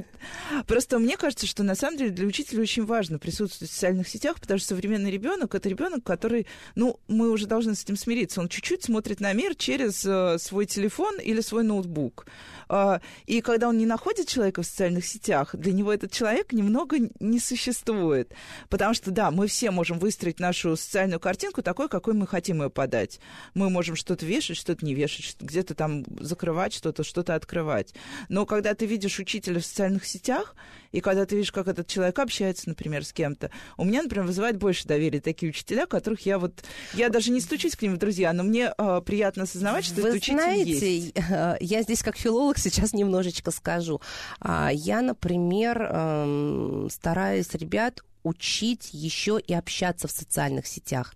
просто 0.67 0.99
мне 0.99 1.17
кажется, 1.17 1.47
что 1.47 1.63
на 1.63 1.75
самом 1.75 1.97
деле 1.97 2.11
для 2.11 2.27
учителя 2.27 2.61
очень 2.61 2.85
важно 2.85 3.17
присутствовать 3.17 3.71
в 3.71 3.73
социальных 3.73 4.07
сетях, 4.07 4.39
потому 4.39 4.59
что 4.59 4.69
современный 4.69 5.09
ребенок 5.09 5.55
это 5.55 5.69
ребенок, 5.69 6.03
который, 6.03 6.45
ну, 6.75 6.99
мы 7.07 7.31
уже 7.31 7.47
должны 7.47 7.75
с 7.75 7.83
этим 7.83 7.97
смириться. 7.97 8.41
Он 8.41 8.49
чуть-чуть 8.49 8.83
смотрит 8.83 9.21
на 9.21 9.33
мир 9.33 9.55
через 9.55 10.05
э, 10.05 10.37
свой 10.37 10.65
телефон 10.65 11.19
или 11.19 11.41
свой 11.41 11.63
ноутбук. 11.63 12.27
Э, 12.73 12.99
и 13.27 13.41
когда 13.41 13.69
он 13.69 13.77
не 13.77 13.85
находит 13.85 14.27
человека 14.27 14.63
в 14.63 14.65
социальных 14.65 15.05
сетях, 15.05 15.55
для 15.55 15.71
него 15.71 15.93
этот 15.93 16.11
человек 16.11 16.51
немного 16.51 16.97
не 17.19 17.39
существует. 17.39 18.33
Потому 18.69 18.93
что, 18.95 19.11
да, 19.11 19.29
мы 19.29 19.47
все 19.47 19.69
можем 19.69 19.99
выстроить 19.99 20.39
нашу 20.39 20.75
социальную 20.75 21.19
картинку 21.19 21.61
такой, 21.61 21.87
какой 21.87 22.15
мы 22.15 22.25
хотим 22.25 22.63
ее 22.63 22.69
подать. 22.69 23.19
Мы 23.53 23.69
можем 23.69 23.95
что-то 23.95 24.25
вешать, 24.25 24.57
что-то 24.57 24.83
не 24.85 24.95
вешать, 24.95 25.35
где-то 25.39 25.75
там 25.75 26.03
закрывать 26.19 26.73
что-то, 26.73 27.03
что-то 27.03 27.35
открывать. 27.35 27.93
Но 28.27 28.45
когда 28.45 28.73
ты 28.73 28.87
видишь 28.87 29.19
учителя 29.19 29.59
в 29.59 29.65
социальных 29.65 30.05
сетях, 30.05 30.55
и 30.91 30.99
когда 31.01 31.25
ты 31.25 31.35
видишь, 31.35 31.51
как 31.51 31.67
этот 31.67 31.87
человек 31.87 32.17
общается, 32.19 32.69
например, 32.69 33.05
с 33.05 33.13
кем-то, 33.13 33.51
у 33.77 33.85
меня, 33.85 34.01
например, 34.03 34.25
вызывает 34.25 34.57
больше 34.57 34.87
доверия 34.87 35.19
такие 35.19 35.49
учителя, 35.49 35.85
которых 35.85 36.25
я 36.25 36.39
вот... 36.39 36.63
Я 36.93 37.09
даже 37.09 37.31
не 37.31 37.39
стучусь 37.39 37.75
к 37.75 37.81
ним 37.81 37.95
в 37.95 37.97
друзья, 37.97 38.33
но 38.33 38.43
мне 38.43 38.73
э, 38.77 39.01
приятно 39.05 39.43
осознавать, 39.43 39.85
что 39.85 39.95
Вы 39.95 40.09
этот 40.09 40.17
учитель 40.17 40.33
знаете, 40.33 40.97
есть. 40.97 41.13
я 41.61 41.81
здесь 41.81 42.03
как 42.03 42.17
филолог 42.17 42.57
сейчас 42.63 42.93
немножечко 42.93 43.51
скажу. 43.51 44.01
А, 44.39 44.69
я, 44.71 45.01
например, 45.01 45.81
эм, 45.83 46.89
стараюсь 46.89 47.53
ребят 47.53 48.03
учить 48.23 48.89
еще 48.91 49.39
и 49.39 49.53
общаться 49.53 50.07
в 50.07 50.11
социальных 50.11 50.67
сетях. 50.67 51.13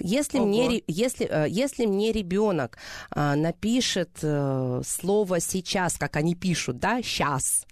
Если 0.00 0.38
Ого. 0.38 0.46
мне, 0.46 0.82
если, 0.86 1.26
э, 1.26 1.46
если 1.48 1.86
мне 1.86 2.12
ребенок 2.12 2.78
а, 3.10 3.36
напишет 3.36 4.18
э, 4.22 4.82
слово 4.86 5.40
сейчас, 5.40 5.96
как 5.96 6.16
они 6.16 6.34
пишут, 6.34 6.78
да, 6.78 7.02
сейчас, 7.02 7.66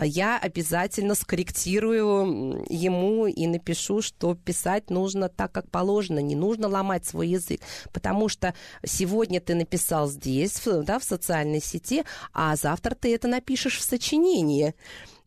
я 0.00 0.38
обязательно 0.38 1.14
скорректирую 1.14 2.64
ему 2.68 3.26
и 3.26 3.46
напишу, 3.46 4.02
что 4.02 4.34
писать 4.34 4.90
нужно 4.90 5.28
так, 5.28 5.52
как 5.52 5.70
положено, 5.70 6.18
не 6.18 6.36
нужно 6.36 6.68
ломать 6.68 7.06
свой 7.06 7.28
язык, 7.28 7.60
потому 7.92 8.28
что 8.28 8.54
сегодня 8.84 9.40
ты 9.40 9.54
написал 9.54 10.08
здесь, 10.08 10.60
да, 10.64 10.98
в 10.98 11.04
социальной 11.04 11.60
сети, 11.60 12.04
а 12.32 12.56
завтра 12.56 12.94
ты 12.94 13.14
это 13.14 13.28
напишешь 13.28 13.78
в 13.78 13.82
сочинении. 13.82 14.74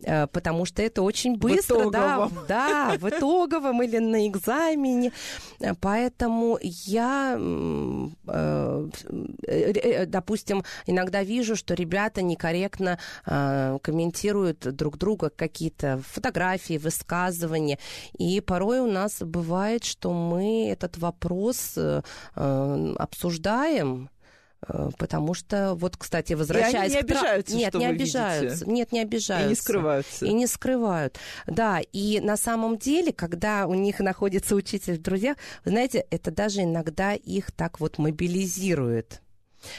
Э, 0.03 0.27
Потому 0.27 0.65
что 0.65 0.81
это 0.81 1.01
очень 1.01 1.37
быстро, 1.37 1.89
да, 1.89 2.15
итоговом. 2.17 2.45
да, 2.47 2.97
в 2.99 3.09
итоговом 3.09 3.81
или 3.81 3.97
на 3.97 4.27
экзамене. 4.27 5.11
Э, 5.59 5.73
Поэтому 5.79 6.59
я, 6.61 7.35
э, 8.27 8.87
допустим, 10.05 10.63
иногда 10.85 11.23
вижу, 11.23 11.55
что 11.55 11.73
ребята 11.73 12.21
некорректно 12.21 12.99
комментируют 13.25 14.59
друг 14.75 14.97
друга 14.97 15.29
какие-то 15.29 16.01
фотографии, 16.07 16.77
высказывания. 16.77 17.79
И 18.17 18.41
порой 18.41 18.79
у 18.79 18.91
нас 18.91 19.21
бывает, 19.21 19.83
что 19.83 20.13
мы 20.13 20.69
этот 20.69 20.97
вопрос 20.97 21.77
обсуждаем. 22.35 24.09
Э, 24.67 24.89
Потому 24.97 25.33
что, 25.33 25.75
вот, 25.75 25.97
кстати, 25.97 26.33
возвращаясь 26.33 26.93
не 26.93 26.99
к 27.01 27.03
обижаются, 27.03 27.55
Нет, 27.55 27.69
что 27.69 27.79
не 27.79 27.87
вы 27.87 27.91
обижаются. 27.93 28.47
видите. 28.65 28.71
Нет, 28.71 28.91
не 28.91 28.99
обижаются. 29.01 29.47
И 29.47 29.49
не 29.49 29.55
скрываются. 29.55 30.25
И 30.25 30.33
не 30.33 30.47
скрывают. 30.47 31.17
Да, 31.45 31.79
и 31.91 32.19
на 32.19 32.37
самом 32.37 32.77
деле, 32.77 33.11
когда 33.13 33.67
у 33.67 33.73
них 33.73 33.99
находится 33.99 34.55
учитель 34.55 34.95
в 34.97 35.01
друзьях, 35.01 35.37
вы 35.65 35.71
знаете, 35.71 36.05
это 36.09 36.31
даже 36.31 36.63
иногда 36.63 37.13
их 37.13 37.51
так 37.51 37.79
вот 37.79 37.97
мобилизирует. 37.97 39.21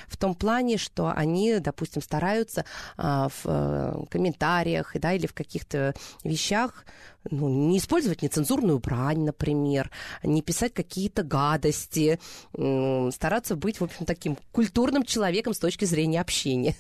В 0.07 0.17
том 0.17 0.35
плане, 0.35 0.77
что 0.77 1.13
они, 1.15 1.59
допустим, 1.59 2.03
стараются 2.03 2.65
а, 2.97 3.29
в 3.29 3.43
э, 3.45 4.05
комментариях 4.11 4.93
да, 4.95 5.13
или 5.13 5.27
в 5.27 5.35
каких-то 5.35 5.95
вещах 6.25 6.85
ну, 7.31 7.49
не 7.49 7.79
использовать 7.79 8.23
нецензурную 8.23 8.79
брань, 8.79 9.25
например, 9.25 9.91
не 10.23 10.43
писать 10.43 10.73
какие-то 10.73 11.23
гадости, 11.23 12.21
стараться 12.53 13.57
быть, 13.57 13.81
в 13.81 13.85
общем, 13.85 14.07
таким 14.07 14.39
культурным 14.53 15.03
человеком 15.05 15.53
с 15.53 15.59
точки 15.59 15.85
зрения 15.85 16.21
общения. 16.21 16.75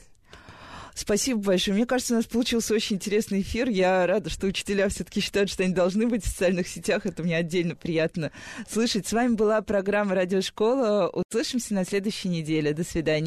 Спасибо 0.98 1.40
большое. 1.40 1.76
Мне 1.76 1.86
кажется, 1.86 2.14
у 2.14 2.16
нас 2.16 2.26
получился 2.26 2.74
очень 2.74 2.96
интересный 2.96 3.42
эфир. 3.42 3.68
Я 3.68 4.04
рада, 4.04 4.30
что 4.30 4.48
учителя 4.48 4.88
все-таки 4.88 5.20
считают, 5.20 5.48
что 5.48 5.62
они 5.62 5.72
должны 5.72 6.08
быть 6.08 6.24
в 6.24 6.28
социальных 6.28 6.66
сетях. 6.66 7.06
Это 7.06 7.22
мне 7.22 7.36
отдельно 7.36 7.76
приятно 7.76 8.32
слышать. 8.68 9.06
С 9.06 9.12
вами 9.12 9.34
была 9.34 9.62
программа 9.62 10.16
«Радиошкола». 10.16 11.08
Услышимся 11.30 11.74
на 11.74 11.84
следующей 11.84 12.30
неделе. 12.30 12.72
До 12.72 12.82
свидания. 12.82 13.18